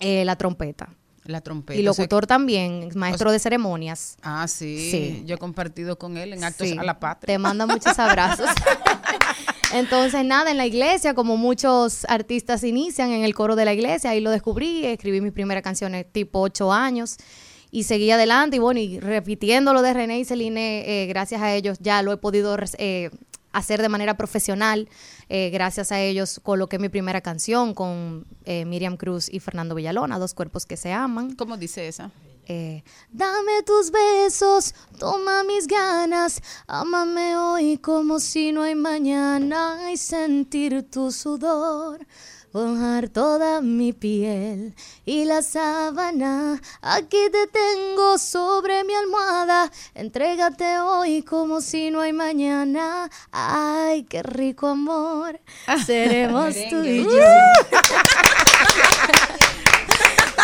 [0.00, 0.90] Eh, la trompeta.
[1.28, 1.78] La trompeta.
[1.78, 4.16] Y O sea, locutor también, maestro o de ceremonias.
[4.22, 4.90] Ah, sí.
[4.90, 5.22] Sí.
[5.26, 7.34] Yo he compartido con él en actos Sí, a la patria.
[7.34, 8.48] Te manda muchos abrazos.
[9.74, 14.08] Entonces, nada, en la iglesia, como muchos artistas inician en el coro de la iglesia,
[14.08, 17.18] ahí lo descubrí, escribí mis primeras canciones tipo ocho años
[17.70, 21.52] y seguí adelante y bueno, y repitiendo lo de René y Celine, eh, gracias a
[21.52, 23.10] ellos ya lo he podido eh,
[23.52, 24.88] hacer de manera profesional,
[25.28, 30.18] eh, gracias a ellos coloqué mi primera canción con eh, Miriam Cruz y Fernando Villalona,
[30.18, 31.34] dos cuerpos que se aman.
[31.34, 32.10] ¿Cómo dice esa?
[32.50, 39.98] Eh, Dame tus besos, toma mis ganas, ámame hoy como si no hay mañana y
[39.98, 42.06] sentir tu sudor.
[42.52, 49.70] Mojar toda mi piel y la sábana, aquí te tengo sobre mi almohada.
[49.94, 53.10] Entrégate hoy como si no hay mañana.
[53.32, 55.38] Ay, qué rico amor,
[55.84, 57.10] seremos tú y yo.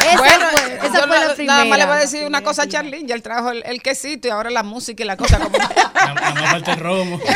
[0.06, 1.86] Esa bueno, fue- esa yo fue no- la Nada más le primera.
[1.86, 4.50] voy a decir una cosa a Charlene, ya él trajo el, el quesito y ahora
[4.50, 5.56] la música y la cosa como...
[6.14, 7.20] Nada más falta el romo.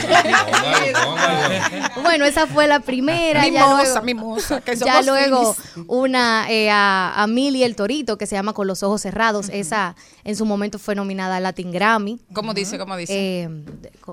[2.02, 3.44] Bueno, esa fue la primera.
[3.46, 5.54] ya Mimosa, luego- mimosa, que ya luego
[5.88, 9.48] una eh, a, a Milly el Torito que se llama Con los ojos cerrados.
[9.50, 12.20] Esa en su momento fue nominada al Latin Grammy.
[12.32, 12.78] ¿Cómo dice?
[12.78, 13.12] ¿Cómo dice?
[13.42, 13.48] Eh,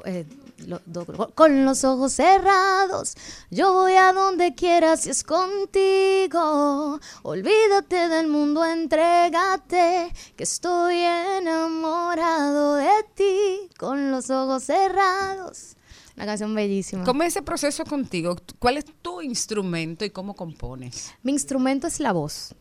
[0.06, 0.26] eh,
[0.68, 1.06] lo- do-
[1.36, 3.16] con los ojos cerrados,
[3.52, 7.00] yo voy a donde quieras si es contigo.
[7.24, 13.70] Olvídate del mundo, entrégate, que estoy enamorado de ti.
[13.78, 15.76] Con los ojos cerrados.
[16.16, 17.04] Una canción bellísima.
[17.04, 18.38] ¿Cómo es ese proceso contigo?
[18.60, 21.12] ¿Cuál es tu instrumento y cómo compones?
[21.24, 22.56] Mi instrumento es la voz.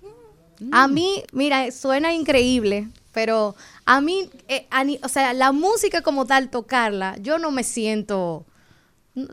[0.73, 3.55] A mí, mira, suena increíble, pero
[3.87, 8.47] a mí, eh, a o sea, la música como tal, tocarla, yo no me siento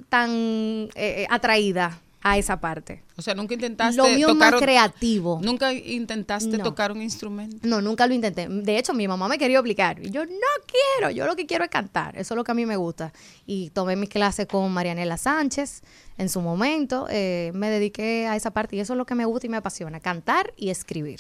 [0.10, 3.04] tan eh, eh, atraída a esa parte.
[3.18, 5.40] O sea, nunca intentaste Lo mío tocar más creativo.
[5.44, 6.64] Nunca intentaste No.
[6.64, 7.58] tocar un instrumento.
[7.68, 8.48] No, nunca lo intenté.
[8.48, 10.00] De hecho, mi mamá me quería obligar.
[10.06, 10.32] Y yo no
[10.68, 12.18] quiero, yo lo que quiero es cantar.
[12.18, 13.12] Eso es lo que a mí me gusta.
[13.46, 15.82] Y tomé mis clases con Marianela Sánchez
[16.18, 17.08] en su momento.
[17.10, 19.58] eh, me dediqué a esa parte y eso es lo que me gusta y me
[19.58, 21.20] apasiona, cantar y escribir.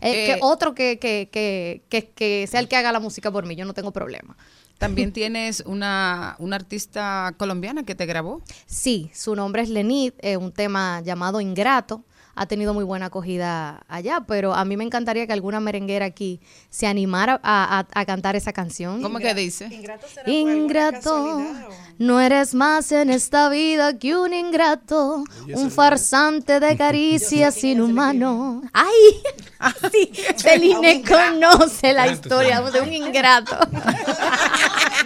[0.00, 3.30] Eh, Eh, que otro que, que, que, que, que sea el que haga la música
[3.32, 4.36] por mí, yo no tengo problema.
[4.78, 8.42] También tienes una, una artista colombiana que te grabó.
[8.66, 12.04] Sí, su nombre es Lenit, eh, un tema llamado Ingrato.
[12.40, 16.40] Ha tenido muy buena acogida allá, pero a mí me encantaría que alguna merenguera aquí
[16.70, 19.02] se animara a, a- a cantar esa canción.
[19.02, 19.68] ¿Cómo que dice?
[20.26, 21.42] Ingrato,
[21.98, 25.24] no eres más en esta vida que un ingrato,
[25.54, 28.62] un farsante de caricias inhumano.
[28.72, 29.22] ¡Ay!
[30.36, 33.56] Celine conoce la historia de un ingrato.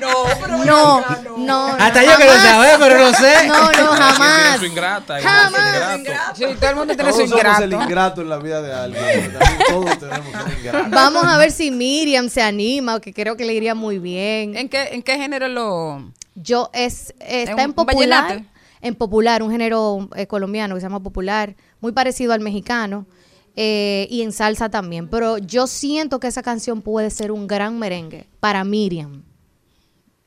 [0.01, 1.05] No, No,
[1.37, 1.67] no.
[1.79, 2.47] Hasta yo que lo jamás.
[2.49, 3.47] sabía, pero no sé.
[3.47, 4.59] No, no, jamás.
[4.59, 5.19] Su ingrata.
[5.21, 6.35] su ingrato.
[6.35, 8.21] Sí, todo el mundo tiene Todos somos el ingrato.
[8.23, 9.33] en la vida de alguien.
[9.69, 10.91] Todos tenemos un ingrato.
[10.91, 14.57] Vamos a ver si Miriam se anima, que creo que le iría muy bien.
[14.57, 16.13] ¿En qué, en qué género lo...?
[16.35, 18.49] Yo es ¿Es está en popular, vallenato?
[18.81, 23.07] en popular, un género eh, colombiano que se llama popular, muy parecido al mexicano.
[23.55, 27.79] eh, y en salsa también, pero yo siento que esa canción puede ser un gran
[27.79, 29.25] merengue para Miriam.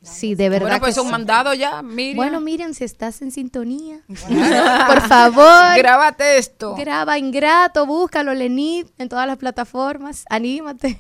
[0.06, 0.68] Sí, de verdad.
[0.68, 1.12] Bueno, pues que un sí.
[1.12, 2.16] mandado ya, Miriam.
[2.18, 4.02] Bueno, Miriam, si estás en sintonía,
[4.88, 6.76] por favor, Grábate esto.
[6.76, 11.00] graba Ingrato, búscalo, Lenit, en todas las plataformas, anímate.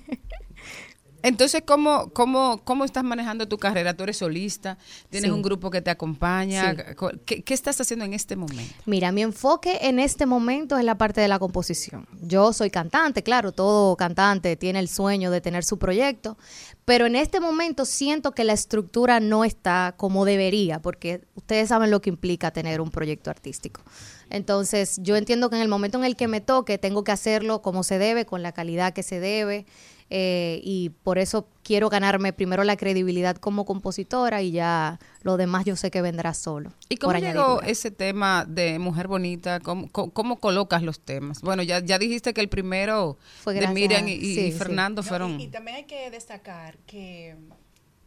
[1.23, 3.95] Entonces, ¿cómo, cómo, ¿cómo estás manejando tu carrera?
[3.95, 4.77] ¿Tú eres solista?
[5.09, 5.33] ¿Tienes Sí.
[5.33, 6.75] un grupo que te acompaña?
[6.75, 6.81] Sí.
[7.25, 8.75] ¿Qué, qué estás haciendo en este momento?
[8.85, 12.07] Mira, mi enfoque en este momento es la parte de la composición.
[12.21, 16.37] Yo soy cantante, claro, todo cantante tiene el sueño de tener su proyecto,
[16.85, 21.89] pero en este momento siento que la estructura no está como debería, porque ustedes saben
[21.89, 23.81] lo que implica tener un proyecto artístico.
[24.29, 27.63] Entonces, yo entiendo que en el momento en el que me toque, tengo que hacerlo
[27.63, 29.65] como se debe, con la calidad que se debe,
[30.09, 35.65] eh, y por eso quiero ganarme primero la credibilidad como compositora y ya lo demás
[35.65, 36.71] yo sé que vendrá solo.
[36.89, 39.59] ¿Y cómo llegó ese tema de Mujer Bonita?
[39.59, 41.41] ¿Cómo, cómo, cómo colocas los temas?
[41.41, 44.57] Bueno, ya, ya dijiste que el primero Fue de Miriam y, y- sí, y sí.
[44.57, 45.39] Fernando No, fueron...
[45.39, 47.35] y, y también hay que destacar que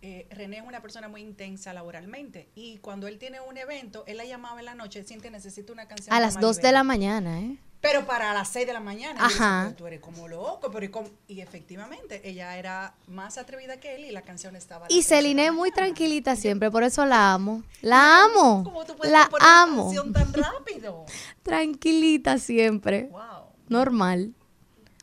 [0.00, 4.18] eh, René es una persona muy intensa laboralmente y cuando él tiene un evento, él
[4.18, 6.14] la llamaba en la noche, siente necesita una canción.
[6.14, 6.74] A las 2 de Maribel".
[6.74, 7.56] la mañana, ¿eh?
[7.80, 9.14] Pero para las 6 de la mañana.
[9.18, 9.64] Y yo decía, Ajá.
[9.66, 11.08] "Pero tú eres como loco, pero ¿y, cómo?".
[11.28, 14.86] Y efectivamente, ella era más atrevida que él y la canción estaba.
[14.88, 17.62] Y Celine es muy tranquilita siempre, por eso la amo.
[17.80, 18.64] La amo.
[18.64, 19.84] ¿Cómo tú puedes La una amo.
[19.84, 21.04] canción tan rápido?
[21.44, 23.04] Tranquilita siempre.
[23.12, 23.20] Wow.
[23.68, 24.34] Normal.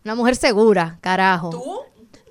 [0.04, 1.50] Una mujer segura, carajo.
[1.52, 1.82] ¿Tú?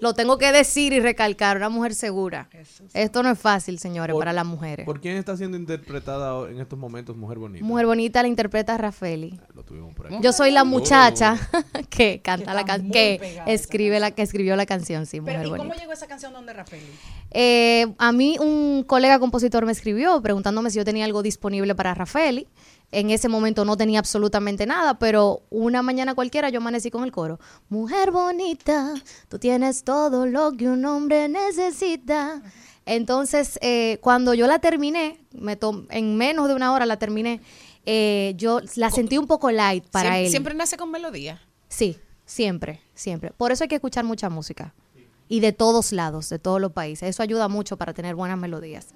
[0.05, 2.51] Lo tengo que decir y recalcar, una mujer segura.
[2.93, 4.85] Esto no es fácil, señores, para las mujeres.
[4.85, 7.65] ¿Por quién está siendo interpretada en estos momentos Mujer Bonita?
[7.65, 9.41] Mujer bonita la interpreta Rafaeli.
[9.55, 10.17] Lo tuvimos por aquí.
[10.21, 10.67] Yo soy la Oh.
[10.67, 11.39] muchacha
[11.89, 15.49] que canta la muy que escribe la que escribió la canción, sí, Pero, Mujer ¿y
[15.49, 15.69] bonita.
[15.69, 16.83] cómo llegó esa canción donde Rafael?
[17.31, 21.95] Eh, a mí un colega compositor me escribió preguntándome si yo tenía algo disponible para
[21.95, 22.47] Rafaeli.
[22.91, 27.11] En ese momento no tenía absolutamente nada, pero una mañana cualquiera yo amanecí con el
[27.11, 27.41] coro.
[27.69, 28.95] Mujer bonita,
[29.29, 32.41] tú tienes todo lo que un hombre necesita.
[32.87, 35.59] Entonces, eh, cuando yo la terminé, me
[35.91, 37.41] en menos de una hora la terminé,
[37.87, 40.31] eh, yo la sentí un poco light para él.
[40.31, 41.43] siempre nace con melodía.
[41.69, 43.31] Sí, siempre, siempre.
[43.37, 44.75] Por eso hay que escuchar mucha música.
[45.35, 47.09] Y de todos lados, de todos los países.
[47.09, 48.87] Eso ayuda mucho para tener buenas melodías.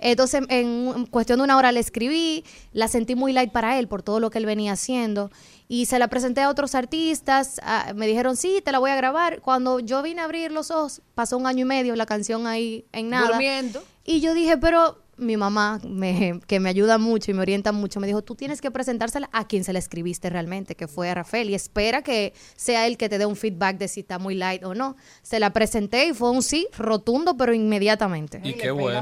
[0.00, 4.02] Entonces, en cuestión de una hora la escribí, la sentí muy light para él por
[4.02, 5.30] todo lo que él venía haciendo.
[5.68, 7.60] Y se la presenté a otros artistas.
[7.94, 9.40] me dijeron, sí, te la voy a grabar.
[9.40, 12.86] Cuando yo vine a abrir los ojos, pasó un año y medio la canción ahí
[12.90, 13.28] en nada.
[13.28, 13.80] Durmiendo.
[14.04, 18.00] Y yo dije, pero mi mamá, me- que me ayuda mucho y me orienta mucho,
[18.00, 21.14] me dijo, tú tienes que presentársela a quien se la escribiste realmente, que fue a
[21.14, 24.34] Rafael, y espera que sea él que te dé un feedback de si está muy
[24.34, 24.96] light o no.
[25.22, 28.40] Se la presenté y fue un sí rotundo, pero inmediatamente.
[28.44, 28.98] Y qué bueno.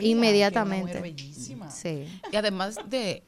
[0.00, 1.14] Inmediatamente.
[1.70, 2.06] Sí.
[2.32, 3.22] Y además de,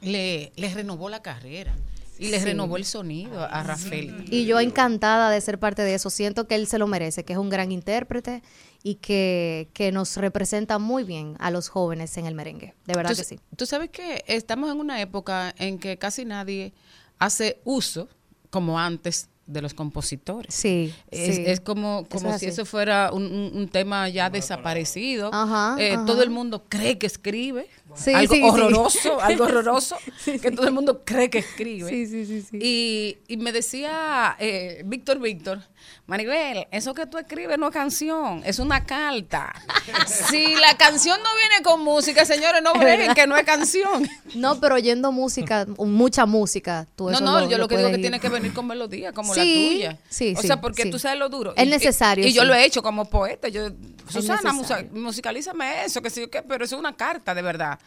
[0.00, 1.74] le, le renovó la carrera
[2.18, 2.44] y le Sí.
[2.46, 4.24] renovó el sonido a Rafael.
[4.30, 6.10] Y yo encantada de ser parte de eso.
[6.10, 8.42] Siento que él se lo merece, que es un gran intérprete
[8.82, 12.74] y que, que nos representa muy bien a los jóvenes en el merengue.
[12.86, 13.40] De verdad Tú- que sí.
[13.56, 16.72] Tú sabes que estamos en una época en que casi nadie
[17.18, 18.08] hace uso,
[18.50, 20.54] como antes, de los compositores.
[20.54, 21.42] Sí, Es, sí.
[21.46, 25.30] es como, Eso como es si eso fuera un, un- un tema ya desaparecido.
[25.32, 26.04] Ajá, Eh, ajá.
[26.04, 27.66] Todo el mundo cree que escribe.
[27.98, 31.88] Sí, algo sí, horroroso, algo horroroso, que todo el mundo cree que escribe.
[31.88, 32.58] Sí, sí, sí, sí.
[32.62, 35.60] Y, y me decía eh, Víctor Víctor,
[36.06, 39.52] Maribel, eso que tú escribes no es canción, es una carta.
[40.06, 43.14] si la canción no viene con música, señores, no verdad.
[43.14, 44.08] que no es canción.
[44.34, 47.90] No, pero oyendo música, mucha música, tú No, eso no, yo lo, que digo es
[47.90, 48.00] puedes que ir.
[48.02, 49.98] tiene que venir con melodía, como la tuya.
[50.08, 51.54] sí, o sea, porque tú sabes lo duro.
[51.56, 53.48] Es Y- necesario, Y, yo lo he hecho como poeta.
[53.48, 53.70] Yo,
[54.08, 54.52] Susana,
[54.92, 57.78] musicalízame eso, que sí, que, pero eso es una carta, de verdad.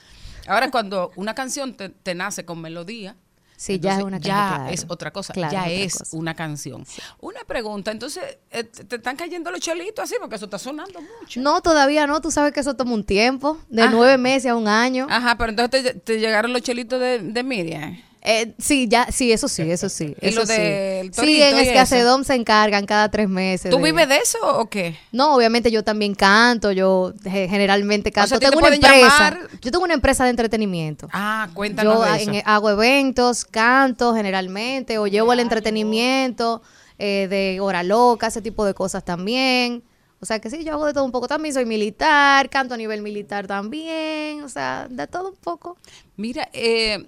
[0.48, 3.16] Ahora, cuando una canción te, te nace con melodía,
[3.58, 4.74] Sí, ya es entonces una ya canción, claro.
[4.74, 6.18] es otra cosa, Claro, ya es cosa.
[6.18, 6.84] una canción.
[7.20, 11.00] Una pregunta, entonces, eh, te te están cayendo los chelitos así, porque eso está sonando
[11.00, 11.40] mucho.
[11.40, 12.22] No, todavía no.
[12.22, 13.92] Tú sabes que eso toma un tiempo, de Ajá.
[13.92, 15.06] nueve meses a un año.
[15.12, 18.02] Ajá, pero entonces te, te llegaron los chelitos de, de Miriam.
[18.24, 20.16] Eh, sí, ya, sí, eso sí, eso sí.
[20.22, 20.54] Y eso lo sí.
[20.54, 23.72] del Sí, torito en y Escacedom se encargan cada tres meses.
[23.72, 24.96] ¿Tú de- vives de eso o qué?
[25.12, 28.30] No, obviamente yo también canto, yo ge- generalmente canto.
[28.30, 29.08] sea, ¿te tengo una pueden empresa.
[29.32, 29.40] llamar?
[29.62, 31.08] Yo tengo una empresa de entretenimiento.
[31.12, 32.32] Ah, cuéntanos Yo de a- eso.
[32.32, 36.62] en- hago eventos, canto generalmente, o llevo el entretenimiento
[37.00, 39.82] eh, de hora loca, ese tipo de cosas también.
[40.20, 41.52] O sea que sí, yo hago de todo un poco también.
[41.56, 44.44] Soy militar, canto a nivel militar también.
[44.44, 45.78] O sea, de todo un poco.
[46.16, 47.08] Mira, eh,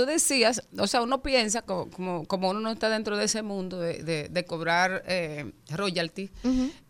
[0.00, 3.42] tú decías, o sea, uno piensa, co- como, como uno no está dentro de ese
[3.42, 6.30] mundo de, de- de cobrar eh, royalty,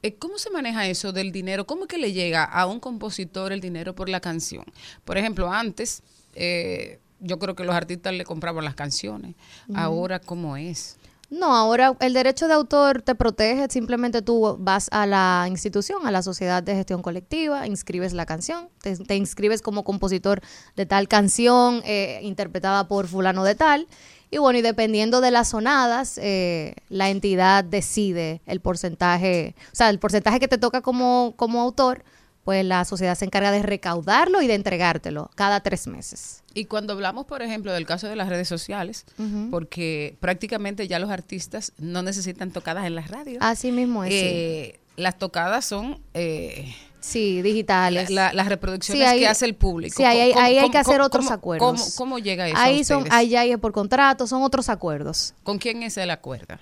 [0.03, 1.67] eh, ¿cómo se maneja eso del dinero?
[1.67, 4.65] ¿Cómo es que le llega a un compositor el dinero por la canción?
[5.05, 6.03] Por ejemplo, antes,
[6.35, 9.35] eh, yo creo que los artistas le compraban las canciones.
[9.75, 10.97] Ahora, ¿cómo es?
[11.31, 16.11] No, ahora el derecho de autor te protege, simplemente tú vas a la institución, a
[16.11, 20.41] la sociedad de gestión colectiva, inscribes la canción, te, te inscribes como compositor
[20.75, 23.87] de tal canción eh, interpretada por fulano de tal,
[24.33, 29.89] y bueno, y dependiendo de las sonadas, eh, la entidad decide el porcentaje, o sea,
[29.91, 32.03] el porcentaje que te toca como, como autor,
[32.45, 36.43] pues la sociedad se encarga de recaudarlo y de entregártelo cada tres meses.
[36.55, 39.05] Y cuando hablamos, por ejemplo, del caso de las redes sociales,
[39.51, 43.39] porque prácticamente ya los artistas no necesitan tocadas en las radios.
[43.41, 44.21] Así mismo es, sí.
[44.23, 46.01] Eh, Las tocadas son...
[46.15, 48.11] eh, Sí, digitales.
[48.11, 49.95] la- las reproducciones Sí, ahí- que hace el público.
[49.97, 51.81] Sí, ahí, hay- ¿Cómo- ahí hay cómo- que hacer otros cómo- acuerdos.
[51.81, 52.57] ¿Cómo, cómo llega eso?
[52.59, 55.33] a Ahí son, ahí por contrato, son otros acuerdos.
[55.43, 56.57] ¿Con quién es el acuerdo?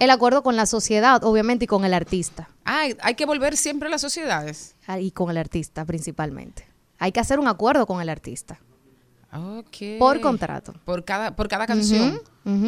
[0.00, 2.48] El acuerdo con la sociedad, obviamente, y con el artista.
[2.64, 4.74] Ah, hay que volver siempre a las sociedades.
[4.86, 6.66] Ah, Y con el artista, principalmente.
[6.98, 8.58] Hay que hacer un acuerdo con el artista.
[9.32, 9.98] Ok.
[10.00, 10.74] Por contrato.
[10.84, 12.20] Por cada, por cada canción.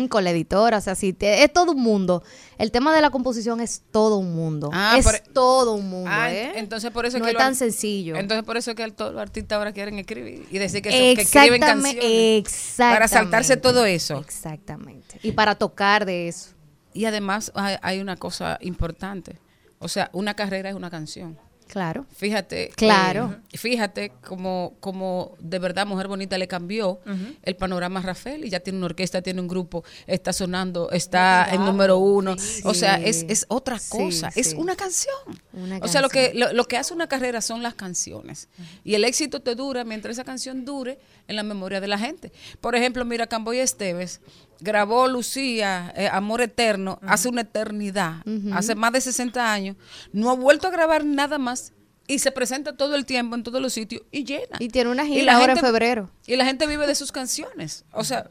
[0.09, 2.23] Con la editora, o sea, sí, te- es todo un mundo.
[2.59, 4.71] El tema de la composición es todo un mundo.
[4.73, 6.53] Ah, es por- todo un mundo, Ah, ¿eh?
[6.57, 8.15] entonces por eso no que es tan sencillo.
[8.15, 11.17] Entonces por eso es que todos los artistas ahora quieren escribir y decir que, son-
[11.17, 12.05] que escriben canciones.
[12.05, 12.95] exactamente.
[12.95, 14.19] Para saltarse todo eso.
[14.21, 15.19] Exactamente.
[15.25, 16.51] Y para tocar de eso.
[16.95, 19.39] Y además hay, una cosa importante.
[19.79, 21.39] O sea, una carrera es una canción.
[21.69, 22.05] Claro.
[22.15, 22.71] Fíjate.
[22.77, 23.35] Claro.
[23.51, 27.01] eh, fíjate como, como de verdad Mujer Bonita le cambió
[27.43, 31.49] el panorama a Rafael y ya tiene una orquesta, tiene un grupo, está sonando, está
[31.51, 32.37] en número uno.
[32.65, 34.57] O sea, es, es otra Sí, cosa, es sí.
[34.59, 35.15] una canción.
[35.55, 38.51] Una O sea, lo que, lo, lo que hace una carrera son las canciones.
[38.85, 42.33] Y el éxito te dura mientras esa canción dure en la memoria de la gente.
[42.61, 44.21] Por ejemplo, mira, Camboy Esteves
[44.63, 48.23] grabó Lucía, eh, Amor Eterno, hace una eternidad,
[48.53, 49.77] hace más de 60 años.
[50.13, 51.73] No ha vuelto a grabar nada más
[52.07, 54.57] y se presenta todo el tiempo en todos los sitios y llena.
[54.59, 56.11] Y tiene una gira ahora en febrero.
[56.27, 57.85] Y la gente vive de sus canciones.
[57.93, 58.31] O sea,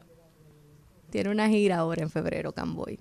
[1.10, 2.98] Tiene una gira ahora en febrero, Camboy.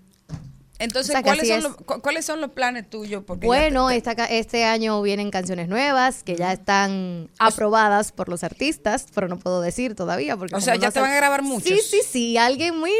[0.83, 3.23] Entonces, O sea, que ¿cuáles, son los, cu- ¿cuáles son los planes tuyos?
[3.25, 8.27] Porque Bueno, te- te- esta este año vienen canciones nuevas que ya están aprobadas por
[8.29, 10.35] los artistas, pero no puedo decir todavía.
[10.37, 11.63] Porque O sea, ya te van a grabar muchos.
[11.67, 12.37] Sí, sí, sí.
[12.37, 12.95] Alguien mira.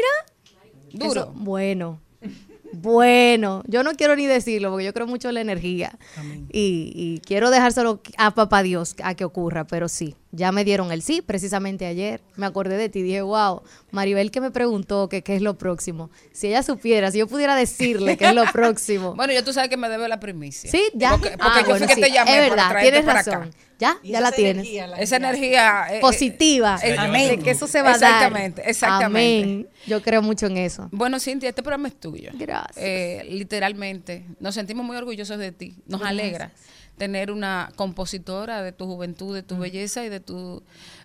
[0.92, 1.20] Duro.
[1.22, 2.00] Eso, bueno.
[2.74, 5.98] Bueno, yo no quiero ni decirlo porque yo creo mucho en la energía
[6.50, 10.90] y, y quiero dejárselo a papá Dios a que ocurra, pero sí, ya me dieron
[10.92, 12.22] el sí precisamente ayer.
[12.36, 15.58] Me acordé de ti y dije, wow, Maribel que me preguntó que qué es lo
[15.58, 16.10] próximo.
[16.32, 19.14] Si ella supiera, si yo pudiera decirle qué es lo próximo.
[19.22, 20.70] Bueno, ya tú sabes que me debe la primicia.
[20.70, 21.10] Sí, ya.
[21.10, 23.04] Porque, porque Ah, yo bueno, fui que sí, te llamé es para verdad, traerte tienes
[23.06, 23.34] para razón.
[23.48, 23.50] acá.
[23.78, 24.68] Ya, ya la tienes.
[24.98, 26.78] Esa energía eh, Positiva.
[26.84, 26.96] eh,
[27.28, 28.10] De que eso se va a dar.
[28.12, 29.44] Exactamente, exactamente.
[29.44, 29.68] Amén.
[29.88, 30.88] Yo creo mucho en eso.
[30.92, 32.30] Bueno, Cintia, este programa es tuyo.
[32.34, 32.76] Gracias.
[32.76, 35.76] Eh, literalmente, nos sentimos muy orgullosos de ti.
[35.86, 36.10] Nos Gracias.
[36.20, 36.52] alegra
[37.02, 40.62] tener una compositora de tu juventud, de tu belleza y de tu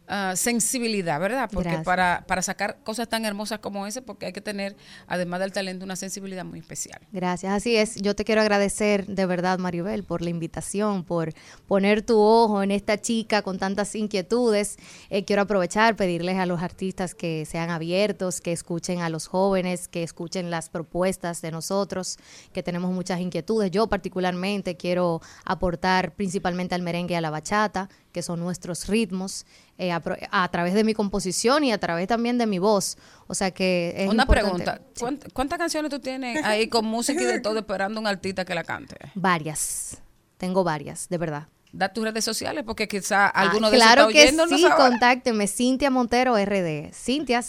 [0.07, 1.49] ah, sensibilidad, ¿verdad?
[1.51, 4.75] Porque para, para sacar cosas tan hermosas como esa, porque hay que tener,
[5.07, 6.99] además del talento, una sensibilidad muy especial.
[7.11, 7.95] Gracias, así es.
[7.95, 11.33] Yo te quiero agradecer de verdad, Maribel, por la invitación, por
[11.67, 14.77] poner tu ojo en esta chica con tantas inquietudes.
[15.09, 19.87] Eh, quiero aprovechar, pedirles a los artistas que sean abiertos, que escuchen a los jóvenes,
[19.87, 22.17] que escuchen las propuestas de nosotros,
[22.51, 23.69] que tenemos muchas inquietudes.
[23.71, 28.87] Yo particularmente quiero aportar aportar principalmente al merengue y a la bachata, que son nuestros
[28.87, 29.45] ritmos,
[29.77, 32.97] eh, a, a través de mi composición y a través también de mi voz.
[33.27, 34.63] O sea que es Una importante.
[34.63, 38.43] pregunta, ¿cuánt- ¿cuántas canciones tú tienes ahí con música y de todo esperando un artista
[38.43, 38.95] que la cante?
[39.13, 40.01] Varias.
[40.37, 41.47] Tengo varias, de verdad.
[41.71, 44.75] Da tus redes sociales porque quizá Ah, alguno de claro que sí, ahora.
[44.77, 46.91] contáctenme, Cintia Montero RD.
[46.93, 47.41] Cintia,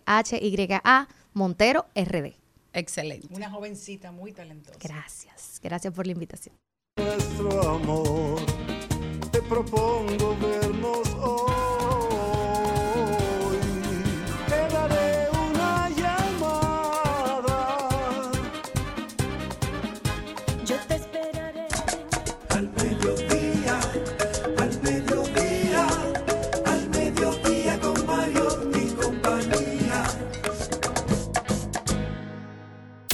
[0.00, 2.34] C-I-N-T-H-Y-A, Montero RD.
[2.72, 3.28] Excelente.
[3.30, 4.78] Una jovencita muy talentosa.
[4.82, 6.54] Gracias, gracias por la invitación.
[6.96, 8.40] nuestro amor.
[9.48, 11.46] Propongo vernos hoy.
[14.46, 17.58] Te daré una llamada.
[20.66, 21.66] Yo te esperaré.
[22.50, 23.80] Al mediodía,
[24.58, 25.86] al mediodía,
[26.66, 30.04] al mediodía con Mario y compañía.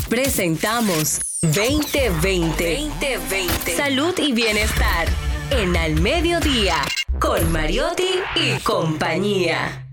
[0.09, 2.91] Presentamos 2020.
[2.91, 3.77] 2020.
[3.77, 5.34] Salud y bienestar.
[5.51, 6.77] En Al Mediodía.
[7.19, 9.87] Con Mariotti y compañía.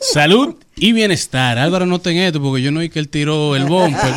[0.00, 1.58] Salud y bienestar.
[1.58, 4.14] Álvaro, no ten esto porque yo no vi que él tiró el bumper.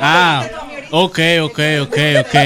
[0.00, 0.46] Ah,
[0.90, 2.36] ok, ok, ok, ok.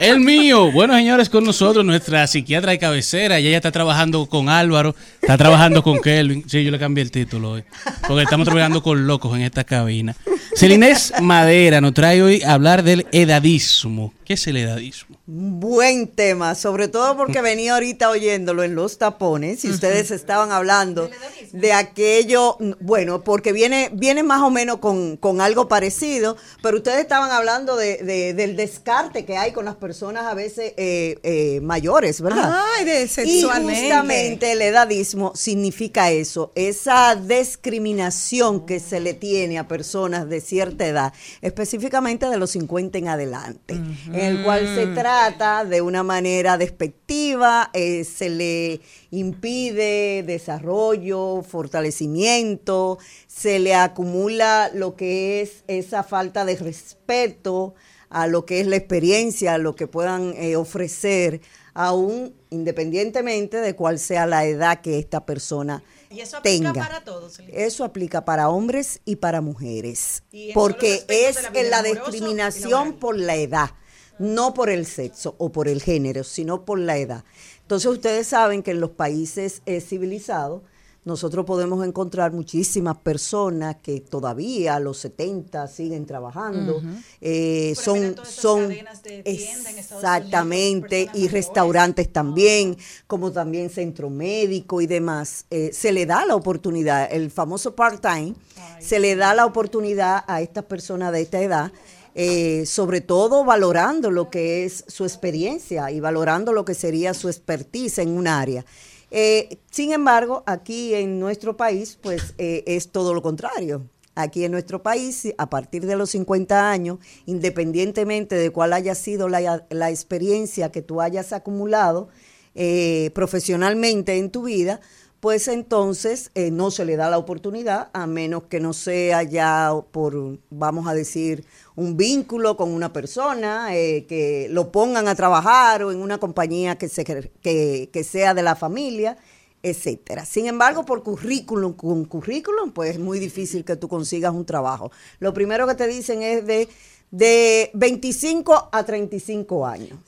[0.00, 0.72] El mío.
[0.72, 3.38] Bueno, señores, con nosotros nuestra psiquiatra de cabecera.
[3.38, 6.48] Y ella está trabajando con Álvaro, está trabajando con Kelvin.
[6.48, 7.64] Sí, yo le cambié el título hoy.
[8.08, 10.16] Porque estamos trabajando con locos en esta cabina.
[10.56, 14.14] Celinés Madera nos trae hoy a hablar del edadismo.
[14.24, 15.16] ¿Qué es el edadismo?
[15.26, 21.10] Buen tema, sobre todo porque venía ahorita oyéndolo en los tapones y ustedes estaban hablando
[21.52, 26.98] de aquello, bueno, porque viene, viene más o menos con, con algo parecido, pero ustedes
[27.00, 31.60] estaban hablando de, de- del descarte que hay con las personas a veces eh, eh,
[31.62, 32.62] mayores, ¿verdad?
[32.76, 33.82] Ay, de Y sexualmente.
[33.82, 40.86] justamente el edadismo significa eso, esa discriminación que se le tiene a personas de cierta
[40.86, 41.12] edad,
[41.42, 47.70] específicamente de los 50 en adelante, en el cual se trata de una manera despectiva,
[47.72, 48.80] eh, se le
[49.10, 57.74] impide desarrollo, fortalecimiento, se le acumula lo que es esa falta de respeto
[58.10, 61.40] a lo que es la experiencia, a lo que puedan eh, ofrecer,
[61.72, 66.72] aún independientemente de cuál sea la edad que esta persona Y eso aplica tenga.
[66.74, 67.40] para todos.
[67.52, 73.16] Eso aplica para hombres y para mujeres, Y porque es la en la discriminación por
[73.16, 73.70] la edad,
[74.18, 77.24] no por el sexo o por el género, sino por la edad.
[77.62, 80.62] Entonces ustedes saben que en los países eh, civilizados
[81.04, 86.82] nosotros podemos encontrar muchísimas personas que todavía a los 70 siguen trabajando,
[87.22, 88.84] eh, son, son de
[89.22, 95.46] tienda exactamente, y restaurantes también, como también centro médico y demás.
[95.50, 98.34] Eh, se le da la oportunidad, el famoso part-time,
[98.78, 101.72] se le da la oportunidad a estas personas de esta edad.
[102.12, 107.28] eh, sobre todo valorando lo que es su experiencia y valorando lo que sería su
[107.28, 108.64] expertise en un área.
[109.10, 113.86] Eh, sin embargo, aquí en nuestro país, pues eh, es todo lo contrario.
[114.14, 119.28] Aquí en nuestro país, a partir de los 50 años, independientemente de cuál haya sido
[119.28, 122.08] la, experiencia que tú hayas acumulado
[122.54, 124.80] eh, profesionalmente en tu vida,
[125.20, 129.70] pues entonces eh, no se le da la oportunidad, a menos que no sea ya
[129.92, 131.44] por, vamos a decir,
[131.76, 136.78] un vínculo con una persona, eh, que lo pongan a trabajar o en una compañía
[136.78, 139.18] que, se, que, que sea de la familia,
[139.62, 140.24] etcétera.
[140.24, 144.90] Sin embargo, por currículum, con currículum, pues es muy difícil que tú consigas un trabajo.
[145.18, 146.66] Lo primero que te dicen es de,
[147.10, 149.98] de 25 a 35 años.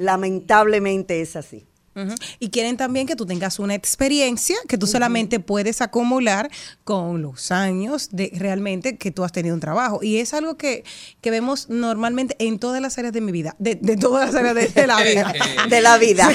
[0.00, 1.64] Lamentablemente es así.
[2.40, 6.50] Y quieren también que tú tengas una experiencia que tú solamente puedes acumular
[6.82, 10.00] con los años de realmente que tú has tenido un trabajo.
[10.02, 10.82] Y es algo que,
[11.20, 14.54] que vemos normalmente en todas las áreas de mi vida, de, de todas las áreas
[14.54, 15.32] de, de la vida.
[15.68, 16.28] De la vida.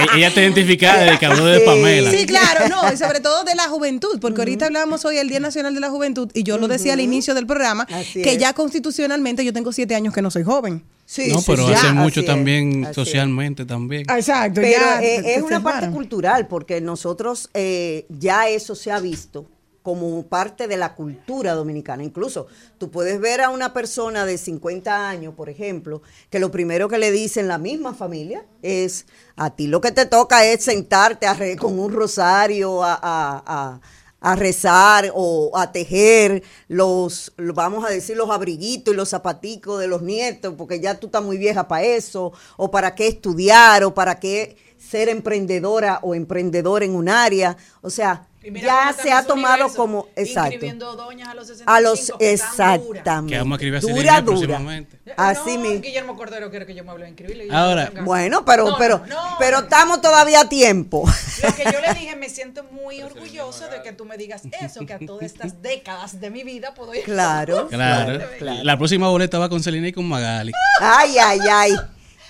[0.00, 2.10] E- Ella está identificada desde que habló de Pamela.
[2.10, 5.40] Sí, claro, no, y sobre todo de la juventud, porque ahorita hablamos hoy del Día
[5.40, 8.38] Nacional de la Juventud y yo lo decía al inicio del programa, Así que es.
[8.38, 10.82] ya constitucionalmente yo tengo siete años que no soy joven.
[11.18, 12.94] No, pero hace mucho es, también es.
[12.94, 14.02] socialmente también.
[14.10, 18.74] Exacto, Pero ya eh, te- es te una parte cultural, porque nosotros eh, ya eso
[18.74, 19.46] se ha visto
[19.82, 22.04] como parte de la cultura dominicana.
[22.04, 22.46] Incluso
[22.78, 26.98] tú puedes ver a una persona de 50 años, por ejemplo, que lo primero que
[26.98, 31.34] le dicen la misma familia es, a ti lo que te toca es sentarte a
[31.34, 33.80] re- con un rosario a, a- a-
[34.22, 39.80] a rezar o a tejer los, lo- vamos a decir, los abriguitos y los zapaticos
[39.80, 43.84] de los nietos, porque ya tú estás muy vieja para eso, o para qué estudiar,
[43.84, 47.56] o para qué ser emprendedora o emprendedor en un área.
[47.82, 48.28] O sea,
[48.60, 50.52] ya se ha tomado Universo, como, exacto.
[50.54, 51.70] Inscribiendo doñas a los 65.
[51.72, 53.32] A los, que exactamente.
[53.34, 54.98] Que vamos a escribir a dura, próximamente.
[55.16, 55.80] Así no, mismo.
[55.80, 58.04] Guillermo Cordero quiere que yo me hable yo Ahora- no.
[58.04, 59.36] Bueno, pero, No, pero, no, no.
[59.38, 61.04] pero estamos todavía a tiempo.
[61.42, 64.84] Lo que yo le dije, me siento muy orgulloso de que tú me digas eso,
[64.86, 67.04] que a todas estas décadas de mi vida puedo ir.
[67.04, 67.68] Claro.
[67.68, 68.20] Claro.
[68.62, 70.52] La próxima boleta va con Selena y con Magali.
[70.80, 71.72] Ay, ay, ay.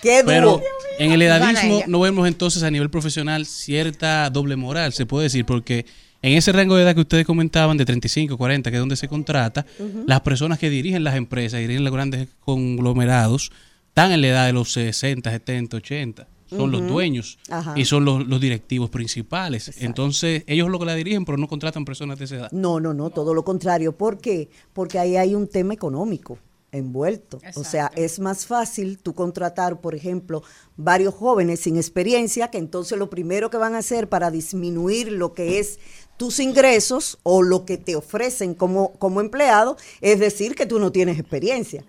[0.03, 0.61] Qué Pero
[0.99, 5.47] en el edadismo no vemos entonces a nivel profesional cierta doble moral, se puede decir,
[5.47, 5.87] porque
[6.23, 9.07] en ese rango de edad que ustedes comentaban, de 35, 40, que es donde se
[9.07, 9.65] contrata,
[10.07, 13.53] las personas que dirigen las empresas, dirigen los grandes conglomerados,
[13.89, 16.29] están en la edad de los 60, 70, 80.
[16.51, 17.73] Son los dueños Ajá.
[17.77, 19.73] y son los, los directivos principales.
[19.81, 22.53] Entonces, ellos lo que la dirigen, pero no contratan personas de esa edad.
[22.53, 23.93] No, no, no, todo lo contrario.
[23.93, 24.51] ¿Por qué?
[24.75, 26.39] Porque ahí hay un tema económico
[26.73, 27.39] envuelto.
[27.55, 30.43] O sea, es más fácil tú contratar, por ejemplo,
[30.77, 35.35] varios jóvenes sin experiencia, que entonces lo primero que van a hacer para disminuir lo
[35.35, 35.79] que es
[36.17, 40.93] tus ingresos o lo que te ofrecen como, como empleado es decir que tú no
[40.93, 41.85] tienes experiencia.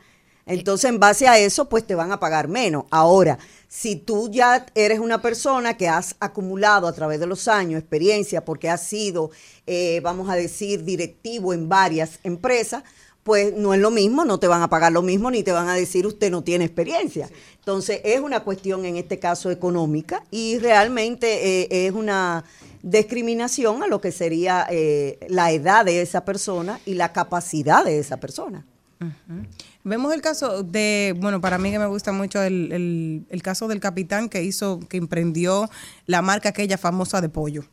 [0.45, 2.83] Entonces, en base a eso, pues te van a pagar menos.
[2.91, 3.39] Ahora,
[3.69, 8.43] si tú ya eres una persona que has acumulado a través de los años experiencia
[8.43, 9.31] porque has sido,
[9.65, 12.83] eh, vamos a decir, directivo en varias empresas,
[13.23, 15.69] pues no es lo mismo, no te van a pagar lo mismo ni te van
[15.69, 17.29] a decir usted no tiene experiencia.
[17.59, 22.43] Entonces, es una cuestión en este caso económica y realmente eh, es una
[22.81, 27.99] discriminación a lo que sería eh, la edad de esa persona y la capacidad de
[27.99, 28.65] esa persona.
[29.83, 33.67] Vemos el caso de, bueno, para mí que me gusta mucho el, el- el caso
[33.67, 35.69] del capitán que hizo, que emprendió
[36.05, 37.63] la marca aquella famosa de pollo.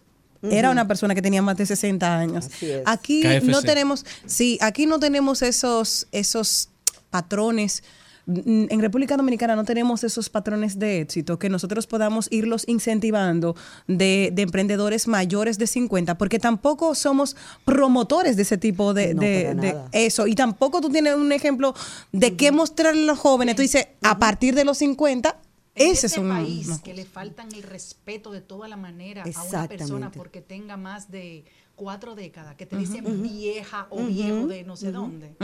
[0.43, 2.49] Era una persona que tenía más de 60 años.
[2.87, 3.45] Aquí KFC.
[3.51, 6.71] no tenemos, sí, aquí no tenemos esos, esos
[7.11, 7.83] patrones.
[8.27, 13.57] En República Dominicana no tenemos esos patrones de éxito que nosotros podamos irlos incentivando
[13.89, 17.35] de, de emprendedores mayores de 50, porque tampoco somos
[17.65, 19.89] promotores de ese tipo de, No, de- para de nada.
[19.93, 20.27] eso.
[20.29, 21.75] Y tampoco tú tienes un ejemplo
[22.13, 23.57] de qué mostrarle a los jóvenes.
[23.57, 25.37] Tú dices, a partir de los 50,
[25.81, 26.29] Ese es este un...
[26.29, 26.83] país no.
[26.83, 31.11] que le faltan el respeto de toda la manera a una persona porque tenga más
[31.11, 31.45] de
[31.81, 35.35] cuatro décadas, que te dicen vieja o viejo de no sé dónde.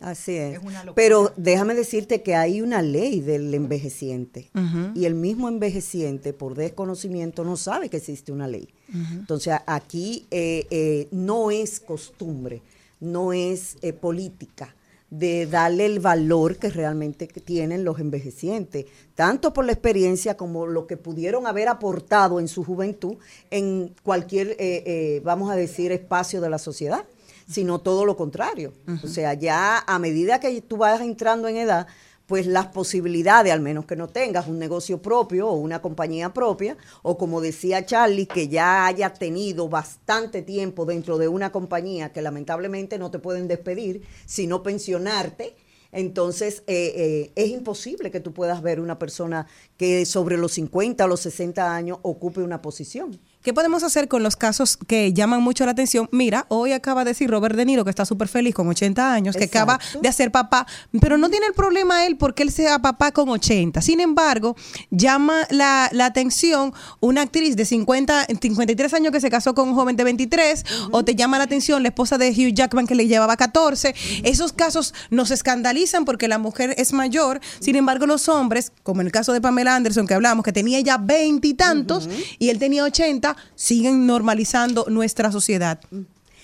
[0.00, 0.58] Así es.
[0.58, 0.84] Es una.
[0.94, 4.48] Pero déjame decirte que hay una ley del envejeciente
[4.94, 8.68] y el mismo envejeciente por desconocimiento no sabe que existe una ley.
[9.12, 12.62] Entonces aquí eh, eh, no es costumbre,
[13.00, 14.76] no es eh, política
[15.12, 20.86] de darle el valor que realmente tienen los envejecientes, tanto por la experiencia como lo
[20.86, 23.16] que pudieron haber aportado en su juventud
[23.50, 27.04] en cualquier, eh, eh, vamos a decir, espacio de la sociedad,
[27.46, 28.72] sino todo lo contrario.
[29.04, 31.86] O sea, ya a medida que tú vas entrando en edad,
[32.32, 36.78] pues las posibilidades, al menos que no tengas un negocio propio o una compañía propia,
[37.02, 42.22] o como decía Charlie, que ya haya tenido bastante tiempo dentro de una compañía que
[42.22, 45.56] lamentablemente no te pueden despedir, sino pensionarte.
[45.92, 49.46] Entonces, eh, eh, es imposible que tú puedas ver una persona
[49.76, 53.20] que sobre los 50 o los 60 años ocupe una posición.
[53.42, 56.08] ¿Qué podemos hacer con los casos que llaman mucho la atención?
[56.12, 59.34] Mira, hoy acaba de decir Robert De Niro que está súper feliz con 80 años,
[59.36, 60.64] que acaba de hacer papá,
[61.00, 63.80] pero no tiene el problema él porque él sea papá con 80.
[63.80, 64.54] Sin embargo,
[64.90, 69.74] llama la, la atención una actriz de 50, 53 años que se casó con un
[69.74, 73.08] joven de 23, o te llama la atención la esposa de Hugh Jackman que le
[73.08, 73.92] llevaba 14.
[74.22, 79.08] Esos casos nos escandalizan porque la mujer es mayor, sin embargo los hombres, como en
[79.08, 82.08] el caso de Pamela Anderson que hablamos, que tenía ya 20 y tantos
[82.38, 85.80] y él tenía 80, siguen normalizando nuestra sociedad.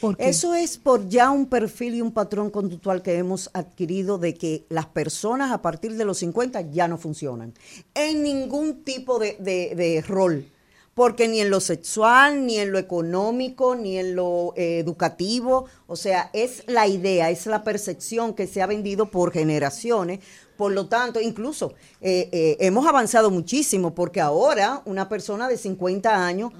[0.01, 0.29] ¿Por qué?
[0.29, 4.65] Eso es por ya un perfil y un patrón conductual que hemos adquirido de que
[4.69, 7.53] las personas a partir de los 50 ya no funcionan
[7.95, 10.47] en ningún tipo de, de- de rol.
[10.95, 15.95] Porque ni en lo sexual, ni en lo económico, ni en lo eh, educativo, o
[15.95, 20.19] sea, es la idea, es la percepción que se ha vendido por generaciones.
[20.59, 26.27] Por lo tanto, incluso eh, eh, hemos avanzado muchísimo porque ahora una persona de 50
[26.27, 26.53] años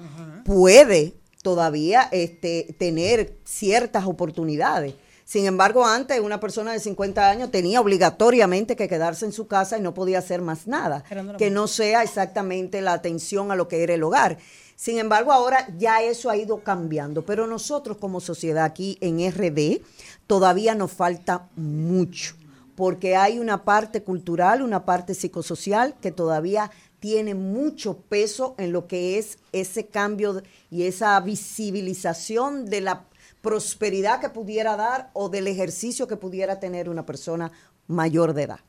[0.45, 4.95] puede todavía este, tener ciertas oportunidades.
[5.25, 9.77] Sin embargo, antes una persona de 50 años tenía obligatoriamente que quedarse en su casa
[9.77, 11.03] y no podía hacer más nada,
[11.37, 14.37] que no sea exactamente la atención a lo que era el hogar.
[14.77, 19.81] Sin embargo, ahora ya eso ha ido cambiando, pero nosotros como sociedad aquí en RD
[20.25, 22.35] todavía nos falta mucho,
[22.79, 28.87] porque hay una parte cultural, una parte psicosocial que todavía tiene mucho peso en lo
[28.87, 30.41] que es ese cambio
[30.71, 33.03] y esa visibilización de la
[33.41, 37.51] prosperidad que pudiera dar o del ejercicio que pudiera tener una persona
[37.87, 38.59] mayor de edad.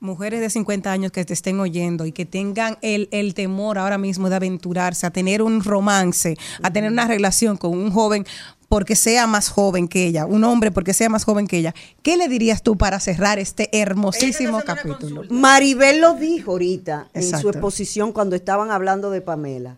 [0.00, 3.98] Mujeres de 50 años que te estén oyendo y que tengan el, el temor ahora
[3.98, 8.26] mismo de aventurarse, a tener un romance, a tener una relación con un joven
[8.70, 11.74] porque sea más joven que ella, un hombre porque sea más joven que ella,
[12.04, 15.24] ¿qué le dirías tú para cerrar este hermosísimo capítulo?
[15.28, 19.76] Maribel lo dijo ahorita en su exposición cuando estaban hablando de Pamela.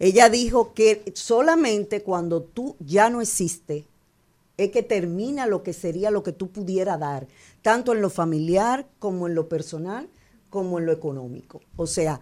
[0.00, 3.84] Ella dijo que solamente cuando tú ya no existes
[4.56, 7.28] es que termina lo que sería lo que tú pudiera dar,
[7.62, 10.08] tanto en lo familiar como en lo personal,
[10.50, 11.60] como en lo económico.
[11.76, 12.18] O sea,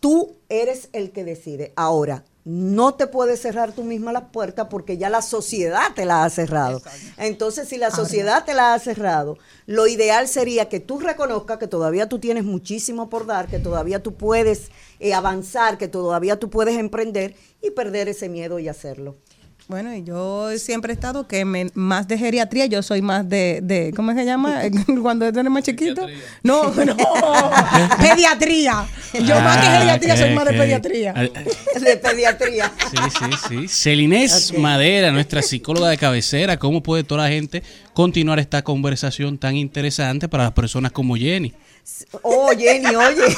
[0.00, 1.72] tú eres el que decide.
[1.76, 6.24] Ahora, no te puedes cerrar tú misma las puertas porque ya la sociedad te la
[6.24, 6.82] ha cerrado.
[7.16, 11.66] Entonces, si la sociedad te la ha cerrado, lo ideal sería que tú reconozcas que
[11.66, 16.50] todavía tú tienes muchísimo por dar, que todavía tú puedes eh, avanzar, que todavía tú
[16.50, 19.16] puedes emprender y perder ese miedo y hacerlo.
[19.66, 23.60] Bueno, y yo siempre he estado que me- más de geriatría, yo soy más de,
[23.62, 24.60] de ¿cómo se llama?
[25.02, 26.06] Cuando eres más chiquito.
[26.42, 26.94] No, no,
[27.98, 28.86] pediatría.
[29.14, 31.12] Yo más que Ah, geriatría soy más de pediatría.
[31.14, 32.72] De pediatría.
[32.90, 33.68] Sí, sí, sí.
[33.68, 37.62] Celinés Madera, nuestra psicóloga de cabecera, ¿cómo puede toda la gente
[37.94, 41.54] continuar esta conversación tan interesante para las personas como Jenny?
[42.22, 43.36] Oh, Jenny, oye.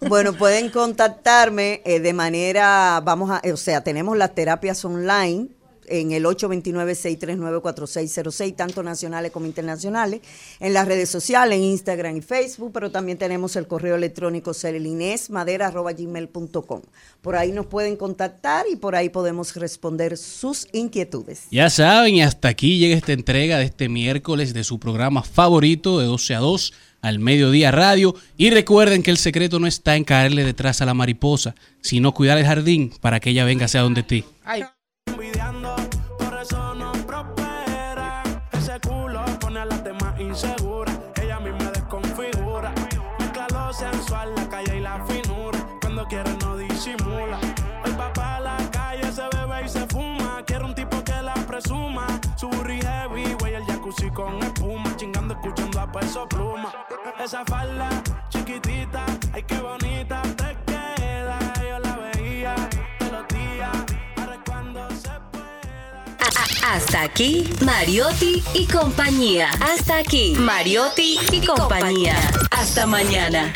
[0.08, 5.48] bueno, pueden contactarme eh, de manera, vamos a, o sea, tenemos las terapias online
[5.86, 10.20] en el 829-639-4606, tanto nacionales como internacionales,
[10.60, 16.82] en las redes sociales, en Instagram y Facebook, pero también tenemos el correo electrónico celinesmadera.gmail.com.
[17.22, 21.44] Por ahí nos pueden contactar y por ahí podemos responder sus inquietudes.
[21.50, 25.98] Ya saben, y hasta aquí llega esta entrega de este miércoles de su programa favorito
[25.98, 26.72] de 12 a 2
[27.04, 28.14] al mediodía radio.
[28.36, 32.38] Y recuerden que el secreto no está en caerle detrás a la mariposa, sino cuidar
[32.38, 34.24] el jardín para que ella venga hacia donde ti.
[34.44, 34.73] Por
[54.14, 54.96] con espuma.
[54.96, 56.72] Chingando, escuchando a peso pluma.
[57.22, 57.88] Esa falda
[58.30, 61.38] chiquitita, ay qué bonita te queda.
[61.60, 62.54] Yo la veía
[62.98, 63.70] todos los días.
[64.16, 65.10] Ahora cuando se
[66.66, 69.50] Hasta aquí, Mariotti y compañía.
[69.60, 72.16] Hasta aquí, Mariotti y compañía.
[72.50, 73.52] Hasta mañana.